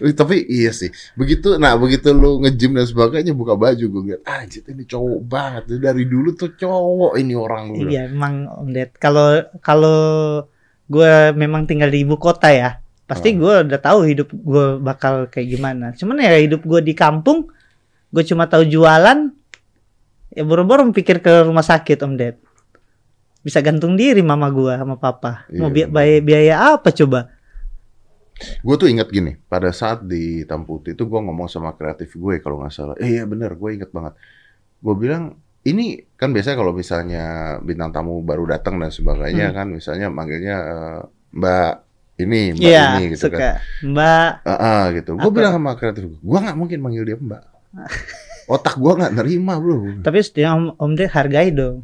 iya. 0.04 0.12
Tapi 0.12 0.44
iya 0.44 0.72
sih. 0.76 0.92
Begitu, 1.16 1.56
nah 1.56 1.80
begitu 1.80 2.12
lu 2.12 2.44
nge-gym 2.44 2.76
dan 2.76 2.84
sebagainya 2.84 3.32
buka 3.32 3.56
baju 3.56 3.80
gue 3.80 4.04
lihat, 4.12 4.22
anjir 4.28 4.60
ini 4.68 4.84
cowok 4.84 5.20
banget. 5.24 5.64
Dari 5.80 6.04
dulu 6.04 6.36
tuh 6.36 6.52
cowok 6.52 7.16
ini 7.16 7.32
orang. 7.32 7.72
Bilang. 7.72 7.92
Iya, 7.96 8.02
emang 8.12 8.52
Om 8.52 8.70
Ded. 8.76 8.92
Kalau 9.00 9.40
kalau 9.64 10.00
gue 10.92 11.14
memang 11.32 11.64
tinggal 11.64 11.88
di 11.88 12.04
ibu 12.04 12.20
kota 12.20 12.52
ya, 12.52 12.84
pasti 13.08 13.40
Oh. 13.40 13.48
gue 13.48 13.54
udah 13.72 13.80
tahu 13.80 14.00
hidup 14.04 14.28
gue 14.36 14.84
bakal 14.84 15.32
kayak 15.32 15.48
gimana. 15.48 15.96
Cuman 15.96 16.20
ya 16.20 16.36
hidup 16.36 16.68
gue 16.68 16.84
di 16.84 16.92
kampung, 16.92 17.48
gue 18.12 18.24
cuma 18.28 18.52
tahu 18.52 18.68
jualan. 18.68 19.32
Ya 20.36 20.44
boro-boro 20.44 20.84
pikir 20.92 21.24
ke 21.24 21.48
rumah 21.48 21.64
sakit 21.64 22.04
Om 22.04 22.20
Ded. 22.20 22.36
Bisa 23.40 23.64
gantung 23.64 23.96
diri 23.96 24.20
mama 24.20 24.52
gue 24.52 24.74
sama 24.76 25.00
papa. 25.00 25.48
Mau 25.56 25.72
Iya, 25.72 25.88
bi- 25.88 25.90
biaya, 25.90 26.18
biaya 26.20 26.56
apa 26.76 26.92
coba? 26.92 27.32
Gue 28.64 28.76
tuh 28.76 28.88
inget 28.88 29.12
gini, 29.12 29.36
pada 29.48 29.72
saat 29.72 30.04
di 30.04 30.48
Tamputi 30.48 30.96
itu 30.96 31.04
gue 31.04 31.20
ngomong 31.20 31.48
sama 31.48 31.76
kreatif 31.76 32.16
gue 32.16 32.40
kalau 32.40 32.64
nggak 32.64 32.72
salah. 32.72 32.96
Eh 32.96 33.20
iya 33.20 33.24
bener, 33.28 33.52
gue 33.56 33.70
inget 33.76 33.92
banget. 33.92 34.16
Gue 34.80 34.96
bilang, 34.96 35.36
ini 35.62 36.08
kan 36.16 36.32
biasanya 36.32 36.56
kalau 36.56 36.72
misalnya 36.72 37.24
bintang 37.60 37.92
tamu 37.92 38.24
baru 38.24 38.48
datang 38.48 38.80
dan 38.80 38.92
sebagainya 38.92 39.52
Hmm. 39.52 39.56
kan, 39.56 39.68
misalnya 39.72 40.08
manggilnya 40.08 40.56
eh, 40.56 41.00
Mbak 41.36 41.72
ini, 42.20 42.42
Mbak 42.56 42.64
Iya, 42.64 42.84
ini 42.90 43.04
gitu 43.12 43.28
kan. 43.28 43.40
suka. 43.40 43.50
Mbak, 43.84 44.32
Ah, 44.44 44.56
ah, 44.56 44.82
gitu. 44.96 45.12
Gue 45.16 45.32
bilang 45.32 45.54
sama 45.54 45.76
kreatif 45.76 46.04
gue, 46.08 46.20
gue 46.20 46.40
nggak 46.40 46.56
mungkin 46.56 46.80
manggil 46.80 47.04
dia 47.04 47.18
Mbak. 47.20 47.44
Otak 48.56 48.76
gue 48.80 48.92
nggak 48.98 49.14
nerima 49.14 49.60
bro. 49.60 50.00
tapi 50.02 50.24
setidaknya 50.24 50.52
Om, 50.56 50.64
Om 50.80 50.92
Ded 50.96 51.12
hargai 51.12 51.52
dong. 51.52 51.84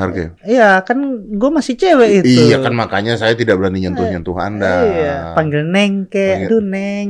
Harga. 0.00 0.24
Iya, 0.40 0.80
kan 0.80 0.98
gue 1.28 1.50
masih 1.52 1.76
cewek 1.76 2.24
itu. 2.24 2.48
Iya 2.48 2.64
kan 2.64 2.72
makanya 2.72 3.20
saya 3.20 3.36
tidak 3.36 3.60
berani 3.60 3.84
nyentuh-nyentuh 3.84 4.36
anda. 4.40 4.80
Iya, 4.82 5.16
panggil 5.36 5.60
Neng 5.62 6.08
Panggil- 6.08 6.08
ke, 6.08 6.48
aduh 6.48 6.62
Neng, 6.64 7.08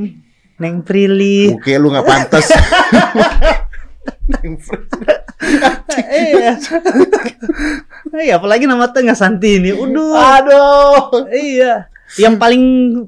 Neng 0.59 0.83
Prilly. 0.83 1.55
Oke 1.55 1.79
lu 1.79 1.95
nggak 1.95 2.05
pantas. 2.05 2.51
iya. 6.11 6.53
Iya, 8.11 8.33
apalagi 8.37 8.67
nama 8.67 8.91
tengah 8.91 9.15
Santini. 9.15 9.71
Udah. 9.71 10.43
Aduh. 10.43 11.31
Iya. 11.31 11.89
Yang 12.19 12.35
paling 12.37 12.63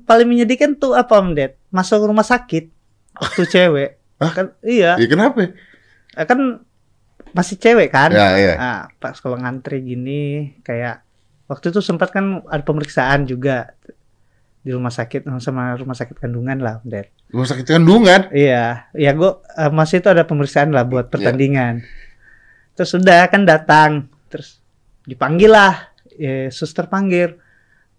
paling 0.07 0.29
menyedihkan 0.31 0.79
tuh 0.79 0.95
apa, 0.95 1.19
Om 1.19 1.35
Ded? 1.35 1.59
Masuk 1.75 2.07
rumah 2.07 2.23
sakit 2.23 2.71
waktu 3.19 3.43
cewek. 3.45 3.91
Hah? 4.23 4.31
Kan 4.31 4.47
iya, 4.63 4.95
Iya 4.95 5.09
kenapa? 5.11 5.51
kan 6.15 6.63
masih 7.33 7.57
cewek 7.59 7.89
kan? 7.93 8.13
Ya 8.13 8.37
iya. 8.37 8.55
Nah, 8.57 8.81
pas 8.97 9.17
kalau 9.19 9.37
ngantri 9.37 9.83
gini 9.83 10.55
kayak 10.63 11.03
waktu 11.49 11.73
itu 11.73 11.81
sempat 11.81 12.13
kan 12.13 12.41
ada 12.49 12.65
pemeriksaan 12.65 13.25
juga 13.25 13.73
di 14.63 14.71
rumah 14.71 14.95
sakit 14.95 15.27
sama 15.43 15.75
rumah 15.75 15.97
sakit 15.99 16.23
kandungan 16.23 16.63
lah 16.63 16.79
Om 16.81 16.89
Ded. 16.89 17.11
Rumah 17.35 17.49
sakit 17.51 17.67
kandungan. 17.67 18.21
Iya, 18.31 18.87
ya 18.95 19.11
gue 19.13 19.31
masih 19.75 19.99
itu 19.99 20.09
ada 20.09 20.23
pemeriksaan 20.23 20.71
lah 20.71 20.87
buat 20.87 21.09
Iya. 21.09 21.13
pertandingan. 21.13 21.75
Terus 22.79 22.91
sudah 22.95 23.27
kan 23.27 23.43
datang, 23.43 23.91
terus 24.31 24.63
dipanggil 25.03 25.51
lah, 25.51 25.91
eh, 26.15 26.47
suster 26.55 26.87
panggil, 26.87 27.37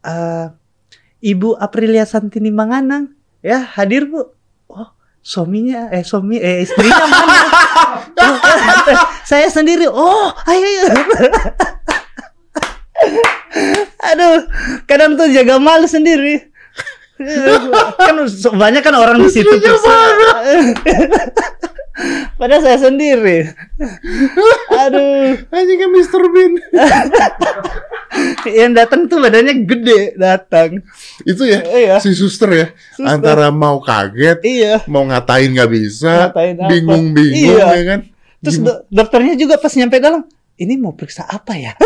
"Eh, 0.01 0.47
Ibu 1.23 1.55
Aprilia 1.55 2.03
Santini 2.03 2.51
Manganang, 2.51 3.11
ya 3.43 3.59
hadir 3.63 4.07
bu. 4.07 4.31
Suaminya, 5.23 5.87
eh 5.87 6.03
suami, 6.03 6.35
eh 6.35 6.67
istrinya 6.67 7.07
mana? 7.07 7.47
"Oh, 8.19 8.35
saya 9.31 9.47
sendiri. 9.47 9.87
Oh, 9.87 10.35
ayo, 10.51 10.67
ayo. 10.67 10.85
Aduh, 14.11 14.43
kadang 14.83 15.15
tuh 15.15 15.31
jaga 15.31 15.63
malu 15.63 15.87
sendiri. 15.87 16.51
kan 18.03 18.19
banyak 18.51 18.83
kan 18.83 18.95
orang 18.99 19.23
di 19.23 19.31
situ 19.31 19.47
Padahal 22.35 22.61
saya 22.61 22.77
sendiri. 22.89 23.47
Aduh, 24.67 25.37
Anjing 25.47 25.77
kan 25.77 25.89
Mr. 25.93 26.21
Bean. 26.27 26.51
yang 28.61 28.71
datang 28.73 29.05
tuh 29.05 29.17
badannya 29.17 29.61
gede 29.61 30.13
datang. 30.15 30.81
Itu 31.21 31.45
ya, 31.45 31.61
Iya. 31.61 31.95
si 32.01 32.13
suster 32.13 32.49
ya. 32.49 32.65
Suster. 32.91 33.07
Antara 33.07 33.49
mau 33.49 33.77
kaget, 33.77 34.41
Iya. 34.41 34.73
mau 34.89 35.05
ngatain 35.05 35.53
nggak 35.53 35.69
bisa, 35.69 36.29
bingung-bingung 36.65 37.61
Iya. 37.61 37.67
ya 37.73 37.83
kan. 37.87 37.99
Terus 38.41 38.57
do- 38.59 38.83
dokternya 38.89 39.33
juga 39.37 39.55
pas 39.55 39.71
nyampe 39.71 39.97
dalam, 39.97 40.21
ini 40.57 40.73
mau 40.75 40.91
periksa 40.91 41.23
apa 41.23 41.53
ya? 41.55 41.71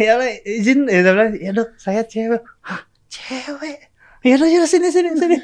ya 0.00 0.14
izin, 0.46 0.86
ya, 0.86 1.02
ya 1.34 1.50
dok, 1.50 1.74
saya 1.76 2.06
cewek. 2.06 2.40
Hah, 2.62 2.86
cewek? 3.10 3.89
Ya 4.20 4.36
dok, 4.36 4.46
ya 4.46 4.68
sini, 4.68 4.92
sini, 4.92 5.16
sini. 5.16 5.36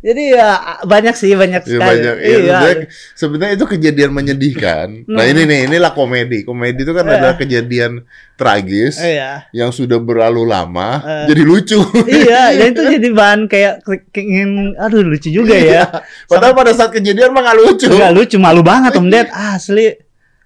Jadi 0.00 0.22
ya 0.32 0.48
banyak 0.84 1.12
sih, 1.12 1.32
banyak 1.32 1.64
Ya, 1.64 1.68
sekali. 1.68 1.80
banyak. 1.80 2.14
Ya, 2.16 2.28
sebenarnya, 2.34 2.86
sebenarnya 3.14 3.52
itu 3.54 3.66
kejadian 3.66 4.10
menyedihkan. 4.10 4.88
Nah 5.04 5.20
Hmm. 5.20 5.32
ini 5.32 5.42
nih, 5.44 5.58
inilah 5.64 5.92
komedi. 5.92 6.44
Komedi 6.44 6.80
itu 6.80 6.92
kan 6.92 7.04
Eh. 7.04 7.12
adalah 7.14 7.36
kejadian 7.36 8.04
tragis 8.34 8.96
Iya. 8.96 9.48
yang 9.52 9.68
sudah 9.68 9.96
berlalu 9.96 10.44
lama, 10.44 11.00
Eh. 11.00 11.26
jadi 11.28 11.42
lucu. 11.42 11.80
iya, 12.04 12.52
dan 12.56 12.72
itu 12.72 12.82
jadi 12.84 13.08
bahan 13.12 13.40
kayak 13.46 13.74
ingin, 14.14 14.50
aduh 14.74 15.00
lucu 15.00 15.28
juga 15.28 15.54
ya. 15.54 15.88
Padahal 16.24 16.52
pada 16.52 16.72
saat 16.72 16.90
kejadian 16.90 17.32
mah 17.32 17.44
nggak 17.44 17.58
lucu. 17.60 17.88
Enggak 17.88 18.12
lucu, 18.12 18.36
malu 18.36 18.60
banget 18.60 18.92
Om 18.92 19.08
Ded, 19.08 19.28
asli. 19.30 19.92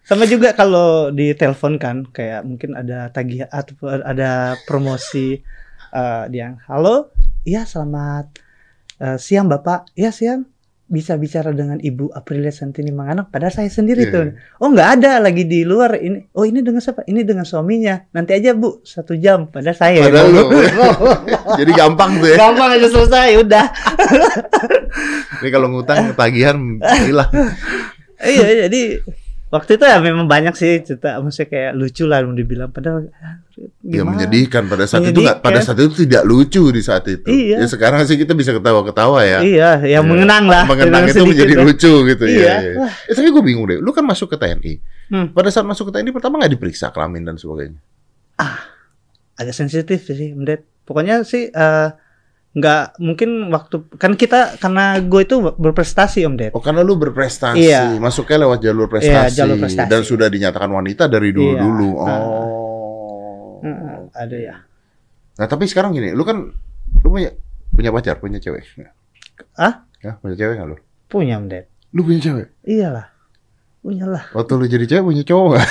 Sama 0.02 0.24
juga 0.24 0.54
kalau 0.54 1.10
di 1.10 1.34
telepon 1.34 1.76
kan, 1.76 2.02
kayak 2.08 2.40
mungkin 2.42 2.72
ada 2.72 3.10
tagihan 3.10 3.46
atau 3.48 3.74
ada 3.84 4.56
promosi 4.64 5.38
eh 5.94 6.24
dia, 6.28 6.58
halo, 6.66 7.12
iya 7.42 7.64
selamat 7.64 8.26
eh, 8.98 9.16
siang 9.16 9.46
Bapak, 9.46 9.92
iya 9.94 10.10
siang. 10.10 10.44
Bisa 10.88 11.20
bicara 11.20 11.52
dengan 11.52 11.76
Ibu 11.76 12.16
Aprilia 12.16 12.48
Santini 12.48 12.88
Manganak. 12.88 13.28
Padahal 13.28 13.52
saya 13.52 13.68
sendiri 13.68 14.08
Iya. 14.08 14.12
tuh. 14.12 14.24
Oh 14.56 14.72
nggak 14.72 14.88
ada 14.96 15.20
lagi 15.20 15.44
di 15.44 15.60
luar 15.60 16.00
ini. 16.00 16.24
Oh 16.32 16.48
ini 16.48 16.64
dengan 16.64 16.80
siapa? 16.80 17.04
Ini 17.04 17.28
dengan 17.28 17.44
suaminya. 17.44 18.08
Nanti 18.16 18.32
aja 18.32 18.56
Bu 18.56 18.80
satu 18.88 19.12
jam. 19.12 19.52
Padahal 19.52 19.76
saya. 19.76 20.08
Padahal 20.08 20.32
lu. 20.32 20.42
jadi 21.60 21.72
gampang 21.76 22.24
tuh 22.24 22.32
ya. 22.32 22.36
Gampang 22.40 22.80
aja 22.80 22.88
selesai 22.88 23.36
udah. 23.36 23.64
Ini 25.44 25.48
kalau 25.52 25.68
ngutang 25.76 26.16
tagihan 26.16 26.56
hilang. 27.04 27.28
iya 28.24 28.64
jadi 28.64 29.04
waktu 29.48 29.70
itu 29.74 29.84
ya 29.84 29.96
memang 29.98 30.24
banyak 30.24 30.52
sih 30.52 30.80
cerita 30.80 31.16
maksudnya 31.18 31.48
kayak 31.48 31.72
lucu 31.72 32.04
lah 32.04 32.20
mau 32.20 32.32
dibilang 32.32 32.68
padahal 32.68 33.08
ah, 33.14 33.40
Ya 33.82 34.00
gimana 34.00 34.22
menyedihkan 34.22 34.66
pada 34.66 34.84
saat 34.84 35.02
itu 35.02 35.18
nggak 35.18 35.40
pada 35.40 35.58
Menyedihkan. 35.58 35.66
saat 35.66 35.78
itu 35.82 36.06
tidak 36.06 36.22
lucu 36.22 36.62
di 36.68 36.78
saat 36.78 37.04
itu. 37.04 37.26
Iya. 37.26 37.56
Ya 37.58 37.66
sekarang 37.66 38.04
sih 38.04 38.14
kita 38.14 38.30
bisa 38.32 38.52
ketawa-ketawa 38.52 39.18
ya. 39.20 39.38
iya 39.40 39.70
yang 39.82 40.04
Ya. 40.04 40.06
mengenang 40.06 40.46
lah 40.46 40.62
Mengenang 40.62 41.04
itu 41.04 41.24
menjadi 41.24 41.54
lah. 41.56 41.64
lucu 41.66 41.92
gitu 42.06 42.24
Iya. 42.24 42.38
ya. 42.38 42.56
ya. 42.78 42.86
Eh, 43.02 43.14
tapi 43.14 43.28
gue 43.28 43.42
bingung 43.42 43.66
deh. 43.66 43.76
Lu 43.76 43.90
kan 43.90 44.04
masuk 44.04 44.30
ke 44.30 44.36
TNI. 44.36 44.78
Hmm. 45.08 45.26
Pada 45.32 45.48
saat 45.48 45.64
masuk 45.64 45.90
ke 45.90 45.98
TNI 45.98 46.12
pertama 46.12 46.38
nggak 46.38 46.54
diperiksa 46.54 46.92
kelamin 46.92 47.24
dan 47.24 47.34
sebagainya. 47.34 47.80
agak 49.34 49.54
sensitif 49.54 50.02
sih 50.04 50.30
Mendet 50.32 50.66
pokoknya 50.82 51.22
sih 51.22 51.46
eh, 51.48 51.88
nggak 52.50 52.96
mungkin 52.98 53.48
waktu 53.48 53.76
kan 53.94 54.12
kita 54.12 54.56
karena 54.56 54.98
gue 54.98 55.20
itu 55.20 55.36
berprestasi 55.52 56.24
Om 56.24 56.34
Ded 56.34 56.50
Oh 56.50 56.60
karena 56.60 56.80
lu 56.80 56.96
berprestasi, 56.96 57.60
Iya. 57.60 57.94
masuknya 57.96 58.42
lewat 58.42 58.58
jalur 58.60 58.86
prestasi, 58.86 59.30
Iya, 59.30 59.38
jalur 59.38 59.56
prestasi. 59.58 59.86
dan 59.86 60.00
sudah 60.00 60.26
dinyatakan 60.26 60.66
wanita 60.66 61.06
dari 61.06 61.30
dulu 61.30 61.54
dulu. 61.54 61.90
Iya. 61.98 62.16
Oh. 62.18 64.08
Ada 64.10 64.36
ya 64.36 64.56
Nah 65.34 65.46
tapi 65.46 65.64
sekarang 65.64 65.92
gini, 65.92 66.10
lu 66.10 66.22
kan 66.22 66.50
lu 66.96 67.08
punya 67.08 67.30
punya 67.68 67.90
pacar, 67.90 68.16
punya 68.16 68.38
cewek. 68.38 68.64
ah 69.54 69.86
Ya, 69.98 70.16
punya 70.16 70.34
cewek 70.34 70.54
nggak 70.56 70.68
lu? 70.68 70.76
punya 71.06 71.36
Om 71.36 71.46
Ded 71.46 71.66
Lu 71.90 72.02
punya 72.02 72.20
cewek? 72.20 72.48
iyalah 72.64 73.08
punya 73.78 74.04
lah 74.04 74.24
Waktu 74.30 74.52
lu 74.54 74.66
jadi 74.66 74.84
cewek 74.86 75.04
punya 75.04 75.22
cowok 75.22 75.46
nggak? 75.52 75.68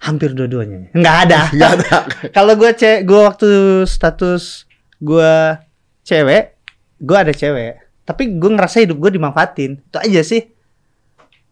hampir 0.00 0.30
dua-duanya 0.30 0.90
nggak 0.92 1.16
ada 1.24 1.40
Nggak 1.54 1.70
ada. 1.76 1.96
kalau 2.30 2.54
gue 2.54 2.70
cewek 2.72 3.02
gue 3.02 3.20
waktu 3.20 3.48
status 3.84 4.67
gue 4.98 5.32
cewek 6.02 6.44
gue 6.98 7.16
ada 7.16 7.30
cewek 7.30 7.72
tapi 8.02 8.32
gue 8.32 8.50
ngerasa 8.50 8.82
hidup 8.82 8.98
gue 8.98 9.10
dimanfaatin 9.12 9.78
itu 9.80 9.98
aja 9.98 10.22
sih 10.22 10.42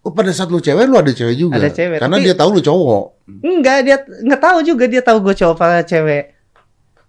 Oh 0.01 0.11
pada 0.11 0.31
saat 0.31 0.47
lu 0.47 0.59
cewek 0.59 0.87
lu 0.87 0.95
ada 0.95 1.11
cewek 1.11 1.35
juga. 1.35 1.59
Ada 1.59 1.67
cewek, 1.69 1.99
Karena 1.99 2.15
tapi- 2.15 2.25
dia 2.25 2.35
tahu 2.37 2.51
lu 2.53 2.63
cowok. 2.63 3.05
enggak 3.43 3.79
dia 3.83 3.97
nggak 3.99 4.39
tahu 4.41 4.59
juga 4.63 4.85
dia 4.87 5.03
tahu 5.03 5.19
gue 5.21 5.35
cowok 5.35 5.55
apa 5.57 5.83
cewek 5.83 6.25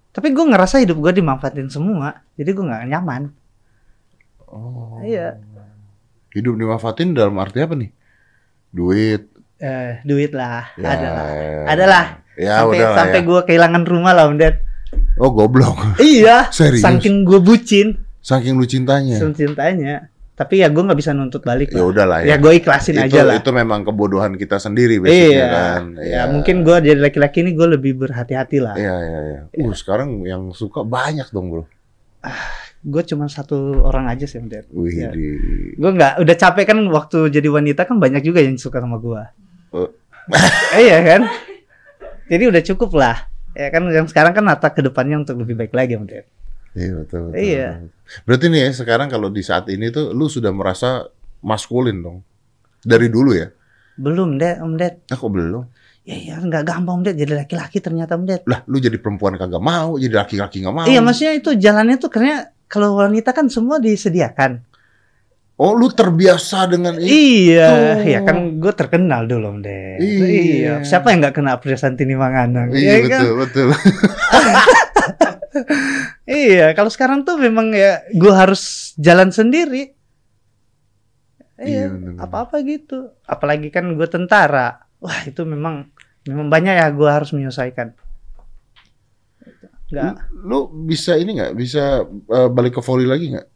tapi 0.09 0.27
gue 0.29 0.41
ngerasa 0.43 0.81
hidup 0.81 0.97
gue 0.97 1.13
dimanfaatin 1.13 1.69
semua 1.69 2.25
jadi 2.33 2.49
gue 2.49 2.65
nggak 2.65 2.89
nyaman 2.89 3.29
Oh. 4.43 4.97
iya 4.99 5.37
Hidup 6.31 6.55
dimanfaatin 6.55 7.11
dalam 7.11 7.35
arti 7.35 7.59
apa 7.59 7.73
nih? 7.73 7.93
Duit. 8.67 9.29
eh, 9.57 10.01
duit 10.01 10.31
lah 10.31 10.69
Ya, 10.73 10.87
ada 10.87 11.07
lah 11.07 11.25
ada 11.65 11.85
lah 11.85 12.05
Ya 12.33 12.53
sampai 12.59 12.77
sampai 12.79 13.19
ya. 13.19 13.25
gue 13.25 13.39
kehilangan 13.43 13.83
rumah 13.83 14.11
lah 14.11 14.25
om 14.25 14.37
Ded 14.37 14.57
Oh 15.17 15.29
goblok. 15.29 15.75
iya 15.99 16.47
Serius? 16.49 16.81
saking 16.81 17.21
gue 17.21 17.39
bucin 17.39 17.97
Saking 18.19 18.55
lu 18.55 18.63
cintanya. 18.63 19.17
cintanya 19.31 19.95
tapi 20.33 20.61
ya 20.61 20.69
gue 20.69 20.77
nggak 20.77 20.93
bisa 20.95 21.11
nuntut 21.11 21.41
balik 21.41 21.73
Ya 21.73 21.81
lah. 21.81 21.85
udah 21.87 22.05
lah 22.05 22.19
ya 22.21 22.29
ya. 22.29 22.37
gue 22.37 22.53
ikhlasin 22.53 22.93
itu, 22.93 23.09
aja 23.09 23.25
lah 23.25 23.35
itu 23.35 23.49
memang 23.49 23.81
kebodohan 23.81 24.35
kita 24.35 24.57
sendiri 24.57 25.01
basicnya 25.01 25.17
iya 25.33 25.45
kan. 25.49 25.83
ya 25.97 26.21
mungkin 26.29 26.61
gue 26.61 26.77
jadi 26.77 26.99
laki-laki 27.01 27.41
ini 27.41 27.51
gue 27.51 27.67
lebih 27.67 27.97
berhati-hati 27.97 28.57
lah 28.59 28.77
Iya 28.77 28.95
iya 29.01 29.19
iya. 29.25 29.39
Uh 29.57 29.73
sekarang 29.73 30.21
yang 30.21 30.53
suka 30.53 30.85
banyak 30.85 31.25
dong 31.27 31.49
bro. 31.49 31.65
gue 32.79 33.01
cuma 33.03 33.25
satu 33.25 33.81
orang 33.81 34.05
aja 34.07 34.23
sih 34.23 34.37
Ded 34.39 34.69
Wih 34.69 34.93
Ya. 34.93 35.09
di. 35.09 35.25
gue 35.73 35.91
nggak 35.91 36.21
udah 36.21 36.35
capek 36.35 36.65
kan 36.67 36.85
waktu 36.85 37.33
jadi 37.33 37.49
wanita 37.49 37.81
kan 37.83 37.97
banyak 37.97 38.21
juga 38.21 38.37
yang 38.39 38.55
suka 38.55 38.77
sama 38.77 38.99
gue 38.99 39.21
Oh. 39.73 39.89
iya 40.77 41.01
kan 41.01 41.21
jadi 42.25 42.43
udah 42.45 42.61
cukup 42.63 42.93
lah 42.93 43.25
ya 43.57 43.67
kan 43.67 43.81
yang 43.89 44.05
sekarang 44.05 44.31
kan 44.31 44.45
nata 44.45 44.69
ke 44.69 44.79
depannya 44.79 45.17
untuk 45.17 45.41
lebih 45.41 45.57
baik 45.57 45.73
lagi 45.73 45.97
om 45.97 46.05
Ded 46.05 46.29
Iya 46.71 46.93
betul. 46.95 47.33
betul. 47.33 47.41
Iya. 47.41 47.69
Berarti 48.21 48.45
nih 48.47 48.61
ya 48.61 48.71
sekarang 48.71 49.09
kalau 49.09 49.33
di 49.33 49.41
saat 49.41 49.65
ini 49.65 49.89
tuh 49.89 50.13
lu 50.13 50.29
sudah 50.29 50.53
merasa 50.53 51.09
maskulin 51.39 51.97
dong. 51.97 52.17
Dari 52.79 53.09
dulu 53.09 53.33
ya? 53.33 53.49
belum 53.97 54.37
deh 54.37 54.61
om 54.61 54.77
Ded 54.77 55.01
Ah 55.09 55.17
kok 55.17 55.25
belum? 55.27 55.65
ya 56.05 56.13
ya 56.15 56.35
nggak 56.37 56.63
gampang 56.63 56.93
om 56.93 57.03
Ded 57.03 57.17
jadi 57.17 57.33
laki-laki 57.35 57.81
ternyata 57.81 58.13
om 58.13 58.23
Ded 58.23 58.45
Lah 58.45 58.61
lu 58.63 58.77
jadi 58.77 58.93
perempuan 58.95 59.33
kagak 59.35 59.57
mau, 59.57 59.97
jadi 59.97 60.13
laki-laki 60.15 60.61
nggak 60.61 60.71
mau. 60.71 60.85
iya 60.85 61.01
maksudnya 61.01 61.33
itu 61.33 61.51
jalannya 61.51 61.97
tuh 61.97 62.07
karena 62.07 62.45
kalau 62.69 62.93
wanita 62.95 63.33
kan 63.33 63.49
semua 63.49 63.81
disediakan 63.81 64.61
Oh 65.57 65.73
lu 65.73 65.89
terbiasa 65.89 66.69
dengan 66.69 67.01
itu. 67.01 67.09
Iya, 67.09 67.97
ya 68.05 68.19
kan 68.21 68.61
gue 68.61 68.73
terkenal 68.77 69.25
dulu 69.25 69.57
om 69.57 69.59
Ded. 69.65 69.97
Iya. 69.97 70.85
Siapa 70.85 71.09
yang 71.09 71.25
nggak 71.25 71.33
kena 71.33 71.57
Apria 71.57 71.73
Santini 71.73 72.13
Manganang? 72.13 72.69
Iya 72.69 72.93
Ya 72.93 72.97
kan? 73.09 73.21
betul 73.25 73.33
betul. 73.41 73.67
Iya, 76.27 76.75
kalau 76.77 76.91
sekarang 76.91 77.25
tuh 77.25 77.39
memang 77.39 77.73
ya 77.73 78.05
gue 78.13 78.29
harus 78.29 78.93
jalan 78.99 79.33
sendiri. 79.33 79.97
Iya, 81.57 81.89
Iya, 81.89 82.21
apa-apa 82.21 82.61
gitu. 82.61 83.09
Apalagi 83.25 83.73
kan 83.73 83.89
gue 83.97 84.05
tentara. 84.05 84.85
Wah 85.01 85.25
itu 85.25 85.41
memang 85.41 85.89
memang 86.29 86.53
banyak 86.53 86.77
ya 86.77 86.87
gue 86.93 87.09
harus 87.09 87.33
menyelesaikan. 87.33 87.97
Nggak, 89.87 90.13
Lu 90.45 90.69
bisa 90.85 91.17
ini 91.17 91.41
nggak? 91.41 91.53
Bisa 91.57 92.05
eh, 92.05 92.49
balik 92.53 92.77
ke 92.77 92.81
volley 92.85 93.07
lagi 93.09 93.33
nggak? 93.33 93.47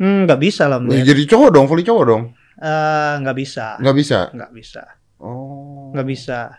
Hmm, 0.00 0.24
nggak 0.24 0.40
bisa 0.40 0.64
lah 0.64 0.80
Ya, 0.88 1.04
jadi 1.04 1.22
cowok 1.26 1.48
dong, 1.50 1.66
volley 1.66 1.84
cowok 1.84 2.04
dong. 2.06 2.22
Eh, 2.56 3.12
nggak 3.20 3.36
bisa, 3.36 3.76
Nggak 3.76 3.94
bisa. 3.94 4.18
nggak 4.30 4.50
bisa, 4.50 4.82
Oh. 5.16 5.92
nggak 5.92 6.06
bisa. 6.06 6.56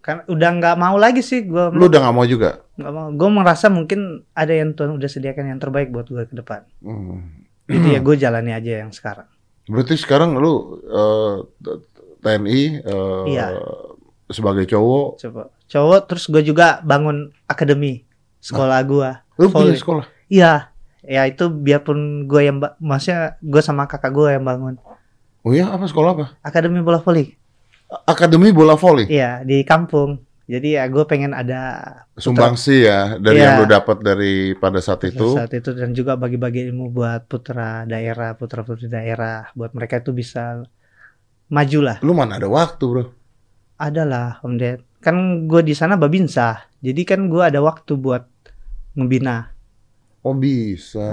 Kan 0.00 0.22
udah 0.24 0.50
nggak 0.52 0.76
mau 0.76 0.94
lagi 0.94 1.18
sih 1.18 1.42
gue. 1.42 1.64
Lu 1.68 1.86
udah 1.86 1.98
nggak 2.00 2.14
mau 2.14 2.22
juga. 2.24 2.62
nggak 2.76 2.92
mau 2.92 3.08
gue 3.08 3.28
merasa 3.32 3.66
mungkin 3.66 4.00
ada 4.30 4.52
yang 4.52 4.70
Tuhan 4.70 4.92
udah 4.92 5.08
sediakan 5.08 5.48
yang 5.48 5.56
terbaik 5.56 5.88
buat 5.88 6.06
gue 6.06 6.22
ke 6.22 6.34
depan 6.34 6.60
Hmm. 6.78 7.48
jadi 7.64 7.96
ya 7.96 8.00
gue 8.04 8.14
jalani 8.14 8.52
aja 8.52 8.84
yang 8.84 8.92
sekarang 8.92 9.24
Berarti 9.64 9.96
sekarang 9.96 10.36
lu 10.36 10.52
eh, 10.84 11.34
t- 11.56 11.80
TNI 12.20 12.60
eh, 12.78 13.24
Iya. 13.26 13.46
sebagai 14.28 14.68
cowok, 14.68 15.16
coba 15.18 15.42
cowok 15.64 16.00
terus 16.04 16.24
gue 16.28 16.42
juga 16.44 16.78
bangun 16.82 17.32
akademi 17.46 18.04
sekolah 18.38 18.76
gua 18.84 19.10
lu 19.34 19.48
punya 19.48 19.72
sekolah. 19.72 20.04
iya 20.28 20.68
ya 21.06 21.24
itu 21.24 21.46
biarpun 21.46 21.98
gue 22.24 22.40
yang 22.42 22.58
maksudnya 22.78 23.20
gue 23.40 23.58
sama 23.60 23.86
kakak 23.86 24.10
gue 24.10 24.28
yang 24.32 24.44
bangun 24.44 24.76
Oh 25.40 25.54
iya, 25.54 25.70
apa 25.70 25.86
sekolah 25.86 26.10
apa? 26.12 26.26
akademi 26.40 26.82
bola 26.82 26.98
voli 26.98 27.30
Akademi 28.02 28.50
bola 28.50 28.74
voli. 28.74 29.06
iya 29.06 29.40
di 29.40 29.62
kampung 29.62 30.18
jadi 30.44 30.78
ya 30.78 30.84
gue 30.86 31.04
pengen 31.04 31.30
ada 31.30 31.86
Sumbangsi 32.14 32.82
ya 32.82 33.14
dari 33.16 33.38
Iya. 33.38 33.46
yang 33.46 33.56
lu 33.60 33.66
dapat 33.68 33.98
dari 33.98 34.32
pada 34.52 34.78
saat 34.78 35.02
itu. 35.04 35.34
saat 35.34 35.50
itu 35.50 35.70
dan 35.70 35.90
juga 35.90 36.14
bagi-bagi 36.14 36.66
ilmu 36.66 36.90
buat 36.90 37.24
putra 37.24 37.82
daerah 37.84 38.34
putra 38.34 38.62
putri 38.62 38.86
daerah 38.86 39.50
buat 39.52 39.70
mereka 39.70 39.98
itu 39.98 40.10
bisa 40.10 40.66
maju 41.46 41.80
lah 41.80 41.96
Lu 42.00 42.10
mana 42.10 42.36
ada 42.36 42.46
waktu, 42.46 42.82
Bro? 42.84 43.04
adalah 43.76 44.42
om 44.42 44.56
Ded 44.56 44.82
kan 44.98 45.14
gue 45.46 45.62
di 45.62 45.70
sana 45.70 45.94
babinsa 45.94 46.66
jadi 46.80 47.02
kan 47.04 47.28
gue 47.28 47.42
ada 47.44 47.60
waktu 47.60 47.94
buat 47.94 48.26
ngebina 48.94 49.54
Oh 50.26 50.34
bisa. 50.34 51.06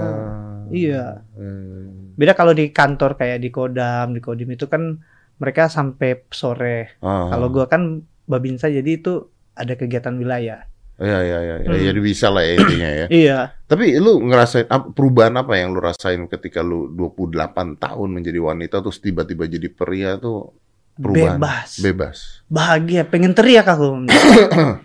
iya. 0.74 1.22
Eh, 1.38 1.86
beda 2.18 2.34
kalau 2.34 2.50
di 2.50 2.74
kantor 2.74 3.14
kayak 3.14 3.38
di 3.38 3.54
kodam 3.54 4.10
di 4.10 4.18
kodim 4.18 4.50
itu 4.50 4.66
kan 4.66 4.98
mereka 5.38 5.66
sampai 5.66 6.26
sore 6.30 6.98
ah. 7.02 7.30
kalau 7.30 7.50
gue 7.50 7.66
kan 7.66 8.02
babinsa 8.26 8.70
jadi 8.70 8.86
itu 8.86 9.30
ada 9.54 9.74
kegiatan 9.74 10.14
wilayah 10.14 10.66
Iya 10.94 11.26
iya 11.26 11.38
iya, 11.42 11.56
iya. 11.66 11.70
Hmm. 11.74 11.86
jadi 11.90 12.00
bisa 12.06 12.30
lah 12.30 12.46
ya 12.46 12.52
intinya 12.54 12.90
ya. 12.94 13.06
iya 13.26 13.38
Tapi 13.66 13.98
lu 13.98 14.22
ngerasain 14.30 14.70
perubahan 14.94 15.34
apa 15.34 15.58
yang 15.58 15.74
lu 15.74 15.82
rasain 15.82 16.22
ketika 16.30 16.62
lu 16.62 16.86
28 16.86 17.82
tahun 17.82 18.08
menjadi 18.14 18.38
wanita 18.38 18.78
terus 18.78 19.02
tiba-tiba 19.02 19.50
jadi 19.50 19.66
pria 19.74 20.14
tuh 20.22 20.54
perubahan 20.94 21.42
bebas 21.42 21.70
bebas. 21.82 22.18
bahagia 22.46 23.02
pengen 23.10 23.34
teriak 23.34 23.66
aku 23.66 24.06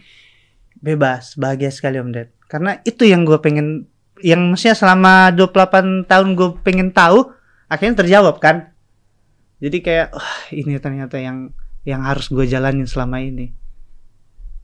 bebas 0.90 1.38
bahagia 1.38 1.70
sekali 1.70 2.02
om 2.02 2.10
Ded 2.10 2.34
karena 2.50 2.82
itu 2.82 3.06
yang 3.06 3.22
gue 3.22 3.38
pengen 3.38 3.86
yang 4.26 4.51
maksudnya 4.51 4.76
selama 4.76 5.32
28 5.36 6.09
tahun 6.09 6.28
gue 6.36 6.49
pengen 6.65 6.89
tahu 6.91 7.32
akhirnya 7.72 8.03
terjawab 8.03 8.39
kan 8.41 8.72
jadi 9.59 9.78
kayak 9.80 10.07
wah 10.15 10.36
ini 10.55 10.80
ternyata 10.80 11.20
yang 11.20 11.51
yang 11.88 12.03
harus 12.03 12.28
gue 12.28 12.45
jalanin 12.47 12.88
selama 12.88 13.24
ini 13.24 13.51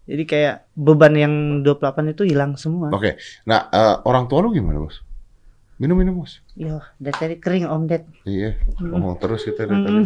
jadi 0.05 0.23
kayak 0.23 0.55
beban 0.77 1.13
yang 1.17 1.33
28 1.65 2.13
itu 2.13 2.23
hilang 2.29 2.53
semua 2.61 2.93
Oke. 2.93 3.17
Nah, 3.49 3.73
eh, 3.73 3.95
orang 4.05 4.29
tua 4.29 4.45
lu 4.45 4.53
gimana, 4.53 4.77
Bos? 4.77 5.01
Minum 5.81 5.97
minum, 5.97 6.21
Bos. 6.21 6.45
Yo, 6.53 6.77
dari 7.01 7.17
tadi 7.17 7.35
kering 7.41 7.65
om 7.65 7.89
Ded 7.89 8.05
Iya, 8.21 8.53
ngomong 8.79 9.17
terus 9.17 9.43
kita 9.43 9.65
dari 9.65 9.81
tadi. 9.81 10.05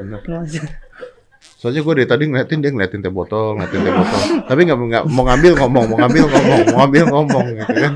Mm. 0.00 0.82
Soalnya 1.64 1.80
gue 1.80 1.94
dari 1.96 2.04
tadi 2.04 2.24
ngeliatin 2.28 2.60
dia 2.60 2.68
ngeliatin 2.68 3.00
teh 3.00 3.08
botol, 3.08 3.56
ngeliatin 3.56 3.80
teh 3.80 3.92
botol. 3.94 4.20
Tapi 4.44 4.60
nggak 4.62 4.76
nggak 4.76 5.04
mau 5.08 5.24
ngambil 5.24 5.52
ngomong, 5.56 5.84
mau 5.88 5.96
ngambil 5.96 6.24
ngomong, 6.28 6.58
mau 6.60 6.76
ngambil 6.84 7.04
ngomong 7.08 7.44
gitu 7.56 7.72
kan. 7.80 7.92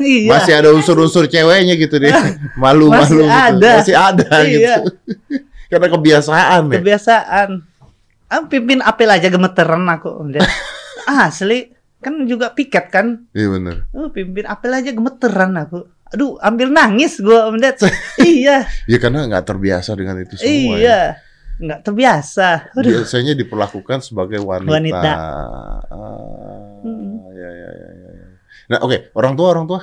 iya 0.00 0.30
Masih 0.32 0.52
ada 0.56 0.68
unsur-unsur 0.72 1.28
ceweknya 1.28 1.76
gitu 1.76 2.00
deh. 2.00 2.08
Malu-malu 2.56 2.96
Masih 2.96 3.20
gitu. 3.20 3.28
ada. 3.28 3.70
Masih 3.76 3.94
ada 3.94 4.28
Iya. 4.40 4.48
gitu. 4.48 4.80
Karena 5.68 5.86
kebiasaan 5.86 6.62
ya. 6.66 6.78
kebiasaan 6.80 7.48
ah, 8.26 8.42
pimpin 8.48 8.80
apel 8.80 9.06
aja 9.06 9.28
gemeteran 9.28 9.86
aku 9.86 10.26
Ded 10.26 10.42
asli 11.06 11.70
kan 12.00 12.24
juga 12.24 12.50
piket 12.50 12.88
kan 12.88 13.28
Iya 13.30 13.52
bener. 13.52 13.74
Oh, 13.92 14.08
pimpin 14.08 14.48
apel 14.48 14.72
aja 14.72 14.90
gemeteran 14.90 15.52
aku. 15.54 15.84
Aduh, 16.10 16.40
ambil 16.40 16.72
nangis 16.72 17.20
Om 17.20 17.60
Ded. 17.60 17.76
iya, 18.18 18.64
Ya 18.90 18.98
karena 18.98 19.28
nggak 19.28 19.44
terbiasa 19.44 19.92
dengan 19.92 20.18
itu 20.18 20.34
semua. 20.34 20.74
ya. 20.74 21.20
Nggak 21.60 21.80
terbiasa. 21.84 22.72
Aduh. 22.72 23.04
Biasanya 23.04 23.36
diperlakukan 23.36 24.00
sebagai 24.00 24.40
wanita. 24.40 24.72
Wanita. 24.72 25.12
Ah, 25.12 25.80
Mm. 26.80 27.28
ya, 27.36 27.50
ya, 27.52 27.70
ya, 27.76 27.88
ya. 27.92 28.26
Nah, 28.72 28.78
oke, 28.80 29.12
orang 29.12 29.36
tua, 29.36 29.48
orang 29.52 29.66
tua. 29.68 29.80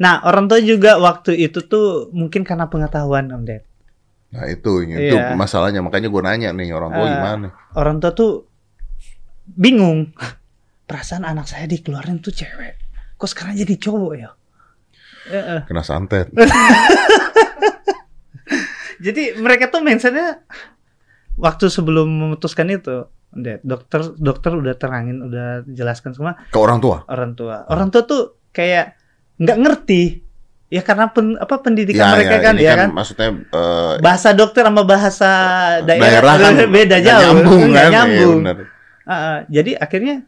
Nah, 0.00 0.24
orang 0.24 0.48
tua 0.48 0.58
juga 0.58 0.96
waktu 0.96 1.36
itu 1.36 1.60
tuh 1.62 2.08
mungkin 2.10 2.40
karena 2.42 2.66
pengetahuan 2.66 3.28
Om 3.28 3.44
Ded. 3.44 3.62
Nah, 4.32 4.48
itu 4.48 4.80
itu 4.80 5.12
Iya. 5.12 5.36
masalahnya. 5.36 5.84
Makanya 5.84 6.08
gue 6.08 6.22
nanya 6.24 6.48
nih, 6.56 6.72
orang 6.72 6.90
tua 6.90 7.04
Ah. 7.04 7.12
gimana? 7.12 7.46
Orang 7.76 8.00
tua 8.00 8.16
tuh 8.16 8.48
bingung. 9.44 10.16
Perasaan 10.82 11.22
anak 11.22 11.44
saya 11.44 11.68
dikeluarin 11.68 12.18
tuh 12.18 12.32
cewek. 12.32 12.80
Kok 13.14 13.28
sekarang 13.28 13.54
jadi 13.54 13.76
cowok 13.76 14.12
ya? 14.16 14.30
Kena 15.68 15.84
santet. 15.84 16.32
Jadi 19.02 19.34
mereka 19.34 19.66
tuh 19.66 19.82
mindsetnya 19.82 20.42
waktu 21.36 21.68
sebelum 21.72 22.08
memutuskan 22.08 22.68
itu, 22.72 23.08
dokter 23.64 24.12
dokter 24.20 24.52
udah 24.52 24.74
terangin, 24.76 25.24
udah 25.24 25.64
jelaskan 25.68 26.12
semua. 26.12 26.36
Ke 26.52 26.58
orang 26.60 26.78
tua. 26.78 27.04
orang 27.08 27.32
tua. 27.32 27.64
Orang 27.68 27.88
tua 27.88 28.02
tuh 28.04 28.36
kayak 28.52 28.96
nggak 29.40 29.58
ngerti. 29.58 30.02
Ya 30.72 30.80
karena 30.80 31.12
pen, 31.12 31.36
apa 31.36 31.60
pendidikan 31.60 32.16
mereka 32.16 32.40
kan 32.40 32.56
ini 32.56 32.64
ya 32.64 32.72
kan. 32.80 32.88
Maksudnya 32.96 33.28
eh, 33.44 33.92
Bahasa 34.00 34.32
dokter 34.32 34.64
sama 34.64 34.88
bahasa 34.88 35.30
daerah 35.84 36.32
daerah, 36.32 36.34
kan 36.40 36.54
beda 36.72 36.96
jauh. 37.04 37.20
Nyambung 37.20 37.68
kan? 37.76 37.90
Nyambung. 37.92 38.38
bener. 38.40 38.56
Ah, 39.04 39.12
ah. 39.12 39.38
jadi 39.52 39.76
akhirnya 39.76 40.24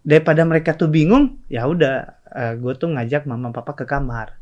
daripada 0.00 0.40
mereka 0.48 0.72
tuh 0.72 0.88
bingung, 0.88 1.36
ya 1.52 1.68
udah 1.68 2.16
gue 2.56 2.72
tuh 2.76 2.88
ngajak 2.92 3.28
mama 3.28 3.52
papa 3.52 3.76
ke 3.76 3.84
kamar. 3.84 4.40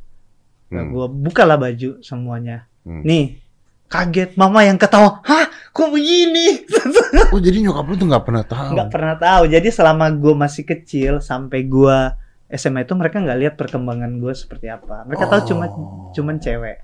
Hmm. 0.71 0.95
Gue 0.95 1.07
bukalah 1.11 1.59
baju 1.59 2.03
semuanya. 2.03 2.67
Hmm. 2.87 3.03
Nih, 3.03 3.43
kaget 3.87 4.35
mama 4.35 4.61
yang 4.61 4.77
ketawa. 4.77 5.23
Hah, 5.23 5.45
kok 5.69 5.89
begini? 5.89 6.47
Oh 7.27 7.39
jadi 7.39 7.59
nyokap 7.59 7.85
lu 7.85 7.95
tuh 7.97 8.07
nggak 8.07 8.23
pernah 8.23 8.45
tahu. 8.45 8.71
nggak 8.73 8.89
pernah 8.89 9.15
tahu. 9.17 9.43
Jadi 9.47 9.69
selama 9.69 10.07
gue 10.09 10.31
masih 10.33 10.63
kecil 10.63 11.19
sampai 11.19 11.65
gue 11.65 11.97
SMA 12.49 12.83
itu 12.83 12.95
mereka 12.95 13.19
nggak 13.19 13.39
lihat 13.39 13.55
perkembangan 13.57 14.17
gue 14.17 14.31
seperti 14.31 14.69
apa. 14.69 15.03
Mereka 15.05 15.27
tahu 15.27 15.41
cuma 15.47 15.65
Oh. 15.67 16.13
cuman 16.13 16.39
cewek. 16.39 16.83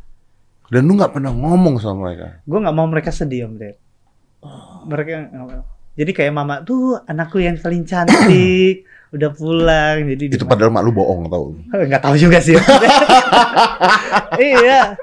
Dan 0.66 0.82
lu 0.84 0.94
nggak 0.94 1.12
pernah 1.12 1.30
ngomong 1.30 1.78
sama 1.78 2.06
mereka. 2.06 2.42
Gue 2.42 2.58
nggak 2.58 2.74
mau 2.74 2.86
mereka 2.86 3.10
sedih 3.10 3.46
om 3.46 3.54
Ded. 3.54 3.76
Mereka 4.84 5.10
nggak 5.28 5.46
mau. 5.46 5.62
Jadi 5.92 6.10
kayak 6.10 6.32
mama 6.32 6.54
tuh 6.62 6.98
anakku 7.04 7.36
yang 7.36 7.54
paling 7.56 7.84
cantik 7.84 8.82
udah 9.14 9.30
pulang. 9.30 10.08
Jadi 10.08 10.24
Itu 10.32 10.42
di- 10.42 10.48
padahal 10.48 10.72
mak 10.72 10.82
lu 10.82 10.90
bohong 10.90 11.28
tau. 11.28 11.54
nggak 11.88 12.02
tahu 12.02 12.16
juga 12.16 12.40
sih. 12.40 12.56
iya. 14.40 14.96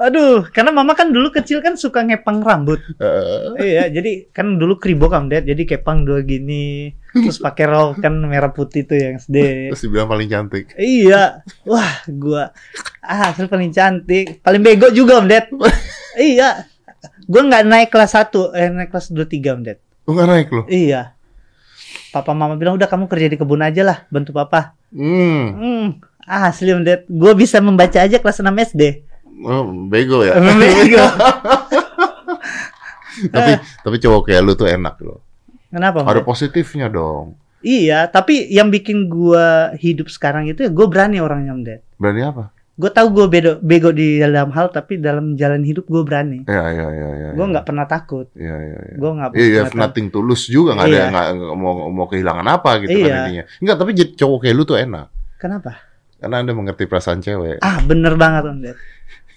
Aduh, 0.00 0.48
karena 0.48 0.72
mama 0.72 0.96
kan 0.96 1.12
dulu 1.12 1.28
kecil 1.28 1.60
kan 1.60 1.76
suka 1.76 2.00
ngepang 2.00 2.40
rambut. 2.40 2.80
Eh, 2.96 3.76
iya, 3.76 3.84
jadi 3.92 4.32
kan 4.32 4.56
dulu 4.56 4.80
kribo 4.80 5.12
kan, 5.12 5.28
Dad. 5.28 5.44
Jadi 5.44 5.68
kepang 5.68 6.08
dua 6.08 6.24
gini, 6.24 6.88
terus 7.12 7.36
pakai 7.36 7.68
rok 7.68 8.00
kan 8.00 8.16
merah 8.24 8.48
putih 8.48 8.88
tuh 8.88 8.96
yang 8.96 9.20
SD. 9.20 9.68
terus 9.68 9.84
dibilang 9.84 10.08
paling 10.08 10.32
cantik. 10.32 10.72
Iya. 10.80 11.44
Wah, 11.68 12.00
gua 12.08 12.48
ah 13.04 13.28
hasil 13.28 13.44
paling 13.52 13.76
cantik, 13.76 14.40
paling 14.40 14.64
bego 14.64 14.88
juga 14.88 15.20
Om 15.20 15.28
Ded. 15.28 15.52
iya. 16.32 16.64
Gua 17.28 17.44
nggak 17.44 17.64
naik 17.68 17.88
kelas 17.92 18.16
1, 18.16 18.56
eh 18.56 18.68
naik 18.72 18.88
kelas 18.88 19.12
2 19.12 19.20
3 19.20 19.52
Om 19.52 19.62
Ded. 19.68 19.78
Lu 20.08 20.16
nggak 20.16 20.28
naik 20.32 20.48
lu? 20.48 20.62
Iya. 20.64 21.12
Papa 22.08 22.32
mama 22.32 22.56
bilang 22.56 22.80
udah 22.80 22.88
kamu 22.88 23.04
kerja 23.04 23.28
di 23.28 23.36
kebun 23.36 23.60
aja 23.60 23.84
lah, 23.84 23.98
bantu 24.08 24.32
papa. 24.32 24.80
Hmm. 24.96 25.44
Hmm, 25.60 25.86
asli 26.24 26.72
Om 26.72 26.88
Ded. 26.88 27.04
Gua 27.04 27.36
bisa 27.36 27.60
membaca 27.60 28.00
aja 28.00 28.16
kelas 28.16 28.40
6 28.40 28.48
SD. 28.72 29.09
Oh, 29.40 29.64
bego 29.88 30.20
ya. 30.22 30.36
Bego. 30.36 31.00
tapi 33.34 33.52
tapi 33.84 33.96
cowok 34.00 34.20
kayak 34.28 34.42
lu 34.44 34.52
tuh 34.56 34.68
enak 34.68 34.96
loh. 35.02 35.20
Kenapa? 35.70 36.02
Ada 36.02 36.22
positifnya 36.26 36.90
dong. 36.90 37.38
Iya, 37.60 38.08
tapi 38.08 38.48
yang 38.48 38.72
bikin 38.72 39.12
gua 39.12 39.76
hidup 39.76 40.08
sekarang 40.08 40.48
itu 40.48 40.64
ya 40.64 40.70
gue 40.72 40.86
berani 40.88 41.20
orangnya 41.20 41.52
Om 41.52 41.62
Ded. 41.62 41.80
Berani 42.00 42.22
apa? 42.24 42.44
Gue 42.80 42.88
tahu 42.88 43.12
gue 43.12 43.26
bego, 43.28 43.52
bego 43.60 43.92
di 43.92 44.16
dalam 44.16 44.48
hal, 44.56 44.72
tapi 44.72 44.96
dalam 44.96 45.36
jalan 45.36 45.60
hidup 45.60 45.84
gue 45.84 46.00
berani. 46.00 46.48
Ya 46.48 46.72
ya 46.72 46.88
ya 46.88 47.08
ya. 47.12 47.28
Gue 47.36 47.44
ya. 47.44 47.50
nggak 47.52 47.66
pernah 47.68 47.84
takut. 47.84 48.32
Iya 48.32 48.56
iya 48.56 48.78
iya. 48.80 48.96
Gue 48.96 49.10
nggak 49.12 49.30
Iya, 49.36 49.44
iya, 49.44 49.62
pernah 49.68 49.92
nothing 49.92 50.08
tulus 50.08 50.48
juga 50.48 50.80
nggak 50.80 50.88
ada 50.88 50.96
Iya. 50.96 51.04
nggak 51.12 51.26
nggak 51.36 51.56
mau 51.60 51.72
mau 51.92 52.06
kehilangan 52.08 52.46
apa 52.48 52.70
gitu 52.80 52.96
kan 52.96 53.04
Iya. 53.04 53.16
intinya. 53.20 53.44
Enggak, 53.60 53.76
tapi 53.76 53.90
cowok 54.16 54.38
kayak 54.40 54.54
lu 54.56 54.64
tuh 54.64 54.78
enak. 54.80 55.06
Kenapa? 55.36 55.72
Karena 56.16 56.36
Anda 56.40 56.52
mengerti 56.56 56.84
perasaan 56.88 57.20
cewek. 57.20 57.60
Ah, 57.60 57.84
bener 57.84 58.16
banget 58.16 58.42
Om 58.48 58.58
Ded. 58.64 58.76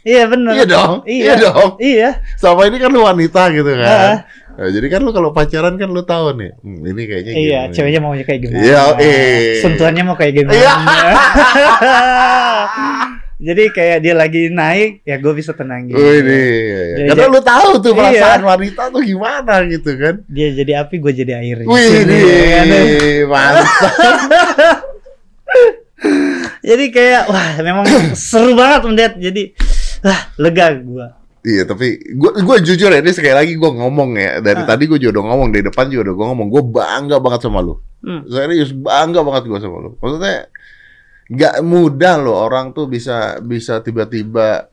Iya 0.03 0.23
bener. 0.27 0.51
Iya 0.53 0.65
dong. 0.67 0.93
Iya. 1.03 1.23
Iya 1.23 1.33
dong. 1.41 1.69
Iya. 1.79 2.09
Sama 2.35 2.67
ini 2.67 2.77
kan 2.77 2.91
lu 2.91 3.01
wanita 3.01 3.41
gitu 3.49 3.71
kan. 3.71 4.27
Nah, 4.53 4.69
jadi 4.69 4.85
kan 4.85 5.01
lu 5.01 5.09
kalau 5.09 5.31
pacaran 5.31 5.73
kan 5.75 5.89
lu 5.89 6.03
tahu 6.03 6.37
nih. 6.37 6.53
hmm, 6.59 6.85
ini 6.85 7.01
kayaknya 7.03 7.31
Iya, 7.33 7.59
gini. 7.65 7.73
ceweknya 7.73 7.99
maunya 7.99 8.21
kayak 8.21 8.39
gimana? 8.39 8.61
Iya, 8.61 8.81
eh. 9.01 9.57
Sentuhannya 9.57 10.03
mau 10.03 10.13
kayak 10.13 10.33
gimana? 10.35 10.53
Iya. 10.53 10.73
Jadi 13.43 13.63
kayak 13.71 13.97
dia 13.99 14.13
lagi 14.13 14.47
naik, 14.47 15.03
ya 15.03 15.19
gue 15.19 15.33
bisa 15.33 15.51
tenangin. 15.51 15.91
Oh 15.91 16.11
ini. 16.13 16.43
Jadi- 16.95 17.09
Karena 17.09 17.25
lu 17.27 17.41
tahu 17.41 17.69
tuh 17.81 17.91
Iya. 17.91 17.99
perasaan 17.99 18.41
wanita 18.45 18.81
tuh 18.87 19.01
gimana 19.01 19.53
gitu 19.65 19.89
kan. 19.97 20.15
Dia 20.27 20.47
jadi 20.53 20.71
api, 20.79 20.95
gue 20.97 21.11
jadi 21.13 21.33
air. 21.35 21.57
Wih, 21.65 21.83
Sini, 21.83 22.19
kan? 22.47 22.65
mantap. 23.31 24.79
Jadi 26.63 26.85
kayak 26.89 27.27
wah 27.27 27.59
memang 27.59 27.83
seru 28.13 28.55
banget 28.55 28.81
melihat. 28.83 29.13
Jadi 29.21 29.51
wah 30.03 30.21
lega 30.37 30.67
gue. 30.75 31.07
Iya 31.43 31.63
tapi 31.63 31.99
gue 31.99 32.31
gue 32.39 32.57
jujur 32.63 32.87
ya 32.87 32.99
ini 32.99 33.11
sekali 33.11 33.31
lagi 33.31 33.53
gue 33.53 33.67
ngomong 33.67 34.15
ya 34.15 34.39
dari 34.39 34.63
Ah. 34.63 34.67
tadi 34.69 34.85
gue 34.85 34.95
juga 34.95 35.19
udah 35.19 35.25
ngomong 35.27 35.47
dari 35.49 35.63
depan 35.63 35.85
juga 35.87 36.07
udah 36.07 36.15
gue 36.15 36.25
ngomong 36.29 36.47
gue 36.49 36.63
bangga 36.65 37.17
banget 37.17 37.41
sama 37.41 37.59
lu 37.59 37.75
Hmm. 37.99 38.23
serius 38.25 38.71
bangga 38.71 39.19
banget 39.21 39.47
gue 39.47 39.59
sama 39.59 39.77
lu 39.77 39.89
maksudnya 39.97 40.47
nggak 41.25 41.55
mudah 41.61 42.15
loh 42.17 42.35
orang 42.37 42.71
tuh 42.71 42.85
bisa 42.85 43.39
bisa 43.39 43.79
tiba-tiba 43.79 44.67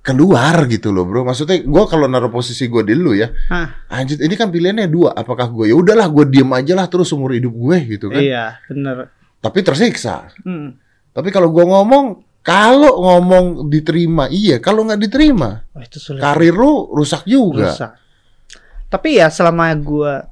keluar 0.00 0.64
gitu 0.64 0.90
loh 0.90 1.04
bro 1.04 1.22
maksudnya 1.22 1.60
gue 1.60 1.84
kalau 1.84 2.06
naruh 2.06 2.30
posisi 2.30 2.66
gue 2.66 2.82
di 2.82 2.94
lu 2.94 3.12
ya 3.12 3.28
Hah. 3.46 3.90
anjir 3.90 4.16
ini 4.18 4.32
kan 4.32 4.48
pilihannya 4.48 4.86
dua 4.86 5.12
apakah 5.12 5.46
gue 5.46 5.68
ya 5.68 5.76
udahlah 5.76 6.08
gue 6.08 6.24
diem 6.26 6.48
aja 6.48 6.72
lah 6.72 6.86
terus 6.86 7.06
seumur 7.06 7.30
hidup 7.30 7.52
gue 7.52 7.76
gitu 7.90 8.06
kan 8.06 8.16
Iya, 8.16 8.56
bener. 8.66 9.12
tapi 9.38 9.60
tersiksa 9.60 10.32
Hmm. 10.40 10.78
tapi 11.10 11.28
kalau 11.28 11.50
gue 11.50 11.60
ngomong 11.60 12.22
kalau 12.40 12.92
ngomong 12.98 13.44
diterima 13.66 14.26
iya 14.26 14.58
kalau 14.58 14.82
nggak 14.82 15.00
diterima 15.02 15.64
Wah, 15.70 15.82
itu 15.82 15.96
sulit. 15.96 16.20
karir 16.20 16.52
lu 16.52 16.88
rusak 16.90 17.24
juga 17.24 17.70
Rusak. 17.70 17.92
Tapi 18.86 19.16
ya 19.16 19.30
selama 19.30 19.70
gua 19.76 20.26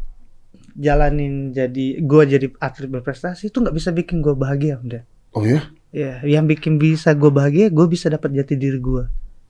jalanin 0.72 1.50
jadi 1.50 2.02
gua 2.02 2.22
jadi 2.22 2.50
atlet 2.58 2.88
berprestasi 2.88 3.48
itu 3.48 3.58
nggak 3.58 3.70
bisa 3.72 3.90
bikin 3.90 4.18
gua 4.18 4.34
bahagia, 4.34 4.78
udah. 4.78 5.02
oh 5.32 5.44
ya 5.44 5.62
Ya, 5.88 6.20
yang 6.20 6.44
bikin 6.44 6.76
bisa 6.76 7.14
gua 7.14 7.32
bahagia, 7.32 7.68
gua 7.68 7.86
bisa 7.86 8.06
dapat 8.06 8.28
jati 8.30 8.54
diri 8.54 8.76
gua. 8.76 9.08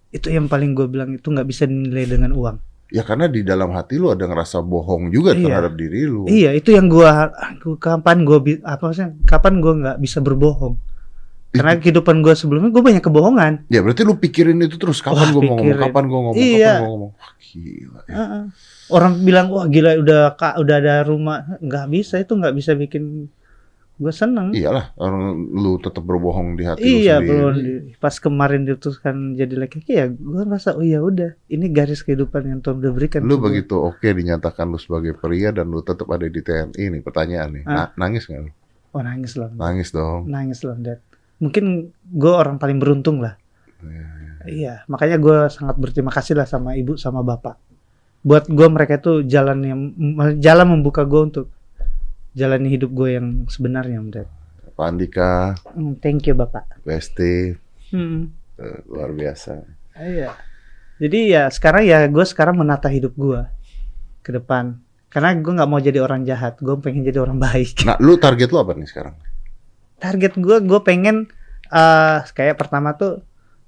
Itu 0.08 0.28
yang 0.28 0.46
paling 0.46 0.70
gua 0.70 0.86
bilang 0.86 1.10
itu 1.10 1.24
nggak 1.24 1.42
bisa 1.44 1.64
dinilai 1.64 2.06
dengan 2.06 2.30
uang. 2.30 2.58
ya 2.88 3.00
karena 3.00 3.28
di 3.28 3.44
dalam 3.44 3.68
hati 3.70 3.96
lu 3.96 4.08
ada 4.08 4.24
ngerasa 4.24 4.60
bohong 4.60 5.08
juga 5.08 5.32
Iya. 5.32 5.44
terhadap 5.44 5.72
diri 5.74 6.04
lu 6.04 6.24
Iya, 6.24 6.52
itu 6.52 6.72
yang 6.72 6.88
gua 6.88 7.28
gua- 7.58 7.76
kapan 7.76 8.24
gua 8.24 8.38
bi- 8.38 8.60
apa 8.62 8.80
maksudnya? 8.82 9.12
Kapan 9.24 9.54
gua 9.58 9.72
nggak 9.74 9.96
bisa 9.98 10.18
berbohong? 10.20 10.76
Karena 11.50 11.76
kehidupan 11.80 12.20
gua 12.20 12.32
sebelumnya 12.32 12.68
gua 12.68 12.84
banyak 12.84 13.00
kebohongan. 13.00 13.52
ya 13.66 13.80
berarti 13.80 14.02
lu 14.02 14.14
pikirin 14.14 14.60
itu 14.60 14.76
terus 14.76 14.98
kapan 14.98 15.30
gue 15.30 15.42
ngomong 15.42 15.66
kapan 15.74 16.04
gue 16.04 16.18
ngomong 16.18 16.34
Iya. 16.36 16.68
kapan 16.68 16.78
gue 16.78 16.90
ngomong 16.90 17.10
Wah, 17.12 17.32
gila 17.38 18.00
ya. 18.02 18.14
Heeh. 18.14 18.42
Orang 18.88 19.12
bilang 19.20 19.46
wah 19.48 19.64
gila 19.64 19.90
udah 19.96 20.20
kak 20.34 20.56
udah 20.56 20.76
ada 20.76 20.94
rumah 21.02 21.38
nggak 21.58 21.86
bisa 21.88 22.16
itu 22.16 22.32
nggak 22.32 22.52
bisa 22.52 22.72
bikin 22.74 23.32
gue 23.96 24.12
seneng. 24.12 24.52
iyalah 24.52 24.94
orang 24.94 25.24
lu 25.50 25.74
tetap 25.76 26.00
berbohong 26.00 26.54
di 26.54 26.62
hati 26.62 27.02
Iya 27.02 27.18
lu 27.18 27.50
sendiri 27.50 27.58
di- 27.82 27.96
pas 27.96 28.14
kemarin 28.14 28.62
diutuskan 28.62 29.34
jadi 29.34 29.58
laki-laki 29.58 29.92
ya 29.92 30.06
gue 30.06 30.22
rasa 30.44 30.72
oh 30.72 30.84
ya 30.84 31.00
udah 31.00 31.34
ini 31.46 31.66
garis 31.68 32.00
kehidupan 32.00 32.46
yang 32.46 32.60
Tuhan 32.60 32.78
udah 32.78 32.92
berikan. 32.92 33.20
lu 33.20 33.36
begitu 33.36 33.74
oke 33.74 34.04
dinyatakan 34.04 34.66
lu 34.66 34.76
sebagai 34.76 35.12
pria 35.12 35.50
dan 35.50 35.66
lu 35.66 35.80
tetap 35.80 36.06
ada 36.06 36.24
di 36.24 36.38
TNI 36.38 36.78
nih 36.90 37.00
pertanyaan 37.00 37.50
nih 37.50 37.62
Ah. 37.64 37.90
Na- 37.90 37.92
nangis 37.98 38.22
nggak 38.24 38.38
lu? 38.40 38.52
Oh 38.88 39.00
nangis 39.00 39.32
loh, 39.34 39.50
nangis 39.52 39.88
dong 39.90 40.20
nangis 40.26 40.60
loh 40.60 40.72
Dad. 40.74 41.02
Mungkin 41.38 41.64
gue 42.04 42.32
orang 42.32 42.58
paling 42.58 42.78
beruntung 42.78 43.22
lah. 43.22 43.38
Iya, 43.82 44.06
Iya, 44.48 44.74
makanya 44.88 45.20
gue 45.20 45.38
sangat 45.52 45.76
berterima 45.76 46.08
kasih 46.08 46.32
lah 46.32 46.48
sama 46.48 46.72
ibu 46.72 46.96
sama 46.96 47.20
bapak. 47.20 47.58
Buat 48.24 48.48
gue 48.48 48.66
mereka 48.66 48.96
itu 48.96 49.22
jalan 49.22 49.58
yang 49.60 49.80
jalan 50.40 50.78
membuka 50.78 51.04
gue 51.04 51.20
untuk 51.20 51.46
jalani 52.32 52.70
hidup 52.70 52.90
gue 52.90 53.18
yang 53.18 53.26
sebenarnya, 53.46 53.98
Dad. 54.08 54.28
Pak 54.72 54.86
Andika 54.86 55.58
Hmm, 55.74 55.98
thank 55.98 56.24
you 56.24 56.34
bapak. 56.34 56.64
Besti 56.82 57.54
Hmm. 57.90 58.30
eh, 58.56 58.78
luar 58.86 59.10
biasa 59.10 59.58
Iya. 59.98 60.30
Jadi 60.98 61.30
ya 61.30 61.50
sekarang 61.50 61.82
ya 61.82 62.06
gue 62.06 62.24
sekarang 62.24 62.58
menata 62.58 62.86
hidup 62.86 63.14
gue 63.14 63.42
ke 64.22 64.30
depan. 64.30 64.78
Karena 65.08 65.34
gue 65.34 65.52
nggak 65.52 65.70
mau 65.70 65.80
jadi 65.80 65.98
orang 66.04 66.22
jahat, 66.22 66.60
gue 66.60 66.74
pengen 66.78 67.02
jadi 67.02 67.18
orang 67.20 67.36
baik. 67.42 67.82
nah 67.84 67.98
lu 67.98 68.16
target 68.16 68.48
lu 68.48 68.58
apa 68.60 68.72
nih 68.76 68.86
sekarang 68.86 69.14
Target 69.98 70.34
gue, 70.34 70.56
gue 70.62 70.80
pengen 70.80 71.26
eh 71.68 72.18
kayak 72.24 72.56
pertama 72.56 72.94
tuh 72.94 73.20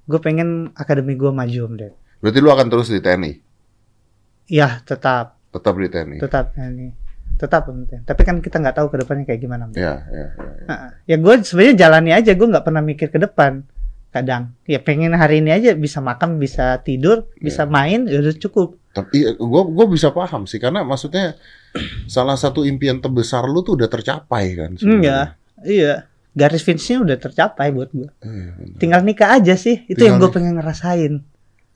gue 0.06 0.18
pengen 0.18 0.72
akademi 0.72 1.14
gue 1.14 1.28
maju 1.28 1.60
om 1.68 1.74
Ded. 1.76 1.92
berarti 2.18 2.38
lu 2.38 2.48
akan 2.48 2.66
terus 2.66 2.88
di 2.88 2.98
TNI 2.98 3.32
Ya 4.48 4.82
tetap, 4.82 5.38
tetap 5.52 5.74
di 5.76 5.86
TNI 5.86 6.16
tetap 6.18 6.56
ini, 6.56 6.90
tetap 7.38 7.70
Om 7.70 7.86
Ded. 7.86 8.02
Tapi 8.02 8.22
kan 8.24 8.42
kita 8.42 8.58
nggak 8.58 8.74
tahu 8.74 8.90
ke 8.90 8.96
depannya 8.98 9.24
kayak 9.24 9.40
gimana. 9.40 9.68
Om 9.68 9.72
Ded. 9.72 9.78
ya 9.78 9.94
ya, 10.10 10.26
ya, 10.26 10.26
ya. 10.34 10.64
Nah, 10.66 10.78
ya 11.06 11.16
gue 11.16 11.34
sebenarnya 11.40 11.74
jalani 11.78 12.10
aja, 12.10 12.32
gue 12.34 12.48
nggak 12.50 12.64
pernah 12.66 12.82
mikir 12.82 13.08
ke 13.08 13.18
depan. 13.18 13.62
Kadang, 14.10 14.58
ya 14.66 14.82
pengen 14.82 15.14
hari 15.14 15.38
ini 15.38 15.54
aja 15.54 15.70
bisa 15.78 16.02
makan, 16.02 16.42
bisa 16.42 16.82
tidur, 16.82 17.30
bisa 17.38 17.62
Iya. 17.62 17.70
main, 17.70 18.00
ya 18.10 18.18
udah 18.18 18.34
cukup. 18.42 18.74
Tapi 18.90 19.38
gue 19.38 19.62
gue 19.70 19.86
bisa 19.86 20.10
paham 20.10 20.50
sih 20.50 20.58
karena 20.58 20.82
maksudnya 20.82 21.38
salah 22.10 22.34
satu 22.34 22.66
impian 22.66 22.98
terbesar 22.98 23.46
lu 23.46 23.62
tuh 23.62 23.78
udah 23.78 23.86
tercapai 23.86 24.58
kan. 24.58 24.70
sebenarnya. 24.74 24.98
Enggak, 24.98 25.26
iya. 25.62 25.94
Garis 26.30 26.62
finishnya 26.62 27.02
udah 27.02 27.16
tercapai 27.18 27.74
buat 27.74 27.90
gue. 27.90 28.06
Iya, 28.22 28.50
benar. 28.54 28.78
Tinggal 28.78 29.00
nikah 29.02 29.28
aja 29.34 29.54
sih. 29.58 29.82
Itu 29.84 29.98
Tinggal 29.98 30.06
yang 30.06 30.16
gue 30.22 30.30
pengen 30.30 30.54
ngerasain. 30.62 31.12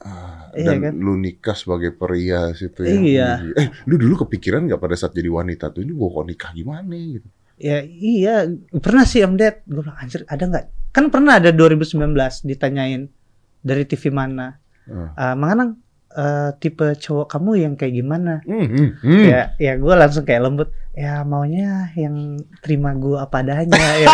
Ah, 0.04 0.52
Iya 0.54 0.78
dan 0.78 0.78
kan? 0.86 0.94
lu 1.00 1.18
nikah 1.18 1.56
sebagai 1.58 1.90
pria 1.90 2.54
situ 2.54 2.86
ya. 2.86 2.94
Iya. 2.94 3.28
Eh, 3.58 3.68
lu 3.90 3.98
dulu 3.98 4.22
kepikiran 4.26 4.62
nggak 4.70 4.78
pada 4.78 4.94
saat 4.94 5.10
jadi 5.10 5.26
wanita 5.26 5.74
tuh 5.74 5.82
ini 5.82 5.90
gue 5.90 6.08
kok 6.08 6.26
nikah 6.28 6.50
gimana 6.54 6.94
gitu? 6.94 7.26
Ya 7.54 7.82
iya, 7.82 8.46
pernah 8.78 9.02
sih 9.02 9.22
Om 9.22 9.34
Ded. 9.34 9.66
Gue 9.66 9.82
bilang 9.82 9.98
anjir 9.98 10.22
ada 10.26 10.44
nggak? 10.46 10.64
Kan 10.94 11.10
pernah 11.10 11.42
ada 11.42 11.50
2019 11.50 12.14
ditanyain 12.46 13.10
dari 13.58 13.82
TV 13.82 14.14
mana. 14.14 14.58
Ah. 14.86 15.10
Ah, 15.16 15.34
Manganang 15.34 15.82
eh, 16.14 16.50
tipe 16.62 16.94
cowok 16.94 17.26
kamu 17.26 17.50
yang 17.66 17.74
kayak 17.74 17.94
gimana? 17.98 18.40
Hmm, 18.46 18.66
hmm, 18.70 18.88
hmm. 19.02 19.24
Ya, 19.26 19.42
ya 19.58 19.72
gue 19.74 19.94
langsung 19.94 20.22
kayak 20.22 20.42
lembut. 20.46 20.70
Ya 20.94 21.26
maunya 21.26 21.90
yang 21.98 22.38
terima 22.62 22.94
gue 22.94 23.18
apa 23.18 23.42
adanya. 23.42 23.74
ya. 23.98 24.06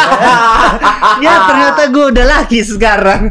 ya 1.29 1.33
ternyata 1.45 1.83
gue 1.93 2.05
udah 2.09 2.25
laki 2.25 2.65
sekarang. 2.65 3.29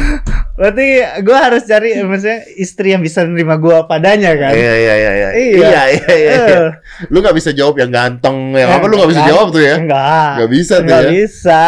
Berarti 0.56 0.86
gue 1.20 1.36
harus 1.36 1.68
cari 1.68 2.00
maksudnya 2.00 2.40
istri 2.56 2.96
yang 2.96 3.04
bisa 3.04 3.20
nerima 3.28 3.60
gue 3.60 3.76
apa 3.76 4.00
adanya 4.00 4.32
kan. 4.40 4.56
Iya 4.56 4.74
iya 4.80 4.94
iya 4.96 5.12
iya. 5.12 5.28
Iya. 5.28 5.56
Iya 5.60 5.82
iya 5.92 6.14
iya. 6.16 6.32
Eh, 6.32 6.68
Lu 7.12 7.20
nggak 7.20 7.36
bisa 7.36 7.52
jawab 7.52 7.76
yang 7.76 7.92
ganteng 7.92 8.56
yang 8.56 8.72
Eh, 8.72 8.76
apa 8.80 8.88
lu 8.88 8.96
nggak 8.96 9.12
bisa 9.12 9.24
jawab 9.28 9.52
tuh 9.52 9.60
ya? 9.60 9.76
Enggak. 9.76 10.32
Nggak 10.40 10.50
bisa 10.56 10.74
tuh 10.80 10.96
ya. 10.96 11.10
bisa. 11.12 11.62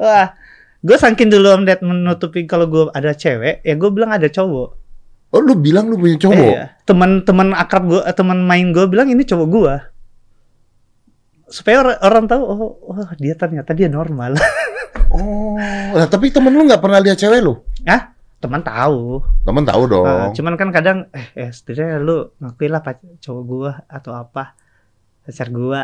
Wah, 0.00 0.26
gue 0.80 0.96
saking 0.96 1.28
dulu 1.28 1.60
Om 1.60 1.62
Ded 1.68 1.84
menutupi 1.84 2.48
kalau 2.48 2.64
gue 2.64 2.88
ada 2.96 3.12
cewek, 3.12 3.60
ya 3.60 3.74
gue 3.76 3.90
bilang 3.92 4.16
ada 4.16 4.32
cowok. 4.32 4.79
Oh 5.30 5.38
lu 5.38 5.54
bilang 5.54 5.86
lu 5.86 5.94
punya 5.94 6.18
cowok? 6.18 6.34
Iya. 6.34 6.62
Teman-teman 6.82 7.54
akrab 7.54 7.86
gue, 7.86 8.02
teman 8.18 8.42
main 8.42 8.74
gue 8.74 8.82
bilang 8.90 9.06
ini 9.06 9.22
cowok 9.22 9.46
gue. 9.46 9.74
Supaya 11.50 11.82
orang, 11.82 11.98
orang 12.02 12.24
tahu, 12.30 12.42
oh, 12.46 12.58
oh 12.90 13.10
dia 13.18 13.34
ternyata 13.38 13.74
dia 13.74 13.86
normal. 13.90 14.34
Oh, 15.10 15.58
nah, 15.90 16.06
tapi 16.06 16.30
temen 16.30 16.54
lu 16.54 16.62
nggak 16.70 16.78
pernah 16.78 17.02
lihat 17.02 17.18
cewek 17.18 17.42
lu? 17.42 17.58
Hah? 17.82 18.14
Teman 18.38 18.62
tahu. 18.62 19.18
Temen 19.42 19.66
tahu 19.66 19.82
dong. 19.90 20.06
Ah, 20.06 20.30
cuman 20.30 20.54
kan 20.54 20.70
kadang, 20.70 21.10
eh, 21.10 21.26
eh 21.34 21.50
setidaknya 21.50 21.98
lu 21.98 22.30
ngakuin 22.38 22.70
lah 22.70 22.82
cowok 23.18 23.42
gue 23.42 23.70
atau 23.90 24.12
apa. 24.14 24.54
Pacar 25.26 25.50
gue. 25.50 25.80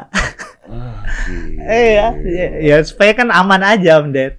Ah, 0.70 1.03
eh 1.74 1.86
ya, 1.99 2.07
ya, 2.22 2.47
ya, 2.62 2.76
supaya 2.86 3.18
kan 3.18 3.34
aman 3.34 3.66
aja 3.66 3.99
Om 3.99 4.14
Ded. 4.14 4.38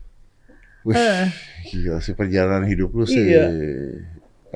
Wih, 0.87 0.95
Eh. 0.95 1.27
gila 1.67 1.99
sih 1.99 2.15
perjalanan 2.15 2.63
hidup 2.63 2.95
lu 2.95 3.03
sih 3.03 3.27
Iya. 3.27 3.51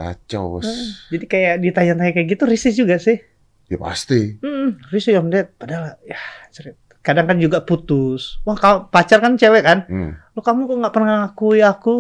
Kacau 0.04 0.58
bos. 0.58 0.68
Jadi 1.08 1.26
kayak 1.26 1.56
ditanya-tanya 1.60 2.12
kayak 2.12 2.28
gitu 2.30 2.43
risih 2.43 2.74
juga 2.76 2.97
sih. 2.97 3.22
Ya 3.66 3.78
pasti. 3.78 4.36
Hmm, 4.38 4.82
risih 4.89 5.18
Om 5.18 5.30
Ded. 5.30 5.54
Padahal 5.56 5.95
ya 6.02 6.20
cerit. 6.49 6.76
Kadang 6.99 7.26
kan 7.26 7.38
juga 7.38 7.62
putus. 7.62 8.38
Wah, 8.43 8.54
kau 8.54 8.86
pacar 8.86 9.18
kan 9.18 9.34
cewek 9.34 9.62
kan? 9.62 9.86
Hmm. 9.86 10.12
Lo 10.32 10.39
kamu 10.39 10.66
kok 10.66 10.78
nggak 10.78 10.93
pernah 10.93 11.10
ngakui 11.24 11.62
aku? 11.62 11.97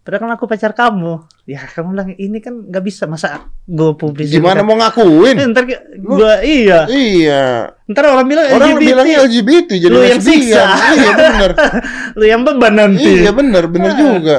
Padahal 0.00 0.24
kan 0.24 0.32
aku 0.32 0.44
pacar 0.46 0.72
kamu. 0.72 1.20
Ya 1.44 1.60
kamu 1.60 1.88
bilang 1.92 2.08
ini 2.14 2.38
kan 2.38 2.64
nggak 2.64 2.80
bisa 2.80 3.04
masa 3.04 3.44
gue 3.62 3.92
publisitas. 3.92 4.40
Gimana 4.40 4.64
mau 4.64 4.72
ngakuin? 4.74 5.36
Eh, 5.36 5.46
ntar 5.52 5.68
gue 5.68 6.32
iya. 6.40 6.88
Iya. 6.88 7.44
Ntar 7.84 8.04
orang 8.08 8.24
bilang 8.24 8.48
Orang 8.48 8.72
LGBT. 8.72 8.88
bilangnya 8.88 9.16
LGBT 9.20 9.70
jadi 9.76 9.92
Lu 9.92 10.00
yang 10.00 10.22
siksa. 10.22 10.64
Iya 10.96 11.10
benar. 11.12 11.50
Lu 12.18 12.24
yang 12.24 12.40
beban 12.40 12.72
nanti. 12.72 13.04
iya 13.20 13.30
benar, 13.30 13.68
benar 13.68 13.92
Ah. 13.92 13.98
juga. 14.00 14.38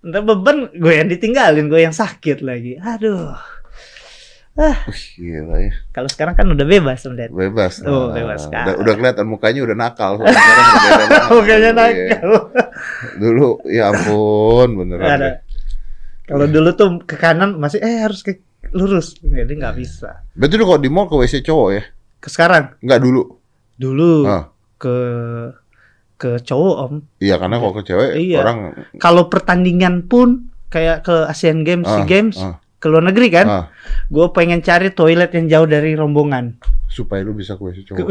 Ntar 0.00 0.22
beban 0.22 0.68
gue 0.70 0.92
yang 0.94 1.06
ditinggalin, 1.06 1.66
gue 1.66 1.80
yang 1.80 1.92
sakit 1.92 2.40
lagi. 2.40 2.76
Aduh. 2.76 3.36
Wih, 4.50 4.76
gila 5.14 5.56
ya. 5.56 5.72
Kalau 5.88 6.08
sekarang 6.08 6.34
kan 6.34 6.44
udah 6.44 6.66
bebas 6.66 7.00
Om. 7.02 7.16
Bebas. 7.30 7.80
Oh, 7.80 8.08
Nah, 8.08 8.14
bebas 8.14 8.40
Udah, 8.40 8.44
sekarang. 8.44 8.76
udah 8.76 8.92
kelihatan 8.94 9.26
mukanya 9.26 9.60
udah 9.62 9.76
nakal. 9.78 10.12
Udah. 10.20 11.28
Bukannya 11.30 11.70
Iya. 11.70 11.72
nakal. 11.72 12.30
Dulu 13.16 13.48
ya 13.64 13.88
ampun 13.88 14.68
beneran. 14.74 15.06
Ada. 15.06 15.30
Kalau 16.26 16.46
dulu 16.46 16.70
tuh 16.72 16.88
ke 17.02 17.16
kanan 17.16 17.56
masih 17.56 17.78
eh 17.78 18.00
harus 18.00 18.20
ke 18.20 18.42
lurus. 18.70 19.16
Jadi 19.18 19.52
nggak 19.54 19.74
bisa. 19.74 20.24
Berarti 20.32 20.54
lu 20.54 20.64
kalau 20.64 20.78
di 20.78 20.90
mall 20.90 21.06
ke 21.06 21.16
WC 21.16 21.40
cowok 21.40 21.68
ya? 21.70 21.82
Ke 22.18 22.28
sekarang 22.28 22.76
Enggak 22.80 23.00
dulu. 23.00 23.22
dulu 23.74 24.12
Ah. 24.24 24.44
ke 24.76 24.96
ke 26.20 26.36
cowok 26.38 26.76
Om. 26.82 26.94
Iya 27.18 27.40
karena 27.40 27.56
kalau 27.56 27.72
ke 27.72 27.82
cewek 27.82 28.10
Iya. 28.14 28.38
orang 28.38 28.58
Kalau 28.96 29.26
pertandingan 29.26 30.04
pun 30.04 30.52
kayak 30.68 31.00
ke 31.00 31.24
Asian 31.24 31.64
Games, 31.64 31.88
SEA 31.88 32.04
Games, 32.04 32.36
ah. 32.36 32.60
ke 32.76 32.86
luar 32.86 33.02
negeri 33.02 33.26
kan, 33.26 33.46
ah, 33.48 33.64
gue 34.06 34.26
pengen 34.30 34.60
cari 34.60 34.92
toilet 34.92 35.32
yang 35.32 35.48
jauh 35.48 35.66
dari 35.66 35.92
rombongan. 35.94 36.60
supaya 36.86 37.22
lu 37.22 37.32
bisa 37.32 37.54
ke 37.54 37.62
WC 37.64 37.78
cowok. 37.88 38.10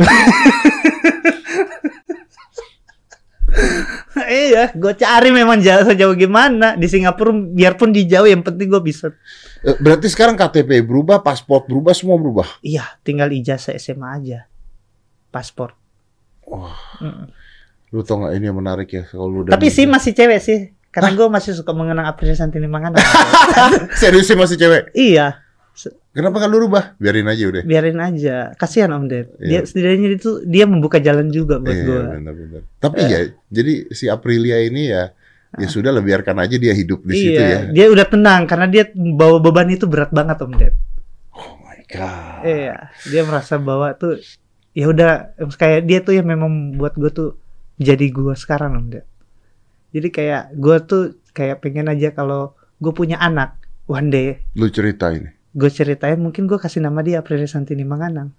iya, 4.30 4.72
gue 4.72 4.94
cari 4.96 5.30
memang 5.30 5.60
jauh 5.60 5.84
sejauh 5.86 6.16
gimana 6.16 6.74
di 6.74 6.86
Singapura 6.86 7.30
biarpun 7.32 7.90
di 7.90 8.06
jauh 8.06 8.24
yang 8.24 8.40
penting 8.40 8.68
gue 8.68 8.80
bisa. 8.80 9.12
Eh, 9.60 9.76
Berarti 9.76 10.08
sekarang 10.08 10.34
KTP 10.34 10.80
berubah, 10.82 11.20
paspor 11.20 11.66
berubah, 11.66 11.92
semua 11.92 12.16
berubah. 12.16 12.48
Iya, 12.62 12.88
tinggal 13.02 13.28
ijazah 13.30 13.76
SMA 13.76 14.10
aja. 14.10 14.40
Paspor. 15.30 15.76
Wah, 16.44 16.74
Mm. 17.00 17.30
Lu 17.90 18.02
tau 18.02 18.22
gak 18.22 18.34
ini 18.34 18.46
yang 18.46 18.56
menarik 18.56 18.88
ya 18.88 19.04
kalau 19.06 19.26
lu 19.26 19.38
udah 19.42 19.52
Tapi 19.52 19.68
sih 19.68 19.86
masih 19.86 20.14
cewek 20.14 20.40
sih. 20.40 20.60
Karena 20.90 21.10
gue 21.12 21.28
masih 21.28 21.54
suka 21.54 21.70
mengenang 21.70 22.06
April 22.06 22.34
Santini 22.34 22.66
Mangana. 22.66 22.98
serius 23.96 24.26
sih 24.26 24.34
masih 24.34 24.56
cewek. 24.56 24.90
iya, 24.92 25.42
Kenapa 26.10 26.42
kan 26.42 26.50
lu 26.50 26.60
rubah? 26.60 26.98
Biarin 26.98 27.24
aja 27.24 27.40
udah. 27.46 27.64
biarin 27.64 27.96
aja. 27.98 28.52
Kasihan 28.54 28.92
Om 28.92 29.06
Ded. 29.06 29.32
Dia 29.38 29.48
Iya. 29.56 29.60
setidaknya 29.64 30.10
itu 30.12 30.42
dia 30.44 30.66
membuka 30.66 30.98
jalan 30.98 31.30
juga 31.30 31.56
buat 31.56 31.72
Iya, 31.72 31.86
gue. 31.86 32.02
benar-benar. 32.12 32.62
Tapi 32.76 33.00
Eh. 33.00 33.08
ya, 33.08 33.20
jadi 33.48 33.74
si 33.90 34.06
Aprilia 34.06 34.60
ini 34.60 34.90
ya, 34.90 35.14
ya 35.54 35.68
sudah 35.68 35.90
lah 35.90 36.02
biarkan 36.02 36.36
aja 36.38 36.58
dia 36.58 36.74
hidup 36.74 37.02
di 37.02 37.14
situ 37.16 37.38
Iya, 37.38 37.48
ya. 37.48 37.60
dia 37.72 37.86
udah 37.88 38.06
tenang 38.06 38.44
karena 38.44 38.68
dia 38.68 38.84
bawa 38.92 39.40
beban 39.40 39.70
itu 39.70 39.86
berat 39.86 40.10
banget 40.10 40.36
Om 40.36 40.52
Ded. 40.52 40.74
Oh 41.32 41.56
my 41.62 41.80
god. 41.88 42.42
Iya, 42.44 42.76
dia 43.06 43.22
merasa 43.24 43.56
bahwa 43.56 43.94
tuh 43.94 44.20
ya 44.74 44.86
udah 44.86 45.12
kayak 45.56 45.86
dia 45.86 46.00
tuh 46.02 46.12
yang 46.12 46.28
memang 46.28 46.76
buat 46.76 46.92
gue 46.94 47.08
tuh 47.08 47.30
jadi 47.80 48.06
gue 48.06 48.34
sekarang 48.34 48.76
Om 48.76 48.88
Ded. 48.90 49.06
Jadi 49.90 50.08
kayak 50.08 50.54
gue 50.54 50.78
tuh 50.82 51.04
kayak 51.32 51.60
pengen 51.60 51.88
aja 51.88 52.12
kalau 52.12 52.52
gue 52.78 52.92
punya 52.92 53.18
anak 53.18 53.56
one 53.86 54.08
day 54.08 54.44
Lu 54.54 54.68
cerita 54.68 55.10
ini. 55.10 55.32
gue 55.50 55.66
ceritain 55.68 56.16
mungkin 56.16 56.46
gue 56.46 56.56
kasih 56.56 56.78
nama 56.78 57.00
dia 57.00 57.20
Aprilia 57.20 57.46
Santini 57.46 57.82
Manganang. 57.82 58.30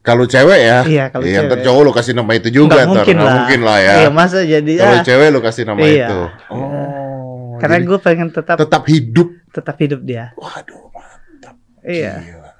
Kalau 0.00 0.24
cewek 0.24 0.56
ya, 0.58 0.78
Iya, 0.82 1.04
kalau 1.08 1.24
iya, 1.24 1.44
cewek. 1.44 1.60
cowok 1.60 1.82
lu 1.82 1.92
kasih 1.92 2.14
nama 2.14 2.32
itu 2.32 2.48
juga, 2.50 2.72
Nggak 2.74 2.88
mungkin 2.88 3.14
Nggak 3.14 3.24
lah. 3.24 3.36
mungkin 3.36 3.60
lah 3.62 3.78
ya. 3.78 3.94
Iya 3.96 4.08
masa 4.10 4.38
jadi 4.40 4.72
Kalau 4.74 4.96
ah, 4.96 5.04
cewek 5.04 5.28
lu 5.28 5.40
kasih 5.40 5.64
nama 5.64 5.80
Iya. 5.80 6.06
itu. 6.06 6.20
Oh. 6.50 7.56
karena 7.56 7.76
gue 7.78 7.98
pengen 7.98 8.28
tetap 8.30 8.56
tetap 8.56 8.82
hidup. 8.86 9.28
tetap 9.50 9.76
hidup 9.76 10.00
dia. 10.00 10.32
Waduh, 10.34 10.88
mantap. 10.90 11.56
Iya. 11.82 12.14
Gila. 12.18 12.50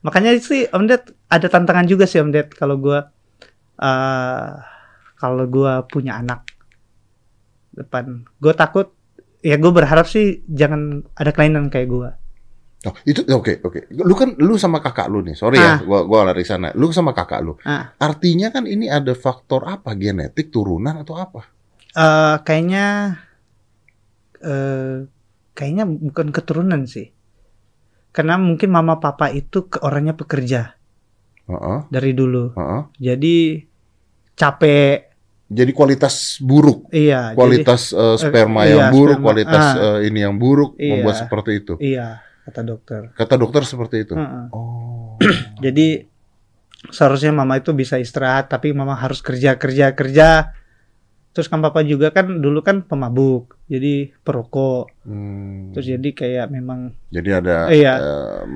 Makanya 0.00 0.30
sih 0.38 0.66
Om 0.68 0.84
Ded 0.84 1.02
ada 1.26 1.46
tantangan 1.46 1.86
juga 1.86 2.02
sih 2.04 2.18
Om 2.18 2.30
Ded 2.30 2.50
kalau 2.50 2.74
gua 2.76 3.10
eh 3.76 4.50
kalau 5.18 5.44
gua 5.44 5.82
punya 5.84 6.16
anak 6.16 6.46
depan. 7.74 8.24
Gue 8.38 8.54
takut 8.54 8.94
ya 9.38 9.54
gue 9.54 9.70
berharap 9.70 10.06
sih 10.06 10.42
jangan 10.46 11.02
ada 11.14 11.30
kelainan 11.30 11.68
kayak 11.68 11.88
gua. 11.90 12.10
Oh, 12.86 12.94
itu 13.02 13.26
oke 13.26 13.58
oke. 13.66 13.90
Lu 13.90 14.14
kan 14.14 14.38
lu 14.38 14.54
sama 14.54 14.78
kakak 14.78 15.10
lu 15.10 15.18
nih. 15.22 15.34
Sorry 15.34 15.58
Ah. 15.58 15.82
ya, 15.82 15.86
gua 15.86 16.06
gua 16.06 16.30
lari 16.30 16.46
sana. 16.46 16.70
Lu 16.78 16.94
sama 16.94 17.10
kakak 17.10 17.42
lu. 17.42 17.58
Ah. 17.66 17.90
Artinya 17.98 18.54
kan 18.54 18.70
ini 18.70 18.86
ada 18.86 19.18
faktor 19.18 19.66
apa? 19.66 19.98
Genetik, 19.98 20.54
turunan 20.54 21.02
atau 21.02 21.18
apa? 21.18 21.42
Eh 21.90 22.36
kayaknya 22.46 23.18
eh 24.38 25.10
kayaknya 25.54 25.84
bukan 25.86 26.30
keturunan 26.30 26.86
sih. 26.86 27.10
Karena 28.14 28.38
mungkin 28.38 28.70
mama 28.70 28.98
papa 28.98 29.30
itu 29.30 29.66
ke 29.66 29.78
orangnya 29.82 30.14
pekerja 30.14 30.74
Heeh, 31.46 31.78
dari 31.90 32.12
dulu. 32.14 32.54
heeh. 32.54 32.82
Jadi 32.98 33.36
capek 34.34 35.07
Jadi 35.48 35.72
kualitas 35.72 36.36
buruk, 36.38 36.92
iya 36.92 37.32
jadi- 37.32 37.36
kualitas 37.36 37.90
eh, 37.90 38.16
sperma 38.16 38.62
iya, 38.62 38.84
yang 38.84 38.92
buruk, 38.92 39.16
sperma. 39.16 39.24
kualitas 39.24 39.64
Ah. 39.66 39.76
eh, 39.96 39.98
ini 40.06 40.20
yang 40.20 40.36
buruk 40.36 40.76
Iya. 40.76 40.92
membuat 40.94 41.16
seperti 41.18 41.50
itu. 41.56 41.74
iya 41.78 42.20
kata 42.44 42.60
dokter. 42.62 43.00
Kata 43.12 43.34
dokter 43.34 43.62
seperti 43.64 43.96
itu. 44.02 44.12
Heeh. 44.12 44.44
Oh. 44.52 45.16
Jadi 45.64 46.04
seharusnya 46.86 47.32
mama 47.32 47.56
itu 47.56 47.72
bisa 47.72 47.96
istirahat 47.96 48.46
tapi 48.46 48.70
mama 48.70 48.92
harus 48.94 49.18
kerja 49.18 49.56
kerja 49.56 49.92
kerja. 49.92 50.52
Terus 51.38 51.46
kan 51.46 51.62
papa 51.62 51.86
juga 51.86 52.10
kan 52.10 52.42
dulu 52.42 52.66
kan 52.66 52.82
pemabuk. 52.82 53.54
Jadi 53.70 54.10
perokok. 54.26 54.90
Hmm. 55.06 55.70
Terus 55.70 55.86
jadi 55.86 56.08
kayak 56.10 56.46
memang 56.50 56.98
Jadi 57.14 57.30
ada 57.30 57.70
Iya. 57.70 57.94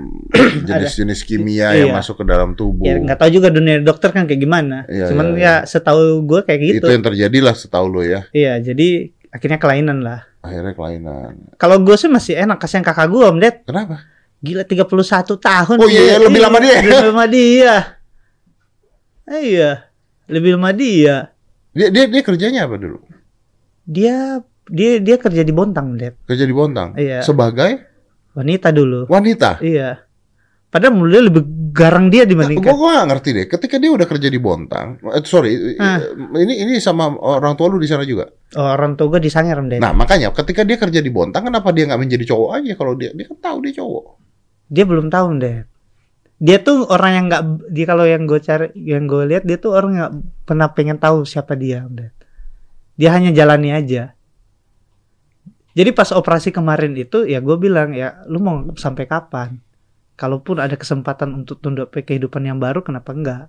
jenis-jenis 0.66 1.22
kimia 1.22 1.78
yang 1.78 1.94
Iya. 1.94 1.94
masuk 1.94 2.18
ke 2.18 2.24
dalam 2.26 2.58
tubuh. 2.58 2.82
ya 2.82 2.98
nggak 2.98 3.22
tahu 3.22 3.30
juga 3.30 3.54
dunia 3.54 3.78
dokter 3.78 4.10
kan 4.10 4.26
kayak 4.26 4.42
gimana. 4.42 4.82
Iya, 4.90 5.14
Cuman 5.14 5.38
iya, 5.38 5.62
ya 5.62 5.70
setahu 5.70 6.26
gue 6.26 6.42
kayak 6.42 6.58
gitu. 6.58 6.82
Itu 6.82 6.90
yang 6.90 7.06
terjadi 7.06 7.38
lah 7.38 7.54
setahu 7.54 7.86
lo 7.86 8.02
ya. 8.02 8.26
Iya, 8.34 8.58
jadi 8.58 9.14
akhirnya 9.30 9.62
kelainan 9.62 10.02
lah. 10.02 10.26
Akhirnya 10.42 10.74
kelainan. 10.74 11.54
Kalau 11.54 11.78
gue 11.78 11.94
sih 11.94 12.10
masih 12.10 12.34
enak 12.34 12.58
kasihan 12.58 12.82
kakak 12.82 13.06
gue 13.06 13.22
Om 13.22 13.38
Ded. 13.38 13.62
Kenapa? 13.62 14.02
Gila 14.42 14.66
31 14.66 15.38
tahun. 15.38 15.76
Oh 15.78 15.86
iya, 15.94 16.18
lebih 16.18 16.42
lama 16.42 16.58
dia. 16.58 16.82
Lebih 16.82 17.08
lama 17.14 17.24
dia. 17.30 17.74
Iya. 19.22 19.70
Lebih 20.26 20.58
lama 20.58 20.74
dia. 20.74 21.31
Dia 21.72 21.88
dia 21.88 22.04
dia 22.08 22.22
kerjanya 22.22 22.68
apa 22.68 22.76
dulu? 22.76 23.00
Dia 23.82 24.40
dia 24.68 25.00
dia 25.00 25.16
kerja 25.18 25.42
di 25.42 25.50
Bontang, 25.50 25.96
Ded. 25.96 26.20
Kerja 26.24 26.44
di 26.44 26.54
Bontang. 26.54 26.94
Iya. 26.94 27.24
Sebagai 27.24 27.90
Wanita 28.32 28.72
dulu. 28.72 29.04
wanita. 29.12 29.60
Iya. 29.60 30.08
Padahal 30.72 30.96
mulia 30.96 31.20
lebih 31.20 31.44
garang 31.76 32.08
dia 32.08 32.24
dibandingkan. 32.24 32.64
gue 32.64 32.88
gak 32.96 33.08
ngerti 33.12 33.28
deh. 33.36 33.44
Ketika 33.44 33.76
dia 33.76 33.92
udah 33.92 34.08
kerja 34.08 34.32
di 34.32 34.40
Bontang, 34.40 34.96
eh, 35.04 35.20
sorry, 35.20 35.76
Ah. 35.76 36.00
ini 36.32 36.64
ini 36.64 36.80
sama 36.80 37.12
orang 37.12 37.60
tua 37.60 37.68
lu 37.68 37.76
di 37.76 37.84
sana 37.84 38.08
juga. 38.08 38.24
Oh, 38.56 38.64
orang 38.64 38.96
tua 38.96 39.12
gue 39.12 39.20
di 39.20 39.28
Sangir, 39.28 39.52
Om 39.52 39.68
Ded. 39.68 39.84
Nah 39.84 39.92
makanya 39.92 40.32
ketika 40.32 40.64
dia 40.64 40.80
kerja 40.80 41.04
di 41.04 41.12
Bontang, 41.12 41.44
kenapa 41.44 41.76
dia 41.76 41.84
nggak 41.84 42.00
menjadi 42.00 42.24
cowok 42.24 42.50
aja? 42.56 42.72
Kalau 42.72 42.92
dia 42.96 43.12
dia 43.12 43.24
kan 43.28 43.36
tahu 43.36 43.56
dia 43.60 43.72
cowok. 43.76 44.04
Dia 44.72 44.84
belum 44.88 45.06
tahu, 45.12 45.26
Ded. 45.36 45.68
Dia 46.42 46.58
tuh 46.58 46.90
orang 46.90 47.12
yang 47.14 47.24
nggak 47.30 47.42
dia 47.70 47.86
kalau 47.86 48.02
yang 48.02 48.26
gue 48.26 48.42
cari 48.42 48.74
yang 48.74 49.06
gue 49.06 49.30
lihat 49.30 49.46
dia 49.46 49.54
tuh 49.56 49.78
orang 49.78 49.90
nggak 49.94 50.12
pernah 50.42 50.68
pengen 50.74 50.98
tahu 50.98 51.22
siapa 51.22 51.54
dia, 51.54 51.86
Ded. 51.86 52.10
Dia 52.98 53.14
hanya 53.14 53.30
jalani 53.30 53.70
aja. 53.70 54.18
Jadi 55.72 55.90
pas 55.94 56.10
operasi 56.10 56.52
kemarin 56.52 56.92
itu 56.92 57.24
ya 57.24 57.40
gue 57.40 57.56
bilang 57.56 57.94
ya 57.94 58.20
lu 58.26 58.42
mau 58.42 58.74
sampai 58.74 59.06
kapan? 59.06 59.56
Kalaupun 60.12 60.60
ada 60.60 60.76
kesempatan 60.76 61.32
untuk 61.32 61.62
tunduk 61.62 61.88
ke 61.88 62.04
kehidupan 62.04 62.44
yang 62.44 62.58
baru 62.58 62.84
kenapa 62.84 63.14
enggak? 63.16 63.46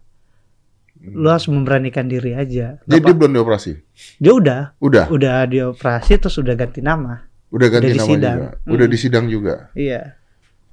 Lu 1.04 1.28
harus 1.28 1.50
memberanikan 1.52 2.08
diri 2.08 2.32
aja. 2.32 2.80
Jadi 2.88 3.02
dia 3.04 3.16
belum 3.18 3.34
dioperasi. 3.36 3.74
dia 4.22 4.32
udah 4.32 4.62
Udah, 4.80 5.06
udah 5.12 5.44
dioperasi 5.44 6.16
terus 6.16 6.38
udah 6.40 6.56
ganti 6.56 6.80
nama. 6.80 7.26
udah 7.52 7.68
ganti 7.70 7.92
Udah 7.92 7.98
nama 8.00 8.10
juga. 8.14 8.32
Udah 8.66 8.86
Mm. 8.88 8.94
di 8.94 8.98
sidang 8.98 9.26
juga. 9.28 9.56
Iya. 9.76 10.16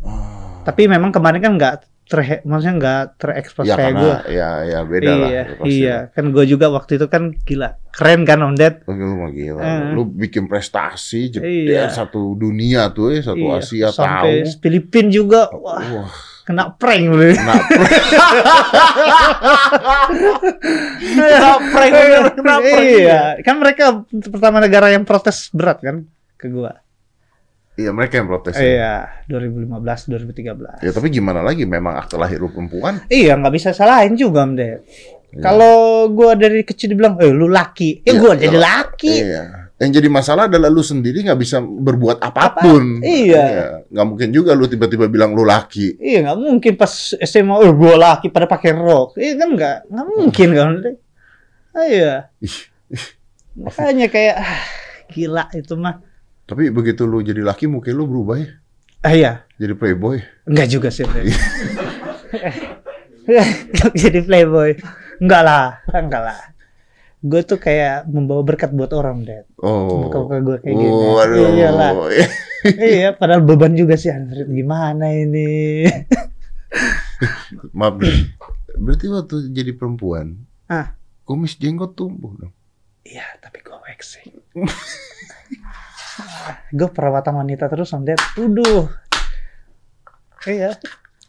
Ah. 0.01 0.62
Tapi 0.62 0.87
memang 0.87 1.11
kemarin 1.11 1.41
kan 1.43 1.53
nggak 1.59 1.75
ter 2.11 2.42
maksudnya 2.42 2.74
nggak 2.74 3.02
terekspos 3.16 3.64
Ya 3.64 3.78
kayak 3.78 3.92
gue. 3.94 4.14
ya 4.34 4.50
ya 4.66 4.78
beda 4.82 5.12
lah. 5.14 5.28
Iya, 5.28 5.38
ya 5.46 5.54
pasti 5.54 5.70
iya. 5.78 5.94
lah. 5.94 6.02
Kan 6.11 6.24
gue 6.30 6.44
juga 6.44 6.66
waktu 6.68 6.92
itu 6.98 7.06
kan 7.06 7.22
gila, 7.40 7.68
keren 7.88 8.26
kan 8.26 8.42
Om 8.42 8.54
Ded. 8.54 8.74
Oh, 8.84 8.92
Lu 8.92 9.14
mah 9.14 9.30
gila. 9.30 9.61
Eh. 9.62 9.80
Lu 9.94 10.02
bikin 10.04 10.44
prestasi 10.44 11.30
Iya. 11.32 11.86
satu 11.88 12.34
dunia 12.34 12.90
tuh 12.90 13.14
ya, 13.14 13.22
satu 13.24 13.46
Iya, 13.46 13.62
Asia 13.62 13.88
sampai 13.88 14.42
tahu. 14.42 14.58
Filipin 14.58 15.06
juga, 15.08 15.46
wah 15.54 15.78
Wah, 15.78 16.11
kena 16.42 16.74
prank 16.74 17.04
lu. 17.06 17.30
nah, 17.30 17.62
kena 21.00 21.50
prank, 21.70 21.92
kena 22.34 22.54
prank. 22.58 22.82
Iya, 22.82 23.20
kan 23.40 23.54
mereka 23.56 23.84
pertama 24.26 24.58
negara 24.58 24.90
yang 24.90 25.04
protes 25.04 25.48
berat 25.50 25.78
kan 25.78 26.04
ke 26.34 26.48
gua. 26.48 26.74
Iya 27.81 27.91
mereka 27.97 28.20
yang 28.20 28.28
protes. 28.28 28.55
ya. 28.61 28.62
Iya, 28.62 28.95
2015, 29.33 30.12
2013. 30.12 30.85
Ya 30.85 30.91
tapi 30.93 31.09
gimana 31.09 31.41
lagi? 31.41 31.64
Memang 31.64 31.97
akte 31.97 32.20
lahir 32.20 32.37
lu 32.37 32.53
perempuan. 32.53 33.01
Iya, 33.09 33.41
nggak 33.41 33.55
bisa 33.57 33.72
salahin 33.72 34.12
juga 34.14 34.45
Om 34.45 34.53
Ded. 34.55 34.85
Iya. 35.31 35.41
Kalau 35.41 36.11
gua 36.12 36.35
dari 36.37 36.61
kecil 36.66 36.93
dibilang, 36.93 37.16
eh 37.22 37.31
lu 37.31 37.47
laki, 37.49 38.03
eh 38.05 38.12
Iya, 38.12 38.20
gua 38.20 38.33
iya. 38.37 38.43
jadi 38.45 38.59
laki. 38.61 39.14
Iya. 39.16 39.45
Yang 39.81 39.91
jadi 39.97 40.09
masalah 40.12 40.45
adalah 40.45 40.68
lu 40.68 40.85
sendiri 40.85 41.24
nggak 41.24 41.41
bisa 41.41 41.57
berbuat 41.64 42.20
apa 42.20 42.61
pun. 42.61 43.01
Iya. 43.01 43.81
Nggak 43.89 44.07
mungkin 44.12 44.28
juga 44.28 44.53
lu 44.53 44.68
tiba-tiba 44.68 45.09
bilang 45.09 45.33
lu 45.33 45.41
laki. 45.41 45.97
Iya 45.97 46.28
nggak 46.28 46.37
mungkin 46.37 46.72
pas 46.76 47.16
SMA 47.16 47.57
oh 47.57 47.72
gue 47.72 47.95
laki 47.97 48.28
pada 48.28 48.45
pakai 48.45 48.76
rok. 48.76 49.16
Iya 49.16 49.41
kan 49.41 49.49
nggak 49.57 49.76
nggak 49.89 50.07
mungkin 50.12 50.49
kan. 50.53 50.68
Ah, 51.72 51.87
iya. 51.89 52.28
Makanya 53.57 54.07
kayak 54.12 54.37
ah, 54.37 54.61
gila 55.09 55.49
itu 55.57 55.74
mah. 55.81 56.09
Tapi 56.51 56.74
begitu 56.74 57.07
lu 57.07 57.22
jadi 57.22 57.46
laki 57.46 57.70
mungkin 57.70 57.94
lu 57.94 58.11
berubah 58.11 58.42
ya. 58.42 58.51
Ah 59.07 59.14
iya. 59.14 59.32
Jadi 59.55 59.78
playboy. 59.78 60.18
Enggak 60.51 60.66
juga 60.66 60.90
sih. 60.90 61.07
Jadi 64.03 64.18
playboy. 64.26 64.74
Enggak 65.20 65.42
lah, 65.44 65.64
enggak 65.92 66.22
lah. 66.24 66.38
Gue 67.20 67.44
tuh 67.44 67.61
kayak 67.61 68.09
membawa 68.09 68.40
berkat 68.40 68.72
buat 68.72 68.88
orang, 68.96 69.28
Dad. 69.28 69.44
Oh. 69.61 70.09
Muka-muka 70.09 70.40
gue 70.40 70.57
kayak 70.64 70.74
gini. 70.74 70.88
Oh, 70.88 71.20
aduh. 71.20 71.53
Iyalah. 71.53 71.92
iya, 72.80 73.12
padahal 73.12 73.44
beban 73.44 73.76
juga 73.76 74.01
sih 74.01 74.09
Android. 74.09 74.48
Gimana 74.48 75.12
ini? 75.12 75.84
Maaf 77.76 78.01
nih. 78.01 78.18
Berarti 78.80 79.07
waktu 79.12 79.36
jadi 79.53 79.76
perempuan, 79.76 80.40
Ah. 80.70 80.96
kumis 81.28 81.61
jenggot 81.61 81.92
tumbuh 81.92 82.32
dong. 82.40 82.55
Iya, 83.05 83.26
tapi 83.44 83.61
gue 83.61 83.76
waxing. 83.76 84.32
Gue 86.71 86.89
perawatan 86.91 87.35
wanita 87.41 87.68
terus 87.68 87.93
Om 87.93 88.03
Ded. 88.07 88.21
Uduh. 88.39 88.89
Iya. 90.47 90.79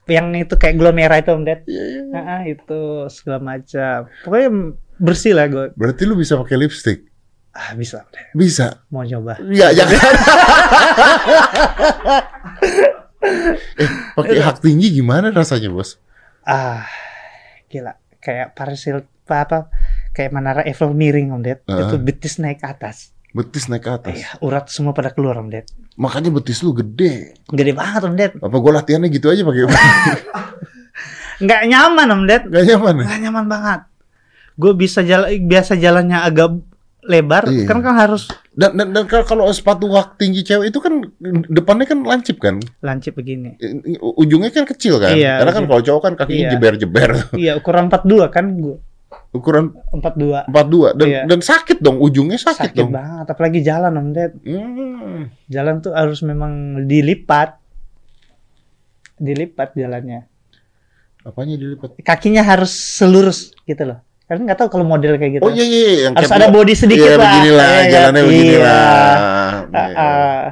Yang 0.10 0.28
itu 0.48 0.54
kayak 0.58 0.76
glow 0.80 0.94
merah 0.96 1.20
itu 1.20 1.32
Om 1.32 1.44
Ded. 1.44 1.64
Iya, 1.68 1.84
iya. 1.84 2.04
Ah, 2.16 2.42
itu 2.48 3.08
segala 3.12 3.40
macam. 3.40 4.08
Pokoknya 4.26 4.50
bersih 5.02 5.34
lah 5.34 5.50
gue. 5.50 5.74
Berarti 5.74 6.04
lu 6.06 6.16
bisa 6.16 6.38
pakai 6.38 6.58
lipstick. 6.62 7.12
Ah 7.52 7.76
bisa. 7.76 8.08
Bisa. 8.32 8.80
Mau 8.88 9.04
coba. 9.04 9.36
Ya, 9.52 9.76
jangan. 9.76 9.98
eh, 13.82 13.90
pakai 14.16 14.40
hak 14.40 14.64
tinggi 14.64 14.88
gimana 14.96 15.36
rasanya, 15.36 15.68
Bos? 15.68 16.00
Ah 16.48 16.88
gila. 17.68 18.00
Kayak 18.22 18.56
parasil 18.56 19.04
apa, 19.04 19.36
apa 19.48 19.60
kayak 20.12 20.32
menara 20.32 20.62
Eiffel 20.68 20.96
miring 20.96 21.36
Om 21.36 21.42
Ded. 21.44 21.60
Heeh. 21.68 21.88
Itu 21.88 21.96
betis 22.00 22.40
naik 22.40 22.64
ke 22.64 22.68
atas. 22.68 23.12
Betis 23.32 23.66
naik 23.66 23.82
ke 23.82 23.92
atas. 23.92 24.12
Iya, 24.14 24.30
urat 24.40 24.68
semua 24.68 24.92
pada 24.92 25.08
keluar 25.10 25.40
Om 25.40 25.48
Ded. 25.48 25.64
Makanya 25.96 26.28
betis 26.30 26.60
lu 26.60 26.72
gede. 26.72 27.32
Gede 27.48 27.72
banget 27.72 28.04
Om 28.04 28.16
Ded. 28.16 28.32
Apa 28.38 28.52
gue 28.54 28.72
latihannya 28.74 29.08
gitu 29.08 29.28
aja 29.28 29.42
pakai 29.42 29.72
Nggak 31.42 31.62
nyaman 31.66 32.08
Om 32.12 32.22
Ded. 32.26 32.44
Gak 32.46 32.64
nyaman 32.68 32.94
ya? 32.94 33.06
Nggak 33.08 33.22
nyaman 33.22 33.46
banget. 33.48 33.82
Gue 34.54 34.74
bisa 34.74 35.00
jalan 35.02 35.32
biasa 35.42 35.74
jalannya 35.76 36.20
agak 36.20 36.50
lebar, 37.02 37.50
Iya. 37.50 37.66
kan 37.66 37.82
kan 37.82 37.98
harus 37.98 38.30
Dan, 38.54 38.78
dan, 38.78 38.94
dan 38.94 39.04
kalau- 39.08 39.50
sepatu 39.50 39.90
hak 39.90 40.22
tinggi 40.22 40.44
cewek 40.44 40.70
itu 40.70 40.78
kan 40.78 41.02
depannya 41.50 41.88
kan 41.88 42.04
lancip 42.04 42.38
kan? 42.38 42.62
lancip 42.78 43.16
begini. 43.16 43.58
U- 43.98 44.22
Ujungnya 44.22 44.52
kan 44.52 44.70
kecil 44.70 45.02
kan? 45.02 45.18
Iya, 45.18 45.42
Karena 45.42 45.54
kan 45.56 45.64
kalau 45.66 45.82
cowok 45.82 46.02
kan 46.04 46.14
kakinya 46.14 46.46
Iya. 46.46 46.52
jeber-jeber. 46.54 47.10
iya, 47.34 47.52
ukuran 47.58 47.90
42 47.90 48.28
kan 48.30 48.46
gue. 48.54 48.78
Ukuran 49.32 49.72
42. 49.96 50.52
42 50.52 50.92
dan 50.92 51.08
Iya. 51.08 51.22
dan 51.24 51.40
sakit 51.40 51.80
dong 51.80 52.04
ujungnya 52.04 52.36
sakit, 52.36 52.76
Sakit 52.76 52.84
dong. 52.84 52.92
banget, 52.92 53.32
apalagi 53.32 53.64
jalan 53.64 53.96
Om 53.96 54.08
Ded. 54.12 54.32
Hmm. 54.44 55.32
Jalan 55.48 55.80
tuh 55.80 55.96
harus 55.96 56.20
memang 56.20 56.52
dilipat. 56.84 57.56
Dilipat 59.16 59.72
jalannya. 59.72 60.28
Apanya 61.22 61.56
dilipat? 61.56 61.96
Kakinya 62.02 62.42
harus 62.42 62.74
selurus 62.74 63.56
gitu 63.64 63.86
loh. 63.86 64.04
Karena 64.26 64.52
nggak 64.52 64.60
tahu 64.60 64.70
kalau 64.70 64.84
model 64.84 65.16
kayak 65.16 65.40
gitu. 65.40 65.44
Oh 65.44 65.52
iya 65.52 65.64
iya 65.64 65.80
iya, 65.86 66.00
yang 66.08 66.14
harus 66.16 66.32
ada 66.32 66.48
body 66.48 66.74
sedikit 66.74 67.04
iya, 67.06 67.16
lah. 67.16 67.24
beginilah, 67.28 67.68
Iya, 67.70 67.88
jalannya 67.88 68.20
iya. 68.20 68.28
beginilah. 68.28 69.16
Ah, 69.72 69.80
ah. 69.96 70.44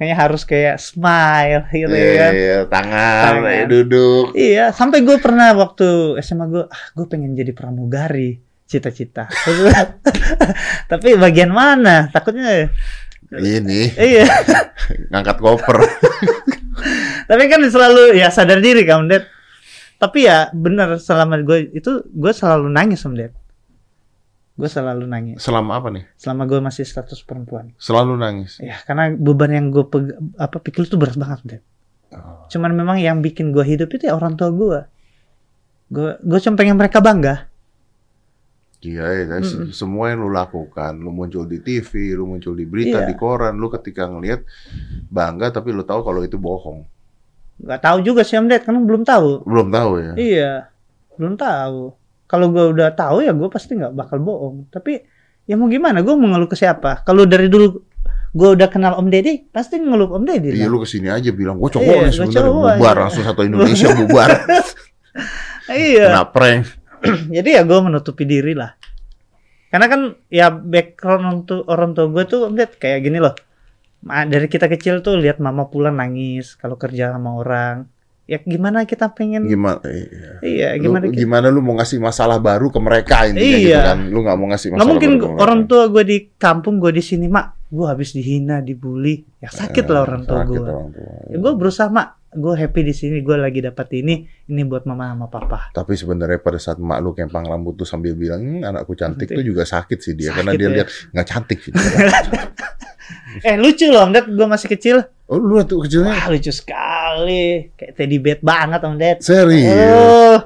Kayaknya 0.00 0.16
harus 0.16 0.42
kayak 0.48 0.80
smile 0.80 1.68
gitu 1.68 1.92
Iya, 1.92 2.12
kan. 2.16 2.32
iya, 2.32 2.58
tangan, 2.64 3.32
Tangan. 3.44 3.64
duduk. 3.68 4.24
Iya, 4.32 4.72
sampai 4.72 5.04
gue 5.04 5.20
pernah 5.20 5.52
waktu 5.52 6.16
SMA 6.24 6.48
gue, 6.48 6.64
ah 6.64 6.84
gue 6.96 7.04
pengen 7.04 7.36
jadi 7.36 7.52
pramugari, 7.52 8.40
cita-cita. 8.64 9.28
Tapi 10.90 11.20
bagian 11.20 11.52
mana? 11.52 12.08
Takutnya, 12.08 12.72
Ini 13.28 13.92
iya. 13.94 14.24
ngangkat 15.12 15.36
koper. 15.36 15.76
Tapi 17.28 17.42
kan 17.46 17.60
selalu 17.62 18.16
ya 18.16 18.32
sadar 18.32 18.58
diri 18.58 18.82
kamu, 18.82 19.04
Dad. 19.04 19.28
Tapi 20.00 20.24
ya 20.24 20.48
bener 20.56 20.96
selama 20.96 21.44
gue 21.44 21.76
itu 21.76 22.08
gue 22.08 22.32
selalu 22.32 22.72
nangis 22.72 23.04
om 23.04 23.12
Dad. 23.12 23.36
Gue 24.60 24.68
selalu 24.68 25.04
nangis 25.04 25.40
Selama 25.40 25.72
apa 25.74 25.88
nih? 25.88 26.04
selama 26.14 26.44
gue 26.44 26.60
masih 26.60 26.84
status 26.84 27.24
perempuan. 27.24 27.72
Selalu 27.76 28.12
nangis. 28.14 28.60
Ya 28.60 28.76
karena 28.80 29.08
beban 29.10 29.48
yang 29.48 29.66
gue 29.68 29.88
apa 30.36 30.56
pikul 30.56 30.84
itu 30.84 30.94
berat 30.94 31.16
banget, 31.16 31.40
Dad. 31.42 31.62
Oh. 32.12 32.44
Cuman 32.46 32.74
memang 32.74 32.96
yang 32.96 33.18
bikin 33.18 33.50
gue 33.50 33.62
hidup 33.62 33.88
itu 33.88 34.04
ya 34.04 34.12
orang 34.12 34.36
tua 34.36 34.50
gue. 34.50 34.80
Gue 35.88 36.20
gue 36.20 36.38
cuma 36.38 36.54
pengen 36.54 36.76
mereka 36.76 37.00
bangga. 37.00 37.48
Iya, 38.80 39.04
ya, 39.04 39.36
se- 39.40 39.60
Mm-mm. 39.60 39.72
semua 39.72 40.08
yang 40.08 40.24
lu 40.24 40.32
lakukan, 40.32 40.96
lu 40.96 41.08
muncul 41.10 41.44
di 41.44 41.60
TV, 41.60 42.16
lu 42.16 42.24
muncul 42.26 42.52
di 42.52 42.64
berita, 42.64 43.04
Iya. 43.04 43.06
di 43.06 43.14
koran, 43.14 43.56
lu 43.56 43.68
ketika 43.68 44.08
ngelihat 44.08 44.40
bangga 45.06 45.52
tapi 45.52 45.68
lu 45.68 45.84
tahu 45.84 46.00
kalau 46.00 46.20
itu 46.20 46.40
bohong. 46.40 46.88
Gak 47.60 47.84
tahu 47.84 48.00
juga 48.00 48.24
sih 48.24 48.40
om 48.40 48.48
Dad, 48.48 48.64
karena 48.64 48.80
belum 48.80 49.04
tahu. 49.04 49.44
Belum 49.44 49.68
tahu 49.68 49.90
ya. 50.00 50.12
Iya, 50.16 50.52
belum 51.14 51.36
tahu. 51.36 51.92
Kalau 52.30 52.46
gue 52.48 52.62
udah 52.70 52.94
tahu 52.94 53.26
ya 53.26 53.34
gue 53.34 53.48
pasti 53.50 53.74
nggak 53.74 53.90
bakal 53.90 54.22
bohong. 54.22 54.70
Tapi 54.70 55.02
ya 55.44 55.58
mau 55.58 55.66
gimana? 55.66 55.98
Gue 55.98 56.14
mau 56.14 56.30
ngeluh 56.30 56.46
ke 56.46 56.54
siapa? 56.54 57.02
Kalau 57.02 57.26
dari 57.26 57.50
dulu 57.50 57.82
gue 58.30 58.48
udah 58.54 58.70
kenal 58.70 58.94
Om 58.94 59.10
Deddy, 59.10 59.50
pasti 59.50 59.82
ngeluh 59.82 60.14
Om 60.14 60.22
Deddy. 60.22 60.54
Iya 60.54 60.70
lu 60.70 60.78
ke 60.78 60.86
sini 60.86 61.10
aja 61.10 61.34
bilang 61.34 61.58
gue 61.58 61.66
cowok 61.66 61.82
Iya, 61.82 62.06
nih 62.06 62.12
sebenarnya 62.14 62.52
bubar 62.54 62.94
aja." 62.94 63.02
langsung 63.02 63.24
satu 63.26 63.42
Indonesia 63.42 63.88
bubar 63.90 64.30
Iya. 65.70 66.06
kena 66.14 66.24
prank 66.26 66.62
Jadi 67.34 67.48
ya 67.50 67.62
gue 67.66 67.78
menutupi 67.80 68.22
diri 68.22 68.54
lah. 68.54 68.70
Karena 69.70 69.86
kan 69.86 70.00
ya 70.28 70.50
background 70.50 71.24
untuk 71.42 71.66
orang 71.66 71.94
tua 71.94 72.06
gue 72.06 72.22
tuh 72.26 72.46
Om 72.46 72.54
Ded 72.54 72.78
kayak 72.78 73.02
gini 73.02 73.18
loh. 73.18 73.34
Dari 74.02 74.46
kita 74.46 74.64
kecil 74.64 74.98
tuh 75.00 75.18
lihat 75.18 75.38
mama 75.38 75.66
pulang 75.66 75.94
nangis 75.94 76.54
kalau 76.54 76.74
kerja 76.74 77.10
sama 77.10 77.34
orang. 77.34 77.86
Ya 78.30 78.38
gimana 78.38 78.86
kita 78.86 79.10
pengen? 79.10 79.42
gimana 79.44 79.82
iya. 79.84 80.30
Iya, 80.40 80.68
Lu- 80.72 80.86
gimana 80.86 81.04
kita? 81.04 81.18
gimana 81.18 81.46
lu 81.48 81.58
mau 81.58 81.74
ngasih 81.74 81.98
masalah 81.98 82.38
baru 82.38 82.70
ke 82.70 82.78
mereka 82.78 83.26
intinya 83.26 83.42
Iya. 83.50 83.58
gitu 83.58 83.80
kan 83.84 83.98
lu 84.06 84.18
nggak 84.20 84.36
mau 84.36 84.46
ngasih 84.48 84.68
masalah 84.68 84.78
Nggak 84.78 84.88
mungkin 84.88 85.10
baru 85.10 85.18
ke 85.18 85.26
mereka. 85.26 85.42
orang 85.42 85.60
tua 85.66 85.82
gue 85.88 86.04
di 86.04 86.18
kampung, 86.32 86.74
gue 86.78 86.92
di 86.92 87.02
sini 87.02 87.26
mak, 87.26 87.46
gue 87.66 87.82
habis 87.84 88.10
dihina, 88.10 88.56
dibully, 88.60 89.26
ya 89.36 89.50
sakit 89.50 89.82
lah 89.84 90.00
orang 90.04 90.22
tua 90.24 90.38
Eh, 90.38 90.46
gue. 90.46 90.56
tua. 90.56 90.70
Ya, 91.26 91.36
gue 91.36 91.52
berusaha 91.52 91.88
mak, 91.88 92.08
gue 92.30 92.54
happy 92.54 92.80
di 92.80 92.94
sini, 92.94 93.18
gue 93.18 93.34
lagi 93.36 93.58
dapat 93.60 93.86
ini, 93.92 94.14
ini 94.46 94.62
buat 94.62 94.86
mama 94.86 95.10
sama 95.10 95.26
papa. 95.26 95.58
Tapi 95.72 95.92
sebenarnya 95.92 96.38
pada 96.38 96.56
saat 96.56 96.78
emak 96.78 96.98
lu 97.00 97.10
kempang 97.10 97.42
rambut 97.42 97.74
tuh 97.74 97.84
sambil 97.84 98.14
bilang 98.14 98.38
"Hmm, 98.38 98.62
anakku 98.64 98.94
cantik 98.94 99.26
Cantik. 99.26 99.36
tuh 99.36 99.44
juga 99.44 99.62
sakit 99.64 99.98
sih 99.98 100.14
dia 100.14 100.30
Sakit 100.30 100.38
karena 100.38 100.52
dia 100.54 100.62
ya. 100.64 100.74
lihat 100.76 100.88
nggak 101.10 101.26
cantik 101.28 101.58
sih. 101.60 101.72
Eh 103.46 103.54
lucu 103.54 103.86
loh 103.86 104.02
om 104.02 104.10
Ded, 104.10 104.26
gue 104.26 104.42
masih 104.44 104.68
kecil, 104.68 104.96
oh 105.24 105.36
lu 105.36 105.62
tuh 105.62 105.84
kecilnya 105.84 106.10
wah 106.10 106.26
lucu 106.28 106.50
sekali, 106.50 107.70
kayak 107.72 107.92
teddy 107.94 108.18
bear 108.18 108.38
banget 108.40 108.80
om 108.82 108.94
Ded. 108.94 109.18
serius. 109.20 109.70
Oh, 109.70 110.38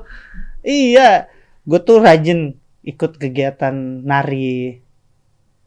iya, 0.60 1.26
gue 1.60 1.80
tuh 1.80 1.98
rajin 1.98 2.52
ikut 2.80 3.16
kegiatan 3.16 3.72
nari, 4.00 4.78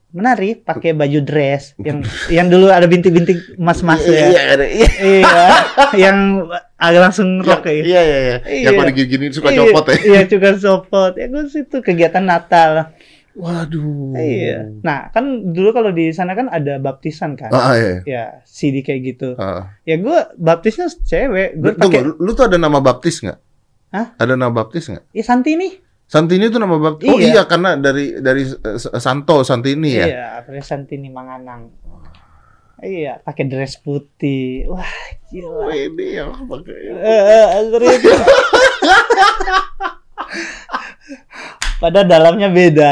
menari 0.07 0.55
pakai 0.55 0.93
baju 0.93 1.19
dress 1.19 1.73
yang 1.77 2.05
yang 2.37 2.47
dulu 2.47 2.69
ada 2.69 2.85
bintik-bintik 2.85 3.57
emas-emas 3.57 4.01
ya. 4.01 4.29
iya, 4.29 4.41
iya. 4.55 4.87
Iya, 4.97 5.47
yang 5.99 6.17
agak 6.75 7.01
langsung 7.03 7.41
rock 7.41 7.65
ya. 7.65 7.73
Iya 7.73 7.81
iya 8.01 8.17
iya. 8.19 8.37
Yang 8.63 8.73
Iya. 8.73 8.79
pada 8.79 8.91
gini-gini 8.91 9.25
suka 9.29 9.49
Iya, 9.49 9.59
copot 9.65 9.85
ya. 9.87 9.97
Iya, 9.99 10.19
suka 10.27 10.49
copot. 10.55 11.11
Ya 11.13 11.25
gue 11.27 11.43
situ 11.49 11.77
kegiatan 11.81 12.21
Natal. 12.21 12.93
Waduh. 13.37 14.17
Iya. 14.17 14.81
Nah, 14.81 15.13
kan 15.13 15.53
dulu 15.53 15.69
kalau 15.69 15.93
di 15.93 16.09
sana 16.09 16.33
kan 16.33 16.49
ada 16.49 16.81
baptisan 16.81 17.37
kan. 17.37 17.53
Ah 17.53 17.77
iya. 17.77 17.95
Ya, 18.03 18.23
CD 18.49 18.81
kayak 18.81 19.01
gitu. 19.05 19.37
Ah. 19.37 19.77
Ya 19.85 20.01
gue 20.01 20.17
baptisnya 20.41 20.89
cewek. 20.89 21.61
Gue 21.61 21.77
Tunggu, 21.77 21.85
pakai 21.85 22.01
lu, 22.01 22.13
lu 22.17 22.31
tuh 22.33 22.49
ada 22.49 22.57
nama 22.57 22.81
baptis 22.81 23.21
nggak? 23.21 23.39
Hah? 23.93 24.17
Ada 24.17 24.33
nama 24.33 24.49
baptis 24.49 24.89
nggak? 24.89 25.13
ya 25.13 25.23
Santini. 25.23 25.69
Santini 26.09 26.49
itu 26.49 26.57
nama 26.57 26.81
baptis. 26.81 27.13
Oh 27.13 27.21
iya 27.21 27.39
Iya. 27.39 27.43
karena 27.45 27.77
dari 27.77 28.17
dari 28.17 28.41
eh, 28.41 28.79
Santo 28.97 29.45
Santini 29.45 29.89
ya. 29.93 30.05
Iya, 30.09 30.27
Santini 30.65 31.13
Manganang. 31.13 31.69
Iya, 32.77 33.21
pakai 33.25 33.49
dress 33.49 33.81
putih. 33.81 34.69
Wah, 34.69 34.85
gila. 35.33 35.65
Oh, 35.65 35.73
ini 35.73 36.13
yang 36.13 36.29
pakai. 36.45 36.77
Eh, 36.93 37.21
eh. 37.25 37.45
Padahal 41.77 42.05
dalamnya 42.05 42.49
beda. 42.49 42.89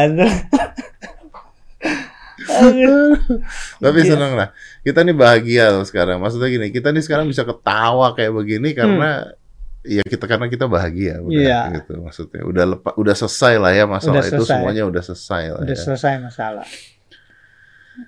Tapi 3.75 3.99
Iya. 3.99 4.07
seneng 4.07 4.33
lah. 4.35 4.49
Kita 4.81 5.01
nih 5.01 5.15
bahagia 5.15 5.71
loh 5.71 5.83
sekarang. 5.83 6.19
Maksudnya 6.19 6.47
gini, 6.47 6.67
kita 6.69 6.89
nih 6.89 7.01
sekarang 7.01 7.25
bisa 7.25 7.41
ketawa 7.41 8.13
kayak 8.13 8.31
begini 8.31 8.71
karena 8.71 9.33
ya 9.81 10.01
kita 10.01 10.25
karena 10.25 10.45
kita 10.45 10.65
bahagia 10.65 11.21
udah 11.21 11.29
Hmm. 11.31 11.41
Iya. 11.41 11.61
gitu 11.75 11.93
maksudnya. 11.99 12.41
Udah 12.43 12.65
lepa, 12.67 12.89
udah 12.93 13.15
selesai 13.15 13.53
lah 13.55 13.71
ya 13.71 13.85
masalah 13.85 14.21
Udah 14.21 14.29
itu 14.29 14.43
semuanya 14.43 14.83
udah 14.83 15.01
selesai 15.03 15.43
lah 15.49 15.59
Udah 15.61 15.73
ya. 15.73 15.81
selesai 15.81 16.13
masalah. 16.19 16.65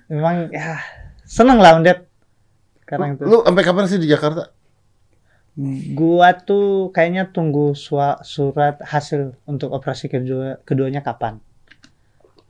Memang 0.06 0.36
ya 0.50 0.76
seneng 1.24 1.58
lah 1.58 1.74
Undet. 1.74 2.06
Sekarang 2.82 3.16
itu. 3.16 3.22
Lu 3.24 3.42
sampai 3.42 3.62
kapan 3.62 3.84
sih 3.86 3.98
di 3.98 4.06
Jakarta? 4.06 4.52
Gua 5.90 6.38
tuh 6.38 6.94
kayaknya 6.94 7.28
tunggu 7.28 7.74
surat 7.74 8.22
hasil 8.78 9.34
untuk 9.42 9.74
operasi 9.74 10.06
kedua 10.06 10.62
keduanya 10.62 11.02
kapan 11.02 11.42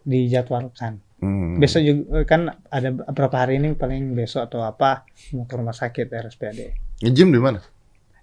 dijadwalkan. 0.05 1.01
Hmm. 1.19 1.57
Besok 1.59 1.83
juga 1.83 2.23
kan 2.23 2.41
ada 2.69 2.93
beberapa 2.93 3.37
hari 3.41 3.59
ini 3.59 3.75
paling 3.75 4.13
besok 4.13 4.47
atau 4.47 4.63
apa 4.63 5.09
mau 5.33 5.49
ke 5.49 5.55
rumah 5.57 5.73
sakit 5.73 6.07
RSPAD. 6.07 6.59
Nge-gym 7.03 7.33
di 7.33 7.41
mana? 7.41 7.59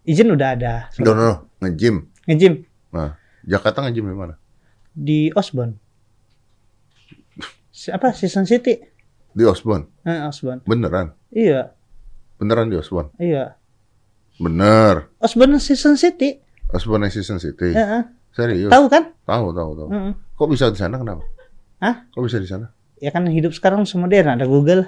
Izin 0.06 0.32
udah 0.32 0.50
ada. 0.54 0.74
No, 1.02 1.12
no, 1.12 1.24
no. 1.24 1.36
Nge-gym. 1.60 2.06
Nge-gym 2.24 2.64
Nah, 2.94 3.18
Jakarta 3.42 3.84
nge-gym 3.84 4.06
di 4.06 4.16
mana? 4.16 4.36
di 4.96 5.28
Osborne. 5.36 5.76
Si- 7.68 7.92
apa 7.92 8.16
Season 8.16 8.48
City? 8.48 8.80
Di 9.36 9.44
Osborne. 9.44 9.92
Eh, 10.08 10.24
Osborne. 10.24 10.64
Beneran. 10.64 11.12
Iya, 11.28 11.76
Beneran 12.38 12.72
di 12.72 12.80
Osborne. 12.80 13.12
iya. 13.18 13.60
Bener. 14.40 15.08
Osborne 15.24 15.60
Season 15.64 15.96
City. 15.96 16.40
Osborne 16.72 17.08
Season 17.08 17.40
City. 17.40 17.72
Heeh. 17.72 18.04
Serius. 18.36 18.72
Tahu 18.72 18.86
kan? 18.92 19.16
Tahu, 19.24 19.46
tahu, 19.56 19.72
tahu. 19.80 19.88
Heeh. 19.92 20.14
Kok 20.36 20.48
bisa 20.52 20.68
di 20.68 20.80
sana 20.80 21.00
kenapa? 21.00 21.24
Hah? 21.80 22.04
Kok 22.12 22.24
bisa 22.28 22.38
di 22.40 22.48
sana? 22.50 22.68
Ya 23.00 23.12
kan 23.16 23.24
hidup 23.32 23.56
sekarang 23.56 23.88
semodern 23.88 24.36
ada 24.36 24.44
Google. 24.44 24.84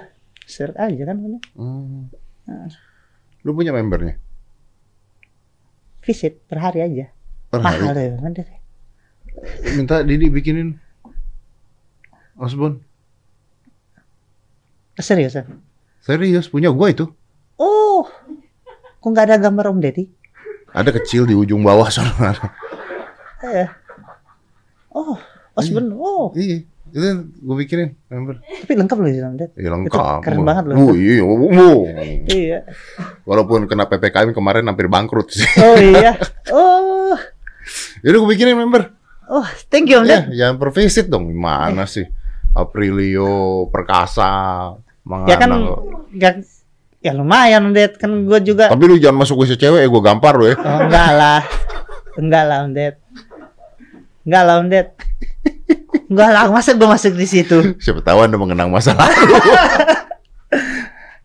Search 0.48 0.76
aja 0.76 1.02
kan. 1.08 1.16
Hmm. 1.56 2.12
Heeh. 2.48 2.68
Lu 3.44 3.56
punya 3.56 3.72
membernya? 3.72 4.20
Visit 6.04 6.44
per 6.44 6.60
hari 6.60 6.84
aja. 6.84 7.06
Per 7.48 7.60
Mahal 7.60 7.96
hari? 7.96 8.12
ya. 8.12 8.20
kan. 8.20 8.32
Minta 9.76 10.02
Didi 10.04 10.28
bikinin 10.28 10.76
Osborne. 12.36 12.84
Seriusan? 14.98 15.62
Serius 16.02 16.50
punya 16.50 16.74
gue 16.74 16.88
itu. 16.90 17.06
Kok 18.98 19.08
nggak 19.08 19.26
ada 19.28 19.36
gambar 19.38 19.70
Om 19.70 19.78
Deddy? 19.78 20.04
Ada 20.70 20.90
kecil 20.92 21.24
di 21.24 21.32
ujung 21.32 21.62
bawah 21.62 21.88
sana. 21.88 22.34
Eh. 23.40 23.68
Oh, 24.90 25.14
Osborne. 25.54 25.94
Oh, 25.94 26.34
iya, 26.34 26.66
itu 26.88 27.06
gue 27.22 27.56
pikirin 27.62 27.94
member. 28.08 28.42
tapi 28.42 28.72
lengkap 28.74 28.98
loh 28.98 29.08
Om 29.08 29.36
Deddy. 29.38 29.54
Iya 29.56 29.68
lengkap. 29.70 30.20
keren 30.20 30.42
banget 30.42 30.64
loh. 30.66 30.76
Oh, 30.76 30.92
iya, 30.92 31.22
oh, 31.22 31.38
oh. 31.46 31.78
Iya. 32.26 32.66
Walaupun 33.22 33.64
kena 33.64 33.86
PPKM 33.86 34.34
kemarin 34.34 34.66
hampir 34.66 34.90
bangkrut 34.90 35.30
sih. 35.30 35.46
Oh 35.62 35.78
iya. 35.94 36.18
Oh, 36.50 37.14
Jadi 38.02 38.14
gue 38.14 38.28
pikirin 38.34 38.58
member. 38.58 38.90
oh, 39.28 39.44
thank 39.68 39.86
you 39.86 40.00
Om 40.00 40.04
Ya, 40.04 40.24
Deddy. 40.26 40.36
jangan 40.36 40.56
pervisit 40.58 41.06
dong. 41.06 41.30
Gimana 41.30 41.86
sih? 41.86 42.04
Aprilio, 42.52 43.68
Perkasa, 43.70 44.72
Mangana. 45.04 45.30
Ya 45.30 45.36
kan, 45.38 45.50
ya, 46.10 46.30
ya 46.98 47.12
lumayan 47.12 47.70
Deddy. 47.70 47.96
Kan 47.96 48.24
gue 48.24 48.38
juga. 48.42 48.68
Tapi 48.68 48.84
lu 48.84 48.96
jangan 48.96 49.22
masuk 49.22 49.40
WC 49.40 49.56
cewek 49.56 49.80
ya, 49.82 49.88
gue 49.88 50.02
gampar 50.02 50.34
lu 50.34 50.46
ya. 50.46 50.56
Oh, 50.56 50.78
enggak 50.84 51.10
lah. 51.12 51.40
Enggak 52.14 52.44
lah 52.44 52.58
Deddy. 52.66 52.98
Enggak 54.24 54.42
lah 54.42 54.56
Deddy. 54.62 54.92
Enggak 56.08 56.30
lah, 56.32 56.44
masa 56.48 56.72
gue 56.72 56.88
masuk 56.88 57.12
di 57.14 57.26
situ? 57.26 57.58
Siapa 57.76 58.00
tahu 58.00 58.18
anda 58.24 58.36
mengenang 58.36 58.68
masa 58.68 58.96
lalu. 58.96 59.28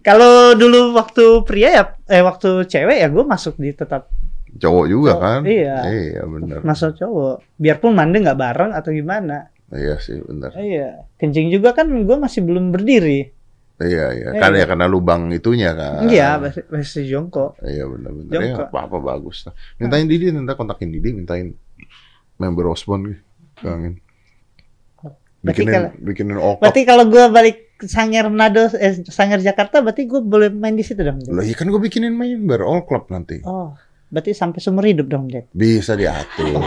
Kalau 0.03 0.51
dulu 0.53 0.91
waktu 0.93 1.23
pria 1.47 1.69
ya, 1.71 1.83
eh 2.05 2.19
waktu 2.19 2.67
cewek 2.67 2.97
ya 2.99 3.07
gue 3.07 3.23
masuk 3.23 3.55
di 3.55 3.71
tetap 3.71 4.11
Cowok 4.53 4.85
juga 4.85 5.17
Oh, 5.17 5.21
kan? 5.23 5.41
iya. 5.49 5.81
Iya 5.81 6.21
benar. 6.29 6.61
masuk 6.61 6.93
cowok. 6.93 7.41
Biarpun 7.57 7.97
mandi 7.97 8.21
nggak 8.21 8.37
bareng 8.37 8.69
atau 8.69 8.93
gimana. 8.93 9.49
Iya 9.73 9.97
sih 9.97 10.21
benar. 10.21 10.53
Iya. 10.53 11.09
Kencing 11.17 11.49
juga 11.49 11.73
kan 11.73 11.89
gue 11.89 12.17
masih 12.19 12.45
belum 12.45 12.69
berdiri. 12.69 13.33
Iya 13.81 14.05
iya. 14.13 14.27
Iya. 14.31 14.39
Kan 14.39 14.51
ya 14.53 14.65
karena 14.65 14.85
lubang 14.85 15.31
itunya 15.31 15.73
kan. 15.73 16.05
Iya, 16.05 16.37
masih, 16.69 17.03
jongkok. 17.05 17.57
Iya 17.59 17.89
benar-benar. 17.89 18.31
Ya 18.31 18.39
Jongkok. 18.53 18.67
apa-apa 18.69 18.97
bagus. 19.01 19.49
Mintain 19.77 20.05
Didi, 20.05 20.29
nanti 20.29 20.53
kontakin 20.53 20.89
Didi, 20.89 21.09
mintain 21.11 21.57
member 22.37 22.69
Osborne. 22.69 23.17
Kangen. 23.55 23.97
Berarti 25.43 25.59
Bikinin, 25.59 25.73
kalau- 25.73 25.93
bikinin 25.99 26.37
okop. 26.37 26.61
Berarti 26.63 26.81
kalau 26.83 27.03
gue 27.05 27.25
balik 27.27 27.57
Sangir 27.83 28.23
Manado, 28.31 28.71
eh, 28.73 29.03
Sangir 29.03 29.43
Jakarta, 29.43 29.83
berarti 29.83 30.07
gue 30.07 30.23
boleh 30.23 30.47
main 30.47 30.71
di 30.71 30.81
situ 30.81 31.03
dong. 31.03 31.19
Lah 31.27 31.43
iya 31.43 31.51
kan 31.51 31.67
gue 31.67 31.77
bikinin 31.77 32.15
member 32.15 32.63
all 32.63 32.87
club 32.87 33.11
nanti. 33.11 33.43
Oh, 33.43 33.75
berarti 34.07 34.31
sampai 34.31 34.63
seumur 34.63 34.87
hidup 34.87 35.05
dong, 35.05 35.27
Ded. 35.27 35.51
Bisa 35.51 35.93
diatur. 35.93 36.47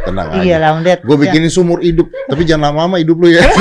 Tenang 0.00 0.42
Iya 0.42 0.58
aja. 0.58 0.80
Ded. 0.82 0.98
Gue 1.04 1.16
Ya. 1.16 1.22
bikinin 1.28 1.48
sumur 1.48 1.78
hidup, 1.78 2.10
tapi 2.26 2.42
jangan 2.42 2.74
lama-lama 2.74 2.98
hidup 2.98 3.14
lu 3.14 3.30
ya. 3.30 3.46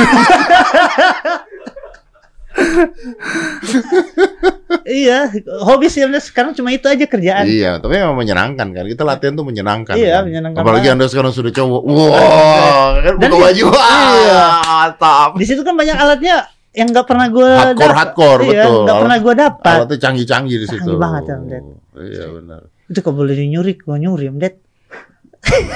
Iya, 4.89 5.29
hobi 5.65 5.85
Ded. 5.89 6.21
Sekarang 6.21 6.53
cuma 6.57 6.73
itu 6.73 6.85
aja 6.89 7.05
kerjaan. 7.05 7.45
iya, 7.45 7.77
tapi 7.77 7.97
memang 7.97 8.17
menyenangkan 8.17 8.67
kan. 8.73 8.83
Kita 8.85 9.03
latihan 9.05 9.33
tuh 9.37 9.45
menyenangkan. 9.45 9.93
Iya, 9.97 10.21
kan? 10.21 10.23
menyenangkan 10.29 10.59
Apalagi 10.61 10.87
banget. 10.89 10.95
anda 10.97 11.05
sekarang 11.09 11.31
sudah 11.33 11.51
cowok. 11.53 11.81
Wah, 11.85 12.89
kan 13.01 13.13
buka 13.21 13.35
baju. 13.37 13.65
Iya. 13.69 14.43
mantap. 14.89 15.31
Di 15.37 15.45
situ 15.45 15.61
kan 15.61 15.75
banyak 15.77 15.97
alatnya 15.97 16.35
yang 16.73 16.87
nggak 16.93 17.05
pernah 17.09 17.27
gue 17.33 17.49
Hardcore, 17.49 17.95
hardcore, 17.97 18.41
iya, 18.45 18.63
betul. 18.65 18.81
Nggak 18.85 18.97
pernah 19.01 19.17
gue 19.17 19.33
dapat. 19.33 19.75
Alatnya 19.83 19.97
canggih-canggih 19.99 20.57
di 20.57 20.67
situ. 20.69 20.81
Canggih 20.85 21.01
banget 21.01 21.23
ya, 21.25 21.35
Om 21.35 21.45
Ded. 21.49 21.63
Iya 21.99 22.25
benar. 22.33 22.61
Itu 22.89 22.99
kalau 23.05 23.15
boleh 23.21 23.35
nyuri, 23.37 23.73
gue 23.77 23.97
nyuri, 23.97 24.25
Om 24.29 24.37
Ded. 24.39 24.55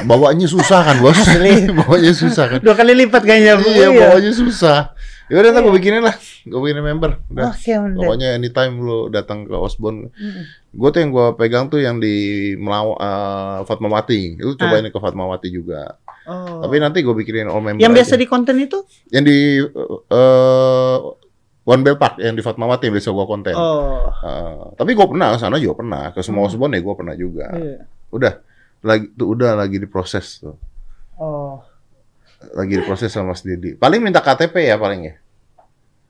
Bawanya 0.03 0.47
susah 0.49 0.79
kan 0.83 0.97
bos? 0.99 1.17
Bawanya 1.79 2.11
susah 2.13 2.45
kan? 2.51 2.59
Dua 2.59 2.75
kali 2.75 2.93
lipat 2.93 3.23
kayaknya. 3.23 3.57
Bu. 3.57 3.67
Iya, 3.71 3.87
bawanya 3.89 4.31
susah. 4.35 4.91
Ya 5.31 5.39
udah, 5.39 5.49
ntar 5.55 5.61
gue 5.63 5.73
bikinin 5.73 6.03
lah. 6.03 6.15
Gue 6.43 6.59
bikinin 6.61 6.83
member. 6.83 7.23
Udah. 7.27 7.55
Ded. 7.55 7.95
Pokoknya 7.95 8.33
anytime 8.33 8.77
lu 8.77 9.07
datang 9.07 9.43
ke 9.43 9.53
Osborne. 9.53 10.11
Mm-mm. 10.11 10.43
Gue 10.69 10.89
tuh 10.89 10.99
yang 10.99 11.11
gue 11.11 11.27
pegang 11.33 11.65
tuh 11.67 11.79
yang 11.79 11.97
di 11.97 12.15
Melaw 12.53 12.93
uh, 12.93 13.59
Fatmawati. 13.63 14.35
Itu 14.35 14.53
Ah. 14.53 14.59
cobain 14.61 14.83
ke 14.85 14.95
Fatmawati 14.95 15.47
juga. 15.47 15.95
Oh. 16.23 16.59
Tapi 16.61 16.77
nanti 16.77 16.99
gue 16.99 17.11
bikinin 17.11 17.47
all 17.47 17.59
member. 17.59 17.79
yang 17.79 17.91
biasa 17.91 18.15
aja. 18.15 18.21
di 18.21 18.27
konten 18.27 18.55
itu? 18.57 18.83
yang 19.09 19.23
di 19.23 19.59
uh, 19.59 20.97
One 21.63 21.79
Bell 21.79 21.95
Park 21.95 22.19
yang 22.19 22.33
di 22.33 22.41
Fatmawati 22.41 22.87
yang 22.87 22.95
biasa 22.95 23.09
gue 23.09 23.25
konten. 23.25 23.55
Oh. 23.55 24.11
Uh, 24.19 24.75
tapi 24.75 24.93
gue 24.93 25.05
pernah 25.05 25.31
ke 25.31 25.39
sana 25.39 25.55
juga 25.55 25.79
pernah. 25.79 26.03
Ke 26.11 26.19
semua 26.19 26.43
Hmm. 26.43 26.51
Osborne 26.51 26.75
ya 26.75 26.81
gue 26.83 26.95
pernah 26.95 27.15
juga. 27.15 27.45
Iya. 27.51 27.87
Udah 28.09 28.33
lagi 28.83 29.07
tuh 29.13 29.31
udah 29.31 29.55
lagi 29.55 29.79
diproses 29.79 30.43
tuh. 30.43 30.59
Oh. 31.15 31.63
Lagi 32.51 32.75
diproses 32.75 33.07
sama 33.07 33.31
Mas 33.31 33.39
Didi. 33.41 33.79
Paling 33.79 34.03
minta 34.03 34.19
KTP 34.19 34.67
ya 34.67 34.75
paling 34.75 35.07
ya. 35.07 35.15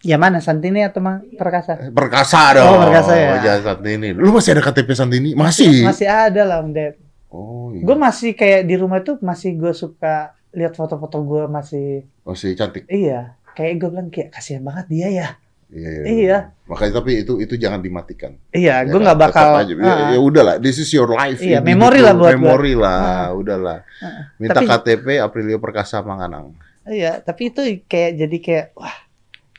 Ya 0.04 0.20
mana 0.20 0.38
Santini 0.38 0.84
atau 0.84 1.00
Mang 1.00 1.24
Perkasa? 1.32 1.80
Perkasa 1.90 2.52
dong. 2.54 2.68
Oh, 2.70 2.80
Perkasa 2.84 3.14
ya. 3.16 3.30
Jangan 3.40 3.62
Santini. 3.74 4.12
Lu 4.12 4.30
masih 4.30 4.52
ada 4.52 4.62
KTP 4.62 4.90
Santini? 4.92 5.30
Masih. 5.32 5.82
Masih 5.82 6.06
ada 6.06 6.44
lah 6.44 6.60
Om 6.60 6.70
Ded. 6.70 7.00
Oh, 7.28 7.72
iya. 7.72 7.82
Gue 7.82 7.96
masih 7.96 8.32
kayak 8.32 8.62
di 8.64 8.76
rumah 8.76 9.00
tuh 9.00 9.16
masih 9.20 9.56
gue 9.56 9.72
suka 9.72 10.36
lihat 10.52 10.76
foto-foto 10.76 11.18
gue 11.20 11.44
masih 11.48 12.06
masih 12.22 12.54
cantik. 12.54 12.86
iya 12.86 13.34
kayak 13.54 13.74
gue 13.76 13.90
bilang 13.90 14.08
kayak 14.08 14.30
kasihan 14.32 14.62
banget 14.62 14.86
dia 14.88 15.08
ya 15.10 15.28
Iya, 15.68 15.90
iya. 15.90 16.04
Iya. 16.06 16.38
Makanya 16.70 17.02
tapi 17.02 17.26
itu 17.26 17.42
itu 17.42 17.58
jangan 17.58 17.82
dimatikan. 17.82 18.38
iya 18.52 18.78
Ya 18.78 18.86
gue 18.86 18.94
kan? 18.94 19.02
nggak 19.02 19.20
bakal 19.20 19.50
aja. 19.58 19.74
Ya, 19.74 19.82
Ah, 19.82 20.08
ya 20.14 20.20
udahlah, 20.22 20.56
this 20.60 20.78
is 20.78 20.86
your 20.92 21.10
life. 21.10 21.42
Iya, 21.42 21.58
memori 21.60 21.98
lah 21.98 22.14
buat. 22.14 22.38
Memori 22.38 22.78
lah, 22.78 23.34
udahlah. 23.34 23.82
ah. 23.82 24.30
Minta 24.38 24.62
Tapi- 24.62 24.70
KTP 24.70 25.18
Aprilio 25.18 25.58
Perkasa 25.58 26.04
Manganang. 26.04 26.54
iya 26.84 27.18
tapi 27.18 27.48
itu 27.48 27.64
kayak 27.84 28.12
jadi 28.20 28.38
kayak 28.38 28.66
wah 28.76 28.94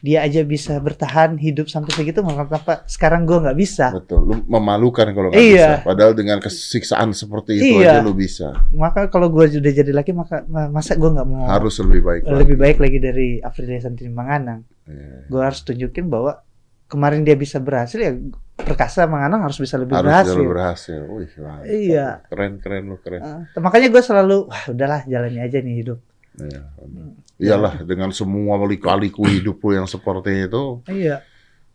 dia 0.05 0.21
aja 0.21 0.45
bisa 0.45 0.77
bertahan 0.77 1.35
hidup 1.35 1.65
sampai 1.65 1.89
segitu 1.91 2.21
mengapa 2.21 2.85
sekarang 2.85 3.25
gue 3.25 3.41
nggak 3.41 3.57
bisa 3.57 3.89
Betul. 3.91 4.21
Lu 4.23 4.35
memalukan 4.45 5.09
kalau 5.09 5.33
nggak 5.33 5.41
Iya. 5.41 5.81
bisa. 5.81 5.87
Padahal 5.89 6.13
dengan 6.13 6.37
kesiksaan 6.39 7.09
seperti 7.11 7.57
itu 7.57 7.81
Iya. 7.81 7.99
aja 7.99 8.05
lu 8.05 8.13
bisa. 8.13 8.53
maka 8.71 9.09
kalau 9.09 9.29
gue 9.29 9.49
sudah 9.51 9.73
jadi 9.73 9.89
laki 9.91 10.13
maka 10.13 10.45
ma- 10.45 10.69
masa 10.69 10.93
gue 10.93 11.09
nggak 11.09 11.25
mau 11.25 11.49
Harus 11.49 11.81
lebih 11.81 12.05
baik. 12.05 12.23
lagi. 12.23 12.37
lebih 12.37 12.57
baik 12.59 12.77
lagi 12.79 12.99
dari 13.01 13.29
Aprilia 13.39 13.81
Santini 13.81 14.13
Manganang 14.13 14.61
Iya. 14.85 15.25
gue 15.25 15.41
harus 15.41 15.61
tunjukin 15.63 16.07
bahwa 16.07 16.45
kemarin 16.85 17.25
dia 17.25 17.35
bisa 17.35 17.57
berhasil 17.57 17.97
ya 17.97 18.13
perkasa 18.55 19.09
Manganang 19.09 19.41
harus 19.41 19.57
bisa 19.57 19.75
lebih 19.75 19.97
Harus 19.97 20.05
berhasil 20.07 20.37
lebih 20.37 20.51
berhasil. 20.51 21.01
Wih, 21.09 21.33
mantap. 21.39 21.65
Iya. 21.67 22.07
Keren, 22.29 22.53
keren 22.59 22.83
lu 22.87 22.97
keren. 22.99 23.21
Ah, 23.21 23.41
makanya 23.59 23.89
gue 23.89 23.99
selalu 24.01 24.37
wah 24.47 24.65
udahlah 24.69 25.01
jalani 25.05 25.41
aja 25.41 25.59
nih 25.59 25.81
hidup 25.81 25.99
Iya. 26.37 26.63
benar. 26.77 27.07
Iyalah 27.37 27.75
dengan 27.83 28.11
semua 28.11 28.59
liku-liku 28.61 29.23
hidup 29.31 29.59
lu 29.59 29.71
yang 29.73 29.87
seperti 29.87 30.47
itu. 30.47 30.83
iya 30.87 31.23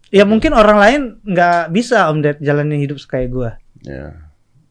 ya 0.10 0.26
mungkin 0.26 0.52
orang 0.52 0.78
lain 0.78 1.02
nggak 1.22 1.70
bisa 1.70 2.10
om 2.10 2.18
Ded 2.18 2.40
jalani 2.40 2.82
hidup 2.82 2.98
kayak 3.04 3.30
gue 3.30 3.52
Ya. 3.82 4.12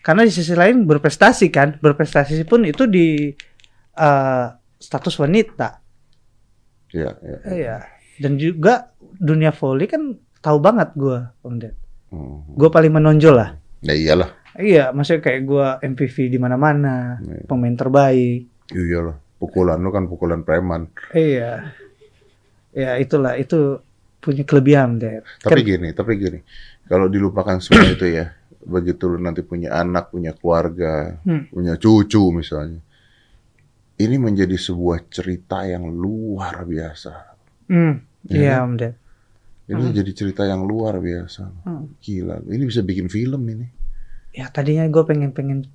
karena 0.01 0.23
di 0.23 0.31
sisi 0.31 0.51
lain 0.53 0.83
berprestasi 0.83 1.49
kan 1.49 1.79
berprestasi 1.79 2.43
pun 2.43 2.63
itu 2.63 2.85
di 2.85 3.31
eh, 3.95 4.47
status 4.77 5.15
wanita 5.17 5.79
Iya, 6.89 7.11
iya. 7.21 7.39
iya 7.49 7.77
dan 8.17 8.35
juga 8.35 8.91
dunia 9.15 9.49
volley 9.51 9.87
kan 9.87 10.13
tahu 10.39 10.59
banget 10.59 10.91
gue 10.95 11.19
om 11.41 11.57
Ded 11.57 11.77
Hmm. 12.09 12.41
gue 12.51 12.67
paling 12.67 12.89
menonjol 12.91 13.37
lah 13.37 13.51
Ya 13.79 13.93
iyalah. 13.93 14.33
iya 14.57 14.89
maksudnya 14.91 15.21
kayak 15.23 15.45
gue 15.45 15.67
MPV 15.87 16.17
di 16.29 16.39
mana-mana 16.39 17.21
Iya. 17.21 17.45
pemain 17.45 17.77
terbaik 17.77 18.49
Iyalah. 18.69 19.17
Pukulan 19.39 19.79
lu 19.79 19.89
kan 19.89 20.05
pukulan 20.05 20.43
preman. 20.43 20.91
iya 21.13 21.71
ya 22.69 22.95
itulah 22.97 23.35
itu 23.35 23.79
punya 24.19 24.43
kelebihan 24.43 24.99
Ded 24.99 25.23
Tapi 25.41 25.63
Kan- 25.63 25.69
gini, 25.69 25.89
tapi 25.93 26.13
gini. 26.15 26.39
Kalau 26.85 27.07
dilupakan 27.07 27.57
semua 27.59 27.87
itu 27.87 28.07
ya, 28.09 28.35
begitu 28.61 29.07
lu 29.07 29.17
nanti 29.17 29.41
punya 29.41 29.77
anak, 29.77 30.11
punya 30.11 30.33
keluarga, 30.33 31.23
Hmm. 31.23 31.47
punya 31.49 31.77
cucu 31.77 32.33
misalnya. 32.33 32.83
Ini 33.95 34.17
menjadi 34.17 34.55
sebuah 34.55 35.07
cerita 35.07 35.63
yang 35.65 35.87
luar 35.89 36.63
biasa. 36.65 37.13
Hmm, 37.67 38.03
Iya 38.25 38.35
iya 38.37 38.55
kan? 38.57 38.65
Om 38.65 38.73
Ded. 38.77 38.95
Ini 39.69 39.83
Hmm. 39.85 39.95
jadi 39.95 40.11
cerita 40.13 40.43
yang 40.43 40.65
luar 40.65 40.99
biasa. 40.99 41.43
Hmm. 41.63 41.93
Gila, 41.99 42.41
ini 42.43 42.65
bisa 42.65 42.81
bikin 42.81 43.07
film 43.07 43.43
ini. 43.45 43.67
Ya 44.33 44.49
tadinya 44.49 44.83
gue 44.85 45.03
pengen 45.05 45.31
pengen 45.31 45.69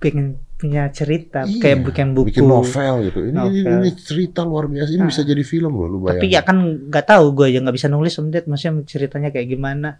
pengen 0.00 0.26
punya 0.56 0.88
cerita 0.88 1.44
Iya, 1.44 1.56
kayak 1.56 1.78
bikin 1.86 2.08
buku. 2.12 2.32
Bikin 2.32 2.44
novel 2.44 2.94
gitu. 3.06 3.20
Ini, 3.22 3.32
ini, 3.32 3.60
Novel. 3.62 3.80
ini 3.80 3.90
cerita 3.94 4.40
luar 4.42 4.64
biasa. 4.66 4.90
Ini 4.90 5.04
Ah. 5.04 5.08
bisa 5.08 5.22
jadi 5.22 5.42
film 5.42 5.72
loh, 5.72 5.86
lu 5.86 5.98
bayangin. 6.00 6.20
Tapi 6.20 6.26
ya 6.28 6.40
kan 6.40 6.56
nggak 6.86 7.06
tahu 7.06 7.24
gue 7.32 7.46
aja 7.48 7.58
nggak 7.60 7.76
bisa 7.76 7.88
nulis 7.88 8.12
Om 8.14 8.28
Ded. 8.28 8.44
Maksudnya 8.44 8.84
ceritanya 8.84 9.28
kayak 9.28 9.48
gimana? 9.48 9.96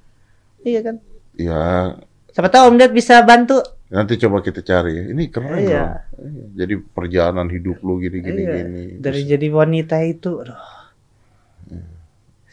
Iya 0.61 0.81
kan. 0.83 0.97
Ya, 1.35 1.97
Siapa 2.31 2.47
tahu 2.47 2.65
Om 2.67 2.77
Ded 2.77 2.93
bisa 2.93 3.21
bantu. 3.23 3.61
nanti 3.89 4.15
coba 4.17 4.39
kita 4.39 4.63
cari. 4.63 5.11
Ini 5.11 5.23
keren 5.29 5.59
Iya. 5.59 5.83
loh. 5.83 5.91
Iya, 6.23 6.45
Jadi 6.57 6.75
perjalanan 6.79 7.49
hidup 7.49 7.81
lu 7.81 7.99
gini-gini 7.99 8.41
Iya, 8.41 8.55
gini. 8.57 8.83
Dari 8.97 9.03
Terus- 9.19 9.29
jadi 9.29 9.47
wanita 9.51 9.97
itu, 10.03 10.31
aduh. 10.39 10.61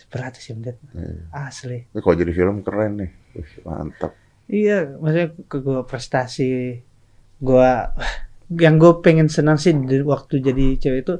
Berat 0.07 0.39
sih 0.39 0.55
Om 0.55 0.63
Ded. 0.63 0.79
Iya. 0.89 1.27
Asli. 1.35 1.91
Kalau 1.91 2.15
jadi 2.15 2.31
film 2.31 2.63
keren 2.63 2.95
nih. 2.97 3.11
Mantap. 3.61 4.15
Iya, 4.47 4.95
maksudnya 4.95 5.29
ke 5.43 5.57
gue 5.59 5.79
prestasi 5.83 6.79
gue 7.37 7.69
yang 8.57 8.79
gue 8.79 8.91
pengen 9.03 9.27
senang 9.27 9.59
sih 9.59 9.75
di 9.75 9.99
waktu 10.01 10.39
jadi 10.39 10.65
cewek 10.79 10.99
itu 11.03 11.15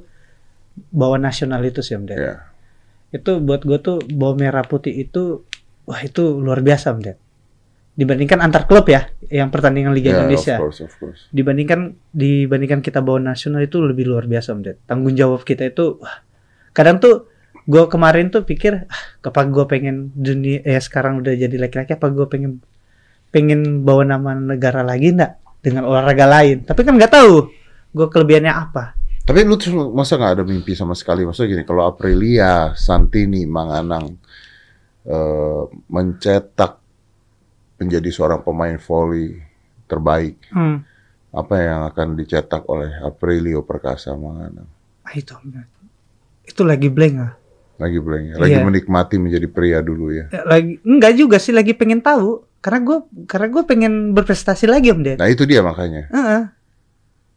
bawa 0.94 1.18
nasional 1.20 1.62
itu 1.66 1.82
sih 1.84 1.98
Om 1.98 2.06
Ded. 2.08 2.18
Ya. 2.18 2.36
Itu 3.12 3.40
buat 3.44 3.66
gue 3.66 3.78
tuh 3.82 4.00
bawa 4.14 4.38
merah 4.38 4.64
putih 4.64 4.94
itu 4.94 5.44
wah 5.88 6.00
itu 6.04 6.38
luar 6.40 6.62
biasa, 6.62 6.94
Om 6.96 7.02
Ded. 7.02 7.18
Dibandingkan 7.98 8.46
antar 8.46 8.70
klub 8.70 8.86
ya, 8.86 9.10
yang 9.34 9.50
pertandingan 9.50 9.90
Liga 9.90 10.14
Ya, 10.14 10.22
Indonesia. 10.22 10.62
of 10.62 10.70
course, 10.70 10.80
of 10.86 10.94
course. 11.02 11.26
dibandingkan 11.34 11.98
dibandingkan 12.14 12.86
kita 12.86 13.02
bawa 13.02 13.18
nasional 13.34 13.66
itu 13.66 13.82
lebih 13.82 14.06
luar 14.06 14.30
biasa 14.30 14.54
om 14.54 14.62
Ded. 14.62 14.78
Tanggung 14.86 15.18
jawab 15.18 15.42
kita 15.42 15.66
itu 15.66 15.98
wah, 15.98 16.22
kadang 16.78 17.02
tuh 17.02 17.26
gue 17.66 17.84
kemarin 17.90 18.30
tuh 18.30 18.46
pikir 18.46 18.86
ah, 18.86 19.02
apa 19.26 19.42
gue 19.50 19.66
pengen 19.66 20.14
dunia 20.14 20.62
ya 20.62 20.78
sekarang 20.78 21.26
udah 21.26 21.34
jadi 21.36 21.58
laki-laki 21.58 21.98
apa 21.98 22.08
gue 22.14 22.26
pengen 22.30 22.64
pengen 23.34 23.82
bawa 23.84 24.08
nama 24.08 24.38
negara 24.38 24.86
lagi 24.88 25.12
ndak 25.12 25.36
dengan 25.68 25.84
olahraga 25.84 26.24
lain 26.24 26.64
tapi 26.64 26.88
kan 26.88 26.96
nggak 26.96 27.12
tahu 27.12 27.52
gue 27.92 28.08
kelebihannya 28.08 28.54
apa 28.56 28.96
Tapi 29.28 29.44
lu 29.44 29.60
tuh 29.60 29.92
masa 29.92 30.16
nggak 30.16 30.40
ada 30.40 30.44
mimpi 30.48 30.72
sama 30.72 30.96
sekali? 30.96 31.28
Maksudnya 31.28 31.60
gini, 31.60 31.64
kalau 31.68 31.84
Aprilia, 31.84 32.72
Santini, 32.80 33.44
Manganang 33.44 34.16
eh, 35.04 35.64
mencetak 35.92 36.80
menjadi 37.76 38.08
seorang 38.08 38.40
pemain 38.40 38.80
volley 38.80 39.36
terbaik, 39.84 40.48
hmm. 40.48 40.78
apa 41.36 41.56
yang 41.60 41.80
akan 41.92 42.08
dicetak 42.16 42.64
oleh 42.72 42.88
Aprilio 43.04 43.68
Perkasa 43.68 44.16
Manganang? 44.16 44.72
ah, 45.04 45.12
itu 45.12 45.36
itu 46.48 46.62
lagi 46.64 46.88
blank 46.88 47.16
ah 47.20 47.36
Lagi 47.78 48.00
blank 48.00 48.24
ya? 48.32 48.36
Lagi 48.40 48.56
Iya. 48.56 48.64
menikmati 48.64 49.16
menjadi 49.20 49.48
pria 49.52 49.84
dulu 49.84 50.08
ya. 50.10 50.32
Eh, 50.32 50.44
lagi 50.48 50.80
enggak 50.88 51.14
juga 51.20 51.36
sih 51.36 51.52
lagi 51.52 51.76
pengen 51.76 52.00
tahu 52.00 52.47
karena 52.60 52.80
gue 52.82 52.98
karena 53.24 53.48
gue 53.48 53.64
pengen 53.64 53.94
berprestasi 54.12 54.66
lagi 54.66 54.90
om 54.90 55.00
Ded 55.00 55.16
Nah 55.16 55.26
itu 55.26 55.44
dia 55.44 55.62
makanya. 55.62 56.10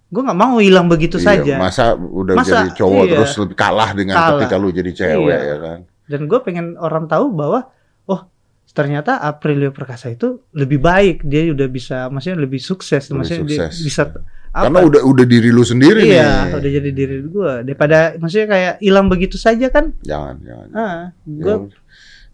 gue 0.06 0.18
nggak 0.20 0.36
mau 0.36 0.58
hilang 0.58 0.86
begitu 0.86 1.16
Iya, 1.16 1.26
saja 1.38 1.54
Masa 1.56 1.84
udah 1.94 2.34
Masa- 2.34 2.66
jadi 2.66 2.70
cowok 2.74 3.04
iya. 3.04 3.12
terus 3.14 3.32
lebih 3.36 3.56
kalah 3.56 3.90
dengan 3.92 4.16
Kalah. 4.16 4.30
ketika 4.36 4.54
lu 4.56 4.68
jadi 4.70 4.90
cewek 4.92 5.22
Iya. 5.30 5.38
ya 5.40 5.56
kan? 5.60 5.78
dan 6.04 6.20
gue 6.26 6.38
pengen 6.40 6.66
orang 6.76 7.06
tahu 7.06 7.30
bahwa 7.30 7.70
oh 8.04 8.20
ternyata 8.68 9.18
Aprilio 9.20 9.70
Perkasa 9.70 10.08
itu 10.08 10.42
lebih 10.52 10.78
baik 10.80 11.22
dia 11.22 11.46
udah 11.48 11.68
bisa 11.68 11.96
maksudnya 12.06 12.38
lebih 12.40 12.58
sukses 12.58 13.06
Lebih 13.06 13.16
maksudnya 13.16 13.46
dia 13.46 13.58
sukses. 13.64 13.78
bisa 13.80 14.02
apa 14.50 14.66
Karena 14.66 14.82
udah 14.82 15.02
udah 15.04 15.22
diri 15.24 15.46
lu 15.48 15.62
sendiri 15.62 16.02
iya 16.04 16.42
nih. 16.44 16.58
udah 16.58 16.70
jadi 16.72 16.90
diri 16.90 17.16
gue 17.22 17.52
daripada 17.62 17.96
maksudnya 18.16 18.48
kayak 18.48 18.74
hilang 18.80 19.06
begitu 19.06 19.36
saja 19.36 19.66
kan 19.68 19.94
Jangan, 20.00 20.42
jangan. 20.42 20.68
ah 20.72 21.00
gue 21.20 21.38
Jangan, 21.46 21.70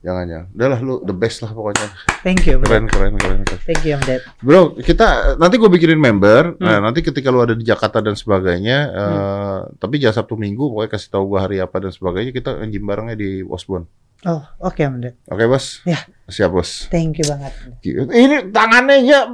jangan, 0.06 0.24
jangan. 0.24 0.46
Udahlah 0.54 0.78
lu 0.78 0.94
the 1.02 1.10
best 1.12 1.42
lah 1.42 1.50
pokoknya. 1.50 1.90
thank 2.22 2.46
you 2.46 2.56
bro. 2.56 2.70
Keren, 2.70 2.86
keren, 2.86 3.14
keren. 3.18 3.40
keren. 3.42 3.60
thank 3.66 3.82
you 3.82 3.92
om 3.92 4.02
Dad 4.02 4.22
Bro, 4.38 4.78
kita 4.78 5.34
nanti 5.34 5.58
gue 5.58 5.66
bikinin 5.66 5.98
member. 5.98 6.54
Hmm. 6.54 6.62
Nah, 6.62 6.78
nanti 6.80 7.02
ketika 7.02 7.28
lu 7.28 7.42
ada 7.42 7.52
di 7.52 7.66
Jakarta 7.66 7.98
dan 7.98 8.14
sebagainya, 8.14 8.78
eh, 8.88 9.58
tapi 9.76 9.98
jangan 9.98 10.22
Sabtu 10.22 10.38
Minggu, 10.38 10.70
pokoknya 10.70 10.90
kasih 10.94 11.10
tahu 11.10 11.34
gue 11.34 11.40
hari 11.42 11.56
apa 11.58 11.76
dan 11.76 11.90
sebagainya. 11.90 12.30
Kita 12.30 12.54
nge-gym 12.56 12.86
barengnya 12.86 13.18
di 13.18 13.42
Osborne. 13.42 13.90
oh 14.24 14.40
oke 14.64 14.80
om 14.80 14.96
Dad 14.96 15.12
Oke, 15.28 15.44
Bos? 15.44 15.84
Ya. 15.84 16.00
Siap, 16.24 16.48
Bos. 16.48 16.88
thank 16.88 17.20
you 17.20 17.26
banget 17.28 17.52
Ini 18.10 18.48
tangannya 18.48 19.04
ya 19.04 19.28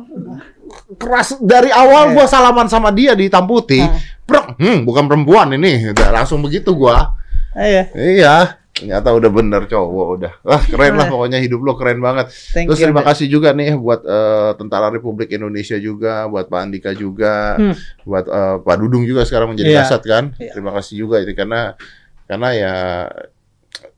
keras 0.99 1.39
dari 1.39 1.71
awal 1.71 2.11
Iya. 2.11 2.15
gua 2.19 2.27
salaman 2.27 2.67
sama 2.67 2.91
dia 2.91 3.13
di 3.15 3.29
Tamputi. 3.29 3.79
Ah. 3.79 3.95
Prok, 4.23 4.59
hmm, 4.59 4.83
bukan 4.83 5.05
perempuan 5.07 5.53
ini. 5.53 5.93
Udah 5.93 6.11
langsung 6.11 6.41
begitu 6.41 6.75
gua. 6.75 7.15
ah, 7.53 7.63
iya 7.63 7.85
Iya. 7.95 8.35
Ternyata 8.73 9.13
udah 9.13 9.29
bener 9.29 9.63
cowok 9.69 10.07
udah. 10.17 10.33
Wah, 10.43 10.63
keren 10.65 10.97
lah 10.97 11.05
Ah. 11.05 11.13
pokoknya 11.13 11.39
hidup 11.39 11.61
lo 11.61 11.77
keren 11.77 12.01
banget. 12.01 12.33
thank 12.57 12.73
Terus 12.73 12.81
you 12.81 12.89
terima 12.89 13.05
kasih 13.05 13.27
juga 13.29 13.53
nih 13.53 13.77
buat 13.77 14.01
eh, 14.01 14.51
Tentara 14.57 14.89
Republik 14.89 15.29
Indonesia 15.29 15.77
juga, 15.77 16.25
buat 16.27 16.49
Pak 16.49 16.61
Andika 16.61 16.91
juga, 16.93 17.61
Hmm. 17.61 17.77
buat 18.03 18.25
eh, 18.25 18.57
Pak 18.59 18.77
Dudung 18.81 19.05
juga 19.05 19.23
sekarang 19.23 19.53
menjadi 19.53 19.77
Iya. 19.77 19.81
kasat 19.85 20.03
kan. 20.03 20.25
Iya. 20.41 20.57
Terima 20.57 20.73
kasih 20.73 20.95
juga 20.99 21.21
itu 21.21 21.33
karena 21.33 21.77
karena 22.25 22.49
ya 22.51 22.75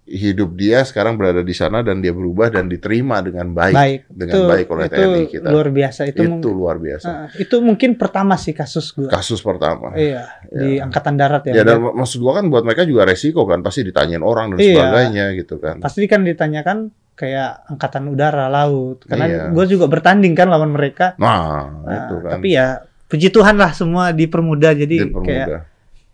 hidup 0.05 0.53
dia 0.53 0.81
sekarang 0.81 1.17
berada 1.17 1.41
di 1.41 1.51
sana 1.51 1.81
dan 1.81 1.99
dia 1.99 2.13
berubah 2.13 2.49
dan 2.49 2.69
diterima 2.69 3.19
dengan 3.19 3.49
baik, 3.51 3.73
baik 3.73 4.01
dengan 4.07 4.35
itu, 4.35 4.41
baik 4.45 4.67
oleh 4.69 4.85
itu 4.85 4.95
TNI 4.95 5.23
kita. 5.27 5.49
luar 5.49 5.69
biasa 5.71 6.01
itu, 6.05 6.21
Itu, 6.21 6.49
luar 6.51 6.77
biasa. 6.77 7.07
ah, 7.09 7.29
itu 7.33 7.57
mungkin 7.59 7.91
pertama 7.95 8.37
sih 8.37 8.53
kasus 8.53 8.93
gue 8.93 9.09
Kasus 9.09 9.41
pertama. 9.41 9.97
iya 9.97 10.29
di 10.45 10.77
Iya. 10.77 10.85
angkatan 10.85 11.17
darat 11.17 11.43
ya 11.45 11.53
Ya 11.55 11.65
dan 11.65 11.81
maksud 11.81 12.21
gua 12.21 12.37
kan 12.37 12.47
buat 12.47 12.63
mereka 12.63 12.85
juga 12.85 13.05
resiko 13.05 13.43
kan 13.43 13.61
pasti 13.61 13.81
ditanyain 13.81 14.21
orang 14.21 14.53
dan 14.53 14.59
Iya. 14.61 14.77
sebagainya 14.77 15.25
gitu 15.37 15.57
kan. 15.57 15.81
pasti 15.81 16.05
kan 16.05 16.21
ditanyakan 16.21 16.79
kayak 17.15 17.65
angkatan 17.67 18.05
udara 18.07 18.47
laut 18.47 19.01
karena 19.03 19.25
Iya. 19.25 19.43
gue 19.51 19.65
juga 19.67 19.87
bertanding 19.87 20.33
kan 20.33 20.47
lawan 20.47 20.69
mereka 20.69 21.17
Nah, 21.17 21.81
Nah, 21.81 21.97
itu 22.03 22.15
kan. 22.21 22.31
tapi 22.35 22.49
ya 22.53 22.67
puji 23.07 23.31
Tuhan 23.31 23.55
lah 23.55 23.71
semua 23.71 24.11
dipermudah 24.11 24.73
jadi 24.75 25.09
Dipermudah. 25.09 25.25
kayak 25.25 25.49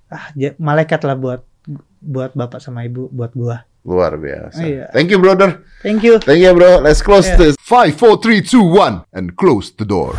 ah 0.09 0.25
malaikat 0.59 1.01
lah 1.01 1.15
buat 1.15 1.41
buat 1.99 2.31
bapak 2.33 2.59
sama 2.59 2.83
ibu 2.83 3.07
buat 3.09 3.33
gua 3.33 3.67
luar 3.85 4.17
biasa. 4.17 4.61
Iya. 4.63 4.87
Thank 4.93 5.11
you 5.11 5.19
brother. 5.19 5.61
thank 5.83 6.03
you 6.05 6.19
Thank 6.21 6.41
you 6.45 6.53
bro. 6.55 6.81
Let's 6.81 7.01
close 7.03 7.27
Yeah. 7.29 7.37
this. 7.41 7.55
5 7.61 7.97
4 7.97 8.21
3 8.21 8.43
2 8.43 8.61
1 8.63 9.05
and 9.13 9.37
close 9.37 9.73
the 9.77 9.85
door. 9.85 10.15